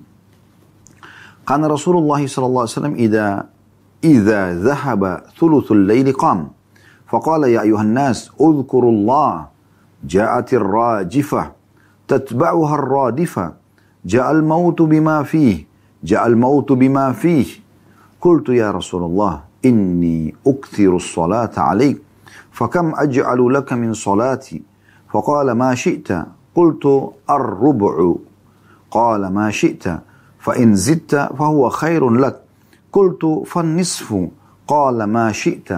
كان 1.50 1.66
رسول 1.66 1.98
الله 1.98 2.30
صلى 2.30 2.46
الله 2.46 2.62
عليه 2.62 2.78
وسلم 2.78 2.94
إذا 2.94 3.26
إذا 4.04 4.40
ذهب 4.62 5.02
ثلث 5.34 5.66
الليل 5.72 6.12
قام 6.14 6.54
فقال 7.10 7.50
يا 7.50 7.66
أيها 7.66 7.82
الناس 7.82 8.30
اذكروا 8.38 8.92
الله 8.92 9.32
جاءت 10.06 10.48
الراجفة 10.54 11.42
تتبعها 12.08 12.74
الرادفة 12.74 13.46
جاء 14.06 14.30
الموت 14.30 14.82
بما 14.82 15.26
فيه 15.26 15.66
جاء 16.05 16.27
الموت 16.27 16.71
بما 16.71 17.11
فيه. 17.11 17.45
قلت 18.21 18.49
يا 18.49 18.71
رسول 18.71 19.03
الله 19.03 19.41
إني 19.65 20.35
أكثر 20.47 20.95
الصلاة 20.95 21.51
عليك 21.57 22.01
فكم 22.51 22.93
أجعل 22.95 23.53
لك 23.53 23.73
من 23.73 23.93
صلاتي؟ 23.93 24.61
فقال 25.11 25.51
ما 25.51 25.75
شئت. 25.75 26.07
قلت 26.55 27.11
الربع. 27.29 28.13
قال 28.91 29.33
ما 29.33 29.51
شئت. 29.51 29.83
فإن 30.39 30.75
زدت 30.75 31.15
فهو 31.15 31.69
خير 31.69 32.09
لك. 32.09 32.41
قلت 32.91 33.25
فالنصف. 33.45 34.27
قال 34.67 35.03
ما 35.03 35.31
شئت. 35.31 35.69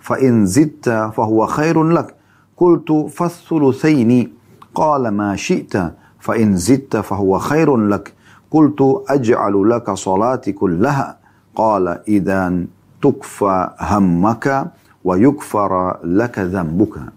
فإن 0.00 0.46
زدت 0.46 0.88
فهو 0.88 1.46
خير 1.46 1.84
لك. 1.84 2.14
قلت 2.56 2.92
فالثلثين. 2.92 4.32
قال 4.74 5.08
ما 5.08 5.36
شئت. 5.36 5.92
فإن 6.20 6.56
زدت 6.56 6.96
فهو 6.96 7.38
خير 7.38 7.76
لك. 7.76 8.12
Qultu 8.52 9.08
aj'alu 9.08 9.64
laka 9.64 9.96
salati 9.96 10.52
kullaha. 10.52 11.16
Qala 11.56 12.04
idan 12.04 12.68
tukfa 13.00 13.80
hammaka 13.80 14.76
wa 15.00 15.14
yukfara 15.16 16.04
laka 16.04 16.44
dhambuka. 16.44 17.08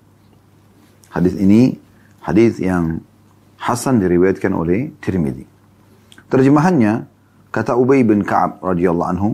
Hadis 1.12 1.36
ini 1.36 1.76
hadis 2.24 2.60
yang 2.64 3.04
hasan 3.60 4.00
diriwayatkan 4.00 4.52
oleh 4.56 4.96
Tirmidzi. 5.04 5.44
Terjemahannya 6.32 7.08
kata 7.52 7.76
Ubay 7.76 8.04
bin 8.08 8.24
Ka'ab 8.24 8.64
radhiyallahu 8.64 9.12
anhu 9.16 9.30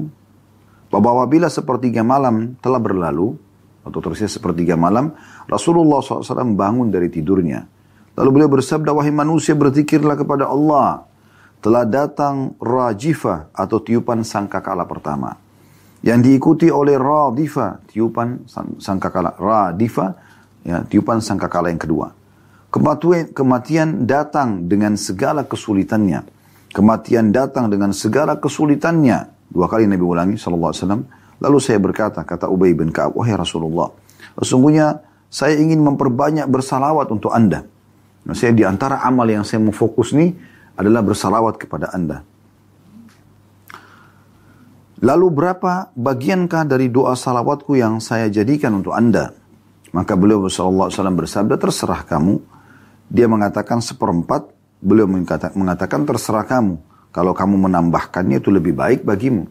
bahwa 0.94 1.24
bila 1.30 1.48
sepertiga 1.50 2.02
malam 2.02 2.58
telah 2.60 2.78
berlalu 2.78 3.38
atau 3.82 4.00
tersisa 4.04 4.38
sepertiga 4.38 4.78
malam 4.78 5.14
Rasulullah 5.50 6.02
SAW 6.04 6.54
bangun 6.54 6.94
dari 6.94 7.10
tidurnya. 7.10 7.66
Lalu 8.14 8.30
beliau 8.30 8.52
bersabda, 8.52 8.92
wahai 8.92 9.10
manusia 9.10 9.56
berzikirlah 9.56 10.20
kepada 10.20 10.52
Allah. 10.52 11.08
Telah 11.62 11.86
datang 11.86 12.58
rajifah 12.58 13.54
atau 13.54 13.78
tiupan 13.78 14.26
sangkakala 14.26 14.90
pertama. 14.90 15.38
Yang 16.02 16.20
diikuti 16.26 16.68
oleh 16.74 16.98
radifa, 16.98 17.78
tiupan 17.86 18.50
sangkakala. 18.82 19.38
Radifa, 19.38 20.18
ya, 20.66 20.82
tiupan 20.82 21.22
sangkakala 21.22 21.70
yang 21.70 21.78
kedua. 21.78 22.10
Kematian, 22.74 23.30
kematian 23.30 24.10
datang 24.10 24.66
dengan 24.66 24.98
segala 24.98 25.46
kesulitannya 25.46 26.42
Kematian 26.72 27.36
datang 27.36 27.68
dengan 27.68 27.92
segala 27.92 28.40
kesulitannya. 28.40 29.28
Dua 29.52 29.68
kali 29.68 29.92
Nabi 29.92 30.04
ulangi 30.08 30.36
sallallahu 30.40 30.72
alaihi. 30.72 31.04
Lalu 31.44 31.58
saya 31.60 31.80
berkata, 31.84 32.24
kata 32.24 32.48
Ubay 32.48 32.72
bin 32.72 32.96
Ka'ab, 32.96 33.18
wahai 33.18 33.36
Rasulullah, 33.36 33.92
sesungguhnya 34.40 35.04
saya 35.28 35.60
ingin 35.60 35.84
memperbanyak 35.84 36.48
bersalawat 36.48 37.12
untuk 37.12 37.36
anda. 37.36 37.68
Nah, 38.24 38.36
saya 38.38 38.56
di 38.56 38.64
antara 38.64 39.04
amal 39.04 39.28
yang 39.28 39.44
saya 39.44 39.60
mau 39.60 39.76
fokus 39.76 40.16
nih 40.16 40.32
adalah 40.82 41.06
bersalawat 41.06 41.62
kepada 41.62 41.94
anda. 41.94 42.26
Lalu 45.02 45.28
berapa 45.30 45.94
bagiankah 45.94 46.66
dari 46.66 46.90
doa 46.90 47.14
salawatku 47.14 47.78
yang 47.78 48.02
saya 48.02 48.30
jadikan 48.34 48.82
untuk 48.82 48.98
anda? 48.98 49.34
Maka 49.94 50.18
beliau 50.18 50.46
wasallam 50.46 51.18
bersabda, 51.18 51.58
terserah 51.62 52.06
kamu. 52.06 52.42
Dia 53.12 53.26
mengatakan 53.30 53.82
seperempat, 53.82 54.50
Beliau 54.82 55.06
mengatakan 55.06 56.02
terserah 56.10 56.42
kamu. 56.42 56.82
Kalau 57.14 57.38
kamu 57.38 57.70
menambahkannya 57.70 58.42
itu 58.42 58.50
lebih 58.50 58.74
baik 58.74 59.06
bagimu. 59.06 59.46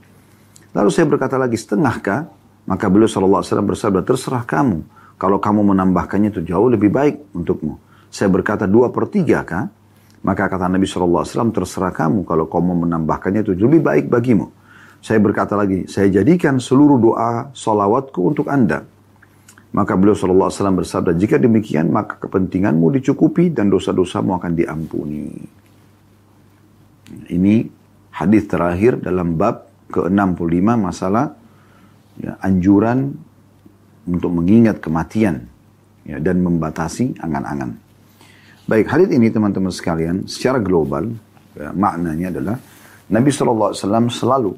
Lalu 0.74 0.91
saya 0.91 1.07
berkata 1.07 1.39
lagi 1.39 1.55
setengahkah? 1.55 2.26
Maka 2.66 2.91
beliau 2.91 3.07
SAW 3.07 3.47
bersabda 3.62 4.03
terserah 4.03 4.43
kamu. 4.43 4.83
Kalau 5.22 5.39
kamu 5.39 5.70
menambahkannya 5.70 6.35
itu 6.35 6.43
jauh 6.43 6.66
lebih 6.66 6.91
baik 6.91 7.31
untukmu. 7.31 7.78
Saya 8.11 8.26
berkata 8.26 8.66
dua 8.66 8.91
per 8.91 9.07
tiga 9.07 9.47
kah? 9.47 9.70
Maka 10.20 10.52
kata 10.52 10.68
Nabi 10.68 10.84
SAW 10.84 11.24
terserah 11.52 11.92
kamu. 11.96 12.28
Kalau 12.28 12.44
kamu 12.44 12.84
menambahkannya 12.84 13.40
itu 13.40 13.56
lebih 13.56 13.80
baik 13.80 14.06
bagimu. 14.12 14.52
Saya 15.00 15.16
berkata 15.16 15.56
lagi, 15.56 15.88
saya 15.88 16.12
jadikan 16.12 16.60
seluruh 16.60 17.00
doa 17.00 17.48
salawatku 17.56 18.20
untuk 18.20 18.52
anda. 18.52 18.84
Maka 19.70 19.96
beliau 19.96 20.12
SAW 20.12 20.50
bersabda, 20.50 21.16
jika 21.16 21.40
demikian 21.40 21.88
maka 21.88 22.20
kepentinganmu 22.20 23.00
dicukupi 23.00 23.54
dan 23.54 23.72
dosa-dosamu 23.72 24.36
akan 24.36 24.52
diampuni. 24.52 25.30
Ini 27.30 27.54
hadis 28.12 28.44
terakhir 28.50 29.00
dalam 29.00 29.38
bab 29.40 29.70
ke-65 29.88 30.68
masalah 30.74 31.32
ya, 32.18 32.36
anjuran 32.44 33.14
untuk 34.04 34.30
mengingat 34.36 34.82
kematian 34.82 35.46
ya, 36.04 36.18
dan 36.18 36.42
membatasi 36.42 37.16
angan-angan. 37.22 37.89
Baik, 38.70 38.86
hadis 38.86 39.10
ini 39.10 39.34
teman-teman 39.34 39.74
sekalian 39.74 40.30
secara 40.30 40.62
global 40.62 41.10
ya, 41.58 41.74
maknanya 41.74 42.30
adalah 42.30 42.56
Nabi 43.10 43.34
SAW 43.34 43.74
selalu 44.06 44.54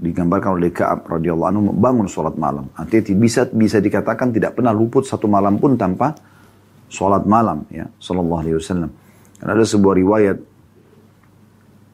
digambarkan 0.00 0.56
oleh 0.56 0.72
Ka'ab 0.72 1.04
radhiyallahu 1.04 1.48
anhu 1.52 1.62
membangun 1.68 2.08
sholat 2.08 2.40
malam. 2.40 2.72
Artinya 2.72 3.20
bisa 3.20 3.44
bisa 3.52 3.76
dikatakan 3.84 4.32
tidak 4.32 4.56
pernah 4.56 4.72
luput 4.72 5.04
satu 5.04 5.28
malam 5.28 5.60
pun 5.60 5.76
tanpa 5.76 6.16
sholat 6.88 7.28
malam 7.28 7.68
ya 7.68 7.84
sallallahu 8.00 8.40
alaihi 8.40 8.56
wasallam. 8.56 8.90
ada 9.44 9.60
sebuah 9.60 9.94
riwayat 10.00 10.38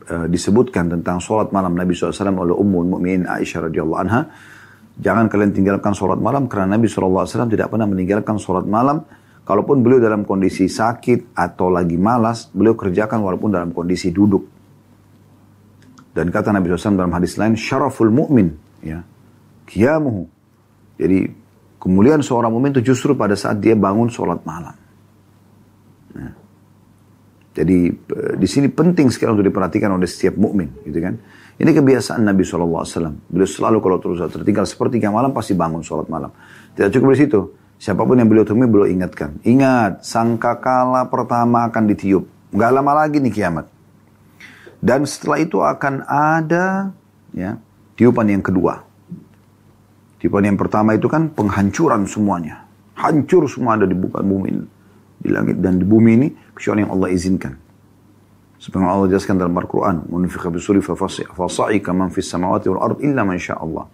uh, 0.06 0.26
disebutkan 0.30 0.86
tentang 0.86 1.18
sholat 1.18 1.50
malam 1.50 1.74
Nabi 1.74 1.98
SAW 1.98 2.46
oleh 2.46 2.54
Ummul 2.54 2.94
Mukminin 2.94 3.26
Aisyah 3.26 3.66
radhiyallahu 3.66 4.00
anha. 4.06 4.30
Jangan 5.02 5.26
kalian 5.26 5.50
tinggalkan 5.50 5.98
sholat 5.98 6.22
malam 6.22 6.46
karena 6.46 6.78
Nabi 6.78 6.86
SAW 6.86 7.26
tidak 7.26 7.74
pernah 7.74 7.90
meninggalkan 7.90 8.38
sholat 8.38 8.70
malam. 8.70 9.02
Kalaupun 9.46 9.78
beliau 9.78 10.02
dalam 10.02 10.26
kondisi 10.26 10.66
sakit 10.66 11.38
atau 11.38 11.70
lagi 11.70 11.94
malas, 11.94 12.50
beliau 12.50 12.74
kerjakan 12.74 13.22
walaupun 13.22 13.54
dalam 13.54 13.70
kondisi 13.70 14.10
duduk. 14.10 14.42
Dan 16.10 16.34
kata 16.34 16.50
Nabi 16.50 16.66
SAW 16.74 16.98
dalam 16.98 17.14
hadis 17.14 17.38
lain, 17.38 17.54
syaraful 17.54 18.10
mu'min. 18.10 18.50
Ya. 18.82 19.06
Kiamuhu. 19.70 20.26
Jadi 20.98 21.30
kemuliaan 21.78 22.26
seorang 22.26 22.50
mukmin 22.50 22.74
itu 22.74 22.90
justru 22.90 23.14
pada 23.14 23.38
saat 23.38 23.62
dia 23.62 23.78
bangun 23.78 24.10
sholat 24.10 24.42
malam. 24.42 24.74
Nah. 26.16 26.34
Jadi 27.54 27.78
eh, 27.92 28.34
di 28.34 28.48
sini 28.50 28.66
penting 28.66 29.14
sekali 29.14 29.38
untuk 29.38 29.46
diperhatikan 29.46 29.94
oleh 29.94 30.10
setiap 30.10 30.34
mukmin, 30.34 30.74
gitu 30.82 30.98
kan? 30.98 31.14
Ini 31.56 31.70
kebiasaan 31.70 32.20
Nabi 32.26 32.42
SAW. 32.42 33.30
Beliau 33.30 33.48
selalu 33.48 33.78
kalau 33.78 33.96
terus 34.02 34.18
tertinggal 34.28 34.66
sepertiga 34.66 35.08
malam 35.14 35.30
pasti 35.30 35.54
bangun 35.54 35.86
sholat 35.86 36.10
malam. 36.10 36.34
Tidak 36.74 36.90
cukup 36.90 37.14
di 37.14 37.18
situ. 37.22 37.40
Siapa 37.76 38.08
pun 38.08 38.16
yang 38.16 38.28
beliau 38.28 38.48
temui 38.48 38.64
beliau 38.64 38.88
ingatkan. 38.88 39.36
Ingat, 39.44 40.00
sangka 40.00 40.56
kala 40.56 41.12
pertama 41.12 41.68
akan 41.68 41.84
ditiup. 41.92 42.24
Gak 42.56 42.72
lama 42.72 42.92
lagi 43.04 43.20
nih 43.20 43.32
kiamat. 43.32 43.68
Dan 44.80 45.04
setelah 45.04 45.38
itu 45.40 45.60
akan 45.60 46.04
ada 46.08 46.92
ya 47.36 47.60
tiupan 47.96 48.28
yang 48.32 48.44
kedua. 48.44 48.84
Tiupan 50.16 50.48
yang 50.48 50.56
pertama 50.56 50.96
itu 50.96 51.08
kan 51.08 51.28
penghancuran 51.28 52.08
semuanya. 52.08 52.64
Hancur 52.96 53.44
semua 53.44 53.76
ada 53.76 53.84
di 53.84 53.92
bukan 53.92 54.24
bumi 54.24 54.48
ini. 54.48 54.66
Di 55.20 55.28
langit 55.28 55.60
dan 55.60 55.76
di 55.76 55.84
bumi 55.84 56.10
ini 56.16 56.28
kecuali 56.56 56.80
yang 56.80 56.92
Allah 56.96 57.12
izinkan. 57.12 57.52
Sebenarnya 58.56 58.88
Allah 58.88 59.08
jelaskan 59.12 59.36
dalam 59.36 59.52
Al-Quran, 59.52 60.08
"Munfiqa 60.08 60.48
bisuri 60.48 60.80
fasa'ika 60.80 61.92
man 61.92 62.08
fis 62.08 62.24
samawati 62.24 62.72
wal 62.72 62.80
ard 62.80 62.98
illa 63.04 63.20
man 63.20 63.36
Allah." 63.36 63.84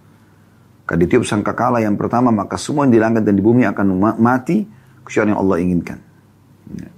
Kalau 0.82 0.98
ditiup 0.98 1.22
sangkakala 1.22 1.78
yang 1.78 1.94
pertama, 1.94 2.34
maka 2.34 2.58
semua 2.58 2.84
yang 2.84 2.92
di 2.92 3.00
langit 3.00 3.22
dan 3.22 3.38
di 3.38 3.44
bumi 3.44 3.62
akan 3.70 4.18
mati 4.18 4.66
kecuali 5.06 5.30
yang 5.30 5.40
Allah 5.40 5.56
inginkan. 5.62 5.98
Ya. 6.74 6.90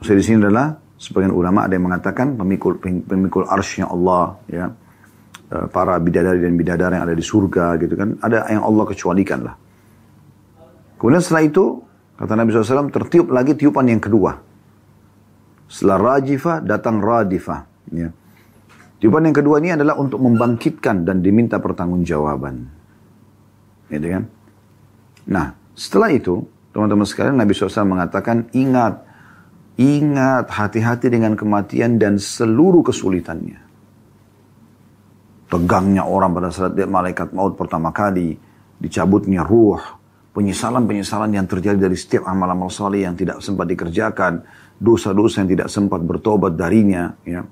Maksudnya 0.00 0.18
di 0.18 0.24
sini 0.24 0.36
adalah 0.40 0.66
sebagian 0.96 1.34
ulama 1.36 1.68
ada 1.68 1.76
yang 1.76 1.84
mengatakan 1.84 2.38
pemikul 2.38 2.80
pemikul 2.80 3.44
arsy 3.44 3.84
Allah, 3.84 4.40
ya 4.48 4.72
e, 5.52 5.56
para 5.68 6.00
bidadari 6.00 6.40
dan 6.40 6.56
bidadari 6.56 6.96
yang 6.96 7.04
ada 7.04 7.16
di 7.16 7.24
surga 7.24 7.76
gitu 7.76 7.94
kan, 7.94 8.16
ada 8.24 8.48
yang 8.48 8.64
Allah 8.64 8.84
kecualikan 8.88 9.38
lah. 9.44 9.54
Kemudian 10.96 11.20
setelah 11.20 11.44
itu 11.44 11.64
kata 12.16 12.32
Nabi 12.38 12.48
SAW 12.54 12.88
tertiup 12.88 13.26
lagi 13.34 13.52
tiupan 13.58 13.84
yang 13.90 14.00
kedua. 14.00 14.38
Setelah 15.66 16.16
rajifah 16.16 16.62
datang 16.62 17.02
radifah. 17.02 17.60
Ya. 17.92 18.14
Jawaban 19.02 19.26
yang 19.26 19.36
kedua 19.42 19.58
ini 19.58 19.74
adalah 19.74 19.98
untuk 19.98 20.22
membangkitkan 20.22 21.02
dan 21.02 21.26
diminta 21.26 21.58
pertanggungjawaban. 21.58 22.70
Gitu 23.90 24.06
kan? 24.06 24.24
Nah, 25.26 25.58
setelah 25.74 26.14
itu, 26.14 26.46
teman-teman 26.70 27.02
sekalian, 27.02 27.34
Nabi 27.34 27.50
SAW 27.50 27.82
mengatakan, 27.82 28.46
ingat, 28.54 29.02
ingat, 29.74 30.46
hati-hati 30.54 31.10
dengan 31.10 31.34
kematian 31.34 31.98
dan 31.98 32.14
seluruh 32.22 32.86
kesulitannya. 32.86 33.58
Tegangnya 35.50 36.06
orang 36.06 36.30
pada 36.38 36.54
saat 36.54 36.78
dia 36.78 36.86
malaikat 36.86 37.34
maut 37.34 37.58
pertama 37.58 37.90
kali, 37.90 38.38
dicabutnya 38.78 39.42
ruh, 39.42 39.82
penyesalan-penyesalan 40.32 41.34
yang 41.34 41.50
terjadi 41.50 41.90
dari 41.90 41.98
setiap 41.98 42.30
amal-amal 42.30 42.70
saleh 42.70 43.02
yang 43.02 43.18
tidak 43.18 43.42
sempat 43.42 43.66
dikerjakan, 43.66 44.46
dosa-dosa 44.78 45.42
yang 45.42 45.50
tidak 45.58 45.68
sempat 45.68 46.00
bertobat 46.06 46.54
darinya. 46.54 47.12
Ya. 47.26 47.42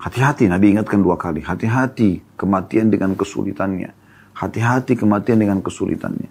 Hati-hati, 0.00 0.48
Nabi 0.48 0.72
ingatkan 0.72 1.04
dua 1.04 1.20
kali. 1.20 1.44
Hati-hati 1.44 2.36
kematian 2.40 2.88
dengan 2.88 3.12
kesulitannya. 3.12 3.92
Hati-hati 4.32 4.96
kematian 4.96 5.36
dengan 5.36 5.60
kesulitannya. 5.60 6.30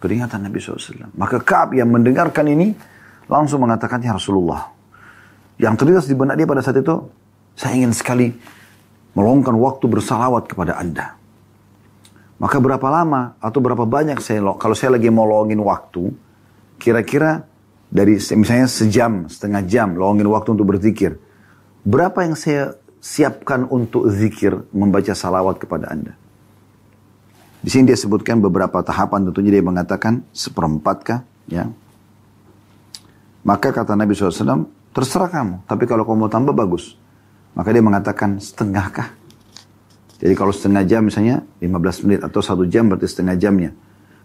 Peringatan 0.00 0.48
Nabi 0.48 0.56
SAW. 0.56 1.12
Maka 1.12 1.36
Kaab 1.44 1.76
yang 1.76 1.92
mendengarkan 1.92 2.48
ini 2.48 2.72
langsung 3.28 3.60
mengatakannya 3.60 4.16
Rasulullah. 4.16 4.72
Yang 5.60 5.74
terlintas 5.84 6.06
di 6.08 6.16
benak 6.16 6.40
dia 6.40 6.48
pada 6.48 6.64
saat 6.64 6.80
itu, 6.80 6.96
saya 7.52 7.76
ingin 7.76 7.92
sekali 7.92 8.32
meluangkan 9.12 9.52
waktu 9.58 9.84
bersalawat 9.90 10.48
kepada 10.48 10.80
anda. 10.80 11.18
Maka 12.38 12.56
berapa 12.62 12.86
lama 12.88 13.34
atau 13.42 13.58
berapa 13.58 13.82
banyak 13.82 14.22
saya 14.22 14.40
kalau 14.56 14.78
saya 14.78 14.94
lagi 14.94 15.10
mau 15.10 15.26
luangin 15.26 15.58
waktu, 15.58 16.14
kira-kira 16.78 17.42
dari 17.90 18.14
misalnya 18.16 18.70
sejam, 18.70 19.26
setengah 19.26 19.66
jam, 19.66 19.98
luangin 19.98 20.30
waktu 20.30 20.54
untuk 20.54 20.70
berzikir. 20.70 21.27
Berapa 21.88 22.20
yang 22.20 22.36
saya 22.36 22.76
siapkan 23.00 23.64
untuk 23.72 24.12
zikir 24.12 24.68
membaca 24.76 25.16
salawat 25.16 25.56
kepada 25.56 25.88
Anda? 25.88 26.12
Di 27.64 27.72
sini 27.72 27.88
dia 27.88 27.96
sebutkan 27.96 28.44
beberapa 28.44 28.84
tahapan 28.84 29.32
tentunya 29.32 29.56
dia 29.56 29.64
mengatakan 29.64 30.20
seperempat 30.36 30.96
kah? 31.00 31.20
Ya. 31.48 31.72
Maka 33.40 33.72
kata 33.72 33.96
Nabi 33.96 34.12
SAW, 34.12 34.68
terserah 34.92 35.32
kamu. 35.32 35.64
Tapi 35.64 35.88
kalau 35.88 36.04
kamu 36.04 36.28
mau 36.28 36.30
tambah 36.30 36.52
bagus. 36.52 36.92
Maka 37.56 37.72
dia 37.72 37.80
mengatakan 37.80 38.36
setengah 38.36 38.86
kah? 38.92 39.08
Jadi 40.20 40.36
kalau 40.36 40.52
setengah 40.52 40.84
jam 40.84 41.08
misalnya 41.08 41.40
15 41.56 42.04
menit 42.04 42.20
atau 42.20 42.44
satu 42.44 42.68
jam 42.68 42.92
berarti 42.92 43.08
setengah 43.08 43.40
jamnya. 43.40 43.72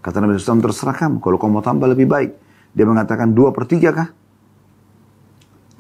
Kata 0.03 0.19
Nabi 0.19 0.35
SAW 0.35 0.59
terserah 0.59 0.99
kamu. 0.99 1.23
Kalau 1.23 1.39
kamu 1.39 1.51
mau 1.55 1.63
tambah 1.63 1.87
lebih 1.87 2.11
baik. 2.11 2.31
Dia 2.75 2.83
mengatakan 2.83 3.31
dua 3.31 3.55
per 3.55 3.71
tiga 3.71 3.95
kah? 3.95 4.11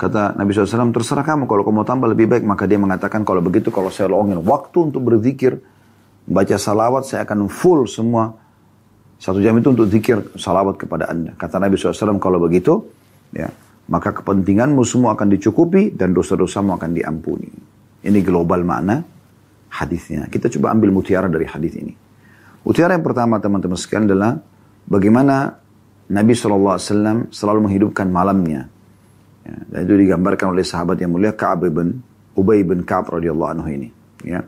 Kata 0.03 0.35
Nabi 0.35 0.51
SAW, 0.51 0.91
terserah 0.91 1.23
kamu. 1.23 1.47
Kalau 1.47 1.63
kamu 1.63 1.79
mau 1.79 1.87
tambah 1.87 2.11
lebih 2.11 2.27
baik, 2.27 2.43
maka 2.43 2.67
dia 2.67 2.75
mengatakan, 2.75 3.23
kalau 3.23 3.39
begitu, 3.39 3.71
kalau 3.71 3.87
saya 3.87 4.11
longin 4.11 4.43
waktu 4.43 4.91
untuk 4.91 4.99
berzikir, 4.99 5.63
baca 6.27 6.59
salawat, 6.59 7.07
saya 7.07 7.23
akan 7.23 7.47
full 7.47 7.87
semua. 7.87 8.35
Satu 9.15 9.39
jam 9.39 9.55
itu 9.55 9.71
untuk 9.71 9.87
zikir 9.87 10.19
salawat 10.35 10.75
kepada 10.75 11.07
anda. 11.07 11.31
Kata 11.39 11.55
Nabi 11.55 11.79
SAW, 11.79 12.19
kalau 12.19 12.43
begitu, 12.43 12.83
ya 13.31 13.47
maka 13.87 14.15
kepentinganmu 14.15 14.83
semua 14.83 15.15
akan 15.15 15.27
dicukupi 15.39 15.95
dan 15.95 16.11
dosa-dosamu 16.11 16.75
akan 16.75 16.91
diampuni. 16.91 17.51
Ini 18.03 18.19
global 18.23 18.63
makna 18.63 19.03
hadisnya. 19.71 20.27
Kita 20.27 20.47
coba 20.51 20.75
ambil 20.75 20.91
mutiara 20.91 21.27
dari 21.27 21.47
hadis 21.47 21.79
ini. 21.79 21.95
Mutiara 22.63 22.95
yang 22.95 23.03
pertama 23.03 23.39
teman-teman 23.39 23.75
sekalian 23.75 24.07
adalah 24.11 24.39
bagaimana 24.87 25.59
Nabi 26.11 26.31
SAW 26.35 27.31
selalu 27.31 27.59
menghidupkan 27.67 28.07
malamnya. 28.07 28.67
Ya, 29.43 29.55
dan 29.69 29.79
itu 29.83 29.93
digambarkan 30.07 30.55
oleh 30.55 30.63
sahabat 30.63 30.99
yang 31.03 31.11
mulia 31.11 31.35
Ka'ab 31.35 31.67
bin 31.67 31.99
Ubay 32.33 32.63
bin 32.63 32.87
Ka'ab 32.87 33.11
radhiyallahu 33.11 33.51
anhu 33.59 33.67
ini. 33.69 33.89
Ya. 34.23 34.41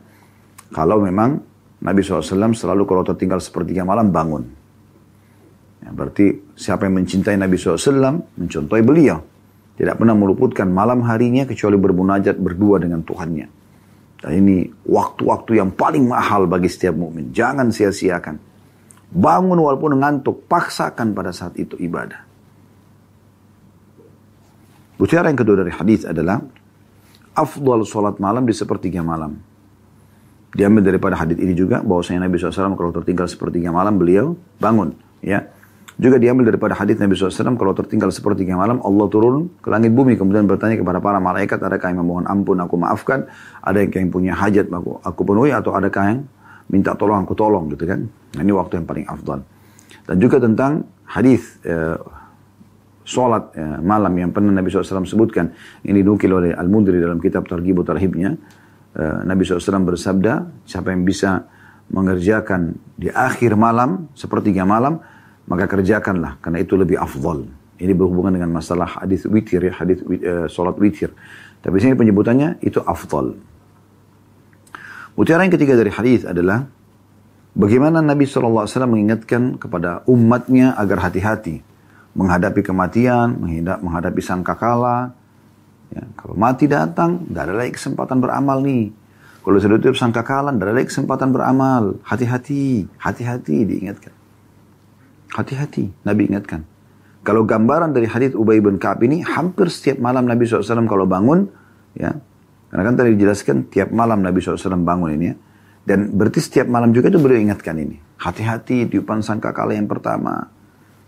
Kalau 0.72 1.04
memang 1.04 1.44
Nabi 1.84 2.00
SAW 2.00 2.56
selalu 2.56 2.82
kalau 2.88 3.04
tertinggal 3.04 3.38
sepertiga 3.38 3.84
malam 3.84 4.08
bangun. 4.08 4.42
Ya, 5.84 5.92
berarti 5.92 6.56
siapa 6.56 6.88
yang 6.88 7.04
mencintai 7.04 7.36
Nabi 7.36 7.60
SAW 7.60 8.24
mencontohi 8.40 8.82
beliau. 8.82 9.20
Tidak 9.76 9.94
pernah 10.00 10.16
meluputkan 10.16 10.72
malam 10.72 11.04
harinya 11.04 11.44
kecuali 11.44 11.76
bermunajat 11.76 12.40
berdua 12.40 12.80
dengan 12.80 13.04
Tuhannya. 13.04 13.46
Dan 14.16 14.32
ini 14.42 14.66
waktu-waktu 14.88 15.60
yang 15.60 15.70
paling 15.76 16.08
mahal 16.08 16.48
bagi 16.48 16.66
setiap 16.66 16.96
mukmin. 16.96 17.30
Jangan 17.30 17.70
sia-siakan. 17.70 18.40
Bangun 19.06 19.60
walaupun 19.60 20.00
ngantuk, 20.02 20.50
paksakan 20.50 21.14
pada 21.14 21.30
saat 21.30 21.54
itu 21.60 21.78
ibadah. 21.78 22.25
Bicara 24.96 25.28
yang 25.28 25.38
kedua 25.38 25.60
dari 25.60 25.72
hadis 25.72 26.08
adalah 26.08 26.40
afdal 27.36 27.84
sholat 27.84 28.16
malam 28.16 28.48
di 28.48 28.56
sepertiga 28.56 29.04
malam. 29.04 29.36
Diambil 30.56 30.88
daripada 30.88 31.20
hadis 31.20 31.36
ini 31.36 31.52
juga 31.52 31.84
bahwasanya 31.84 32.24
Nabi 32.24 32.40
SAW 32.40 32.80
kalau 32.80 32.88
tertinggal 32.96 33.28
sepertiga 33.28 33.68
malam 33.68 34.00
beliau 34.00 34.40
bangun. 34.56 34.96
Ya, 35.20 35.52
juga 35.96 36.20
diambil 36.20 36.52
daripada 36.52 36.76
hadis 36.76 37.00
Nabi 37.00 37.16
SAW 37.16 37.56
kalau 37.56 37.72
tertinggal 37.72 38.12
sepertiga 38.12 38.52
malam 38.52 38.84
Allah 38.84 39.08
turun 39.08 39.48
ke 39.64 39.72
langit 39.72 39.96
bumi 39.96 40.20
kemudian 40.20 40.44
bertanya 40.44 40.76
kepada 40.76 41.00
para 41.00 41.16
malaikat 41.16 41.56
adakah 41.56 41.88
yang 41.88 42.04
memohon 42.04 42.28
ampun 42.28 42.60
aku 42.60 42.76
maafkan 42.76 43.24
ada 43.64 43.80
yang 43.80 44.12
punya 44.12 44.36
hajat 44.36 44.68
aku, 44.68 45.00
aku 45.00 45.20
penuhi 45.24 45.56
atau 45.56 45.72
adakah 45.72 46.04
yang 46.12 46.20
minta 46.68 46.92
tolong 46.92 47.24
aku 47.24 47.32
tolong 47.32 47.72
gitu 47.72 47.88
kan. 47.88 48.04
Nah, 48.36 48.40
ini 48.44 48.52
waktu 48.52 48.76
yang 48.76 48.84
paling 48.84 49.08
afdal. 49.08 49.40
Dan 50.04 50.16
juga 50.20 50.36
tentang 50.36 50.84
hadis 51.08 51.56
eh, 51.64 51.96
sholat 53.06 53.54
eh, 53.54 53.78
malam 53.78 54.10
yang 54.18 54.34
pernah 54.34 54.50
Nabi 54.50 54.66
SAW 54.66 55.06
sebutkan 55.06 55.54
ini 55.86 56.02
dinukil 56.02 56.34
oleh 56.34 56.50
Al-Mundri 56.50 56.98
dalam 56.98 57.22
kitab 57.22 57.46
Targhib 57.46 57.78
Tarhibnya. 57.86 58.34
Eh, 58.98 59.18
Nabi 59.22 59.46
SAW 59.46 59.86
bersabda, 59.86 60.66
siapa 60.66 60.90
yang 60.90 61.06
bisa 61.06 61.46
mengerjakan 61.86 62.74
di 62.98 63.06
akhir 63.06 63.54
malam, 63.54 64.10
sepertiga 64.18 64.66
malam, 64.66 64.98
maka 65.46 65.70
kerjakanlah 65.70 66.42
karena 66.42 66.58
itu 66.58 66.74
lebih 66.74 66.98
afdal. 66.98 67.46
Ini 67.78 67.92
berhubungan 67.94 68.34
dengan 68.34 68.50
masalah 68.50 68.98
hadis 68.98 69.28
witir 69.28 69.62
ya, 69.62 69.72
hadis 69.78 70.02
uh, 70.02 70.48
sholat 70.50 70.74
witir. 70.80 71.14
Tapi 71.62 71.76
sini 71.78 71.94
penyebutannya 71.94 72.58
itu 72.64 72.82
afdal. 72.82 73.36
Mutiara 75.14 75.44
yang 75.44 75.54
ketiga 75.54 75.78
dari 75.78 75.92
hadis 75.92 76.24
adalah 76.24 76.66
bagaimana 77.52 78.00
Nabi 78.00 78.24
SAW 78.24 78.66
mengingatkan 78.88 79.60
kepada 79.60 80.02
umatnya 80.08 80.74
agar 80.74 81.04
hati-hati 81.04 81.75
menghadapi 82.16 82.64
kematian, 82.64 83.36
menghadapi 83.84 84.20
sangkakala. 84.24 85.12
Ya, 85.92 86.02
kalau 86.16 86.34
mati 86.34 86.66
datang, 86.66 87.28
tidak 87.28 87.42
ada 87.46 87.54
lagi 87.54 87.72
kesempatan 87.76 88.18
beramal 88.18 88.58
nih. 88.64 88.90
Kalau 89.44 89.58
sudah 89.62 89.78
tutup 89.78 89.94
sangkakala, 89.94 90.50
tidak 90.56 90.66
ada 90.66 90.74
lagi 90.74 90.88
kesempatan 90.90 91.28
beramal. 91.30 91.82
Hati-hati, 92.02 92.90
hati-hati 92.98 93.56
diingatkan. 93.62 94.10
Hati-hati, 95.30 95.92
Nabi 96.02 96.26
ingatkan. 96.26 96.66
Kalau 97.22 97.46
gambaran 97.46 97.94
dari 97.94 98.10
hadis 98.10 98.34
Ubay 98.34 98.58
bin 98.58 98.80
Ka'ab 98.80 99.04
ini, 99.06 99.22
hampir 99.22 99.70
setiap 99.70 99.98
malam 99.98 100.26
Nabi 100.26 100.46
SAW 100.46 100.86
kalau 100.86 101.06
bangun, 101.06 101.50
ya 101.94 102.14
karena 102.70 102.82
kan 102.82 102.94
tadi 102.98 103.14
dijelaskan 103.14 103.56
tiap 103.70 103.88
malam 103.94 104.22
Nabi 104.22 104.42
SAW 104.42 104.82
bangun 104.82 105.10
ini 105.14 105.26
ya. 105.30 105.34
Dan 105.86 106.18
berarti 106.18 106.42
setiap 106.42 106.66
malam 106.66 106.90
juga 106.90 107.14
itu 107.14 107.22
beliau 107.22 107.38
ingatkan 107.38 107.78
ini. 107.78 107.94
Hati-hati 108.18 108.90
tiupan 108.90 109.22
sangkakala 109.22 109.78
yang 109.78 109.86
pertama. 109.86 110.50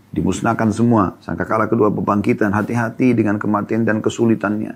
Dimusnahkan 0.09 0.73
semua. 0.73 1.17
Sangkakala 1.21 1.69
kedua 1.69 1.93
pembangkitan. 1.93 2.49
Hati-hati 2.53 3.13
dengan 3.13 3.37
kematian 3.37 3.85
dan 3.85 4.01
kesulitannya. 4.01 4.73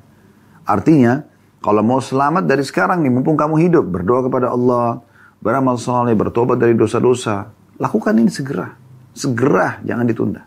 Artinya 0.64 1.26
Kalau 1.64 1.80
mau 1.80 2.04
selamat 2.04 2.44
dari 2.44 2.60
sekarang 2.60 3.00
nih, 3.08 3.08
mumpung 3.08 3.40
kamu 3.40 3.56
hidup, 3.64 3.88
berdoa 3.88 4.28
kepada 4.28 4.52
Allah, 4.52 5.00
beramal 5.40 5.80
soleh, 5.80 6.12
bertobat 6.12 6.60
dari 6.60 6.76
dosa-dosa. 6.76 7.48
Lakukan 7.80 8.20
ini 8.20 8.28
segera. 8.28 8.68
Segera, 9.16 9.80
jangan 9.80 10.04
ditunda. 10.04 10.44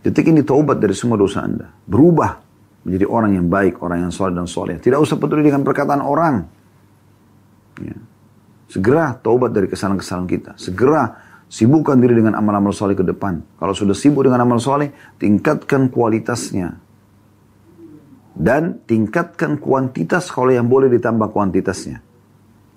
Detik 0.00 0.32
ini 0.32 0.40
taubat 0.40 0.80
dari 0.80 0.96
semua 0.96 1.20
dosa 1.20 1.44
Anda. 1.44 1.68
Berubah 1.84 2.40
menjadi 2.88 3.04
orang 3.04 3.36
yang 3.36 3.52
baik, 3.52 3.84
orang 3.84 4.08
yang 4.08 4.12
soleh 4.12 4.32
dan 4.32 4.48
soleh. 4.48 4.80
Tidak 4.80 4.96
usah 4.96 5.20
peduli 5.20 5.44
dengan 5.44 5.60
perkataan 5.60 6.00
orang. 6.00 6.48
Ya. 7.84 8.00
Segera 8.72 9.12
taubat 9.20 9.52
dari 9.52 9.68
kesalahan-kesalahan 9.68 10.28
kita. 10.32 10.56
Segera 10.56 11.12
sibukkan 11.50 11.98
diri 11.98 12.14
dengan 12.14 12.38
amal-amal 12.38 12.70
soleh 12.70 12.94
ke 12.94 13.02
depan. 13.02 13.42
Kalau 13.58 13.74
sudah 13.74 13.92
sibuk 13.92 14.22
dengan 14.22 14.46
amal 14.46 14.62
soleh, 14.62 14.94
tingkatkan 15.18 15.90
kualitasnya. 15.90 16.78
Dan 18.30 18.80
tingkatkan 18.86 19.58
kuantitas 19.58 20.30
kalau 20.30 20.54
yang 20.54 20.70
boleh 20.70 20.86
ditambah 20.86 21.34
kuantitasnya. 21.34 21.98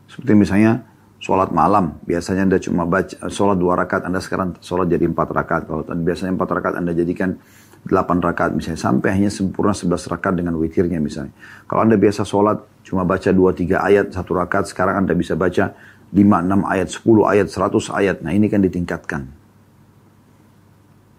Seperti 0.09 0.33
misalnya 0.33 0.83
sholat 1.21 1.53
malam. 1.53 2.01
Biasanya 2.03 2.49
Anda 2.49 2.57
cuma 2.59 2.83
baca 2.83 3.29
sholat 3.29 3.55
dua 3.61 3.77
rakaat, 3.79 4.09
Anda 4.09 4.19
sekarang 4.19 4.59
sholat 4.59 4.89
jadi 4.89 5.05
empat 5.07 5.29
rakaat. 5.31 5.63
Kalau 5.69 5.85
biasanya 5.85 6.35
empat 6.35 6.49
rakaat 6.51 6.75
Anda 6.81 6.91
jadikan 6.91 7.37
8 7.83 8.23
rakaat 8.23 8.55
misalnya 8.55 8.79
sampai 8.79 9.11
hanya 9.11 9.27
sempurna 9.27 9.75
11 9.75 10.07
rakaat 10.07 10.39
dengan 10.39 10.55
witirnya 10.55 11.03
misalnya. 11.03 11.35
Kalau 11.67 11.83
Anda 11.83 11.99
biasa 11.99 12.23
sholat 12.23 12.63
cuma 12.87 13.03
baca 13.03 13.27
2-3 13.27 13.75
ayat 13.75 14.05
satu 14.15 14.39
rakaat, 14.39 14.71
sekarang 14.71 15.03
Anda 15.03 15.11
bisa 15.11 15.35
baca 15.35 15.75
5, 16.13 16.21
6 16.21 16.61
ayat, 16.69 16.87
10 16.93 17.25
ayat, 17.25 17.47
100 17.49 17.89
ayat. 17.89 18.17
Nah 18.21 18.31
ini 18.37 18.45
kan 18.45 18.61
ditingkatkan. 18.61 19.25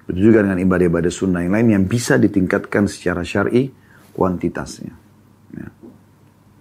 Begitu 0.06 0.30
juga 0.30 0.46
dengan 0.46 0.62
ibadah-ibadah 0.62 1.10
sunnah 1.10 1.42
yang 1.42 1.52
lain 1.56 1.68
yang 1.74 1.84
bisa 1.90 2.14
ditingkatkan 2.14 2.86
secara 2.86 3.26
syari 3.26 3.72
kuantitasnya. 4.14 4.94
Ya. 5.58 5.68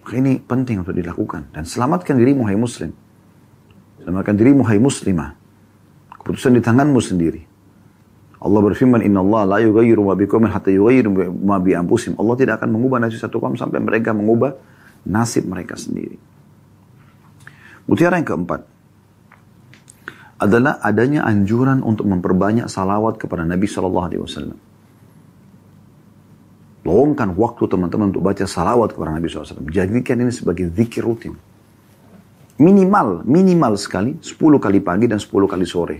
Maka 0.01 0.13
ini 0.17 0.41
penting 0.41 0.81
untuk 0.81 0.97
dilakukan. 0.97 1.53
Dan 1.53 1.63
selamatkan 1.67 2.17
dirimu 2.17 2.49
hai 2.49 2.57
muslim. 2.57 2.89
Selamatkan 4.01 4.35
dirimu 4.35 4.65
hai 4.65 4.81
muslimah. 4.81 5.29
Keputusan 6.17 6.57
di 6.57 6.61
tanganmu 6.63 6.99
sendiri. 7.03 7.41
Allah 8.43 8.59
berfirman, 8.59 8.99
Inna 9.07 9.23
Allah 9.23 9.43
la 9.47 9.57
yugayiru 9.63 10.03
ma 10.03 10.19
biqawmin 10.19 10.51
hatta 10.51 10.67
yugayiru 10.67 11.31
ma 11.31 11.59
bi 11.63 11.71
ampusim. 11.71 12.15
Allah 12.19 12.35
tidak 12.35 12.59
akan 12.59 12.75
mengubah 12.75 12.99
nasib 12.99 13.23
satu 13.23 13.39
kaum 13.39 13.55
sampai 13.55 13.79
mereka 13.79 14.11
mengubah 14.11 14.55
nasib 15.07 15.47
mereka 15.47 15.79
sendiri. 15.79 16.19
Mutiara 17.87 18.15
yang 18.19 18.27
keempat 18.27 18.61
adalah 20.39 20.79
adanya 20.83 21.23
anjuran 21.23 21.79
untuk 21.83 22.07
memperbanyak 22.07 22.67
salawat 22.67 23.19
kepada 23.19 23.47
Nabi 23.47 23.67
Shallallahu 23.67 24.05
Alaihi 24.07 24.23
Wasallam. 24.23 24.59
Lowongkan 26.83 27.31
waktu 27.39 27.63
teman-teman 27.71 28.11
untuk 28.11 28.23
baca 28.27 28.43
salawat 28.43 28.91
kepada 28.91 29.15
Nabi 29.15 29.31
SAW. 29.31 29.71
Jadikan 29.71 30.19
ini 30.19 30.35
sebagai 30.35 30.67
zikir 30.67 31.07
rutin. 31.07 31.31
Minimal, 32.59 33.23
minimal 33.23 33.79
sekali 33.79 34.19
10 34.19 34.35
kali 34.59 34.83
pagi 34.83 35.07
dan 35.07 35.17
10 35.17 35.31
kali 35.47 35.63
sore 35.63 35.97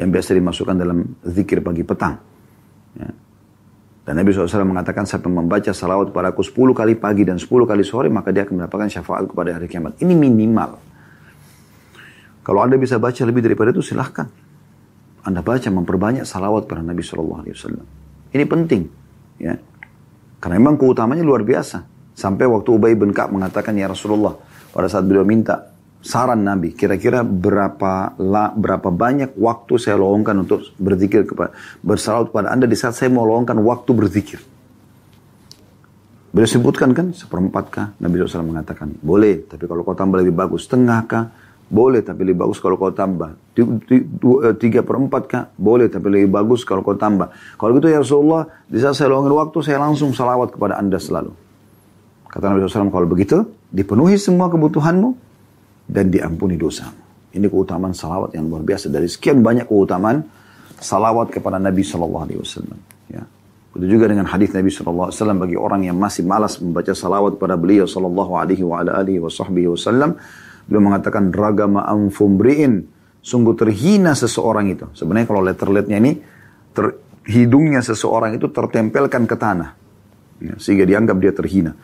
yang 0.00 0.08
biasa 0.08 0.32
dimasukkan 0.32 0.76
dalam 0.80 1.04
zikir 1.20 1.60
pagi 1.60 1.84
petang. 1.84 2.16
Ya. 2.96 3.12
Dan 4.08 4.18
Nabi 4.18 4.32
SAW 4.32 4.64
mengatakan 4.64 5.04
siapa 5.04 5.28
membaca 5.28 5.70
salawat 5.70 6.10
kepada 6.10 6.32
aku 6.32 6.42
10 6.42 6.72
kali 6.72 6.96
pagi 6.96 7.22
dan 7.28 7.36
10 7.36 7.46
kali 7.46 7.84
sore 7.84 8.08
maka 8.08 8.32
dia 8.32 8.48
akan 8.48 8.56
mendapatkan 8.56 8.88
syafaat 8.88 9.28
kepada 9.28 9.60
hari 9.60 9.68
kiamat. 9.68 10.00
Ini 10.00 10.16
minimal. 10.16 10.89
Kalau 12.40 12.64
Anda 12.64 12.80
bisa 12.80 12.96
baca 12.96 13.20
lebih 13.24 13.44
daripada 13.44 13.70
itu 13.70 13.84
silahkan. 13.84 14.28
Anda 15.20 15.44
baca 15.44 15.68
memperbanyak 15.68 16.24
salawat 16.24 16.64
kepada 16.64 16.80
Nabi 16.80 17.04
SAW. 17.04 17.44
Ini 18.32 18.44
penting. 18.48 18.82
Ya. 19.36 19.60
Karena 20.40 20.56
memang 20.56 20.80
keutamanya 20.80 21.20
luar 21.20 21.44
biasa. 21.44 21.84
Sampai 22.16 22.48
waktu 22.48 22.68
Ubay 22.72 22.96
bin 22.96 23.12
Ka'ab 23.12 23.36
mengatakan 23.36 23.76
ya 23.76 23.88
Rasulullah. 23.88 24.36
Pada 24.72 24.88
saat 24.88 25.04
beliau 25.04 25.26
minta 25.26 25.70
saran 26.00 26.40
Nabi, 26.40 26.72
kira-kira 26.72 27.20
berapa 27.20 28.16
la, 28.16 28.48
berapa 28.56 28.88
banyak 28.88 29.36
waktu 29.36 29.76
saya 29.76 30.00
lowongkan 30.00 30.48
untuk 30.48 30.72
berzikir 30.80 31.28
kepada 31.28 31.52
bersalawat 31.84 32.32
kepada 32.32 32.48
Anda 32.56 32.64
di 32.64 32.76
saat 32.76 32.96
saya 32.96 33.12
mau 33.12 33.28
lowongkan 33.28 33.60
waktu 33.60 33.90
berzikir. 33.92 34.40
Beliau 36.30 36.46
sebutkan 36.48 36.94
kan 36.94 37.10
seperempat 37.10 37.64
kah? 37.68 37.86
Nabi 37.98 38.22
SAW 38.22 38.46
mengatakan 38.46 38.94
boleh, 39.02 39.44
tapi 39.50 39.66
kalau 39.66 39.82
kau 39.82 39.98
tambah 39.98 40.22
lebih 40.22 40.32
bagus 40.32 40.70
setengah 40.70 41.00
kah? 41.04 41.24
Boleh, 41.70 42.02
tapi 42.02 42.26
lebih 42.26 42.42
bagus 42.42 42.58
kalau 42.58 42.74
kau 42.74 42.90
tambah. 42.90 43.38
Eh, 43.54 44.54
tiga 44.58 44.82
per 44.82 44.98
empat 44.98 45.22
kah? 45.30 45.44
Boleh, 45.54 45.86
tapi 45.86 46.10
lebih 46.10 46.34
bagus 46.34 46.66
kalau 46.66 46.82
kau 46.82 46.98
tambah. 46.98 47.30
Kalau 47.54 47.70
gitu 47.78 47.86
ya 47.86 48.02
Rasulullah, 48.02 48.50
di 48.66 48.82
saat 48.82 48.98
saya 48.98 49.14
lowongkan 49.14 49.46
waktu, 49.46 49.58
saya 49.62 49.78
langsung 49.78 50.10
salawat 50.10 50.50
kepada 50.50 50.82
anda 50.82 50.98
selalu. 50.98 51.30
Kata 52.26 52.50
Nabi 52.50 52.66
SAW, 52.66 52.90
kalau 52.90 53.06
begitu, 53.06 53.46
dipenuhi 53.70 54.18
semua 54.18 54.50
kebutuhanmu, 54.50 55.30
dan 55.90 56.06
diampuni 56.06 56.54
dosa. 56.54 56.86
Ini 57.34 57.50
keutamaan 57.50 57.94
salawat 57.94 58.34
yang 58.38 58.46
luar 58.46 58.62
biasa. 58.62 58.90
Dari 58.90 59.08
sekian 59.10 59.42
banyak 59.42 59.66
keutamaan 59.66 60.22
salawat 60.78 61.34
kepada 61.34 61.58
Nabi 61.58 61.82
Wasallam. 61.82 62.78
Ya. 63.10 63.26
Begitu 63.74 63.98
juga 63.98 64.06
dengan 64.10 64.26
hadis 64.26 64.50
Nabi 64.54 64.70
Wasallam 64.70 65.38
bagi 65.42 65.56
orang 65.58 65.84
yang 65.86 65.98
masih 65.98 66.26
malas 66.26 66.58
membaca 66.62 66.94
salawat 66.94 67.38
pada 67.38 67.56
beliau 67.58 67.86
Wasallam. 67.90 70.10
Beliau 70.70 70.86
mengatakan 70.86 71.34
ragama 71.34 71.82
amfumriin. 71.90 72.86
Sungguh 73.20 73.52
terhina 73.58 74.14
seseorang 74.16 74.70
itu. 74.70 74.86
Sebenarnya 74.96 75.26
kalau 75.28 75.42
letter-letternya 75.44 75.98
ini 75.98 76.12
ter, 76.72 76.96
hidungnya 77.26 77.82
seseorang 77.82 78.38
itu 78.38 78.48
tertempelkan 78.48 79.26
ke 79.26 79.36
tanah. 79.36 79.76
Ya, 80.40 80.54
sehingga 80.56 80.88
dianggap 80.88 81.20
dia 81.20 81.34
terhina. 81.34 81.76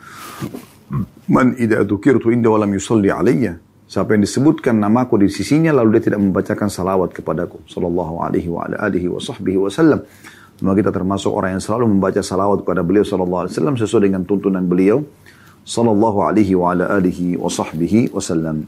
Man 1.27 1.59
idza 1.59 1.83
dzukirtu 1.83 2.31
inda 2.31 2.47
walam 2.47 2.71
yusalli 2.71 3.11
alayya 3.11 3.59
Siapa 3.87 4.19
yang 4.19 4.27
disebutkan 4.27 4.83
namaku 4.83 5.15
di 5.23 5.31
sisinya 5.31 5.71
lalu 5.71 5.95
dia 5.95 6.11
tidak 6.11 6.19
membacakan 6.19 6.67
salawat 6.67 7.15
kepadaku. 7.15 7.63
Sallallahu 7.71 8.19
alaihi 8.19 8.51
wa 8.51 8.67
alihi 8.67 9.07
wa 9.07 9.15
sahbihi 9.15 9.63
wasallam. 9.63 10.03
Maka 10.59 10.75
kita 10.83 10.91
termasuk 10.91 11.31
orang 11.31 11.55
yang 11.55 11.63
selalu 11.63 11.95
membaca 11.95 12.19
salawat 12.19 12.67
kepada 12.67 12.83
beliau 12.83 13.07
sallallahu 13.07 13.47
alaihi 13.47 13.53
wasallam 13.55 13.75
sesuai 13.79 14.01
dengan 14.11 14.27
tuntunan 14.27 14.67
beliau 14.67 15.07
sallallahu 15.63 16.19
alaihi 16.19 16.51
wa 16.59 16.75
alihi 16.75 17.39
wa 17.39 17.47
sahbihi 17.47 18.11
wasallam. 18.11 18.67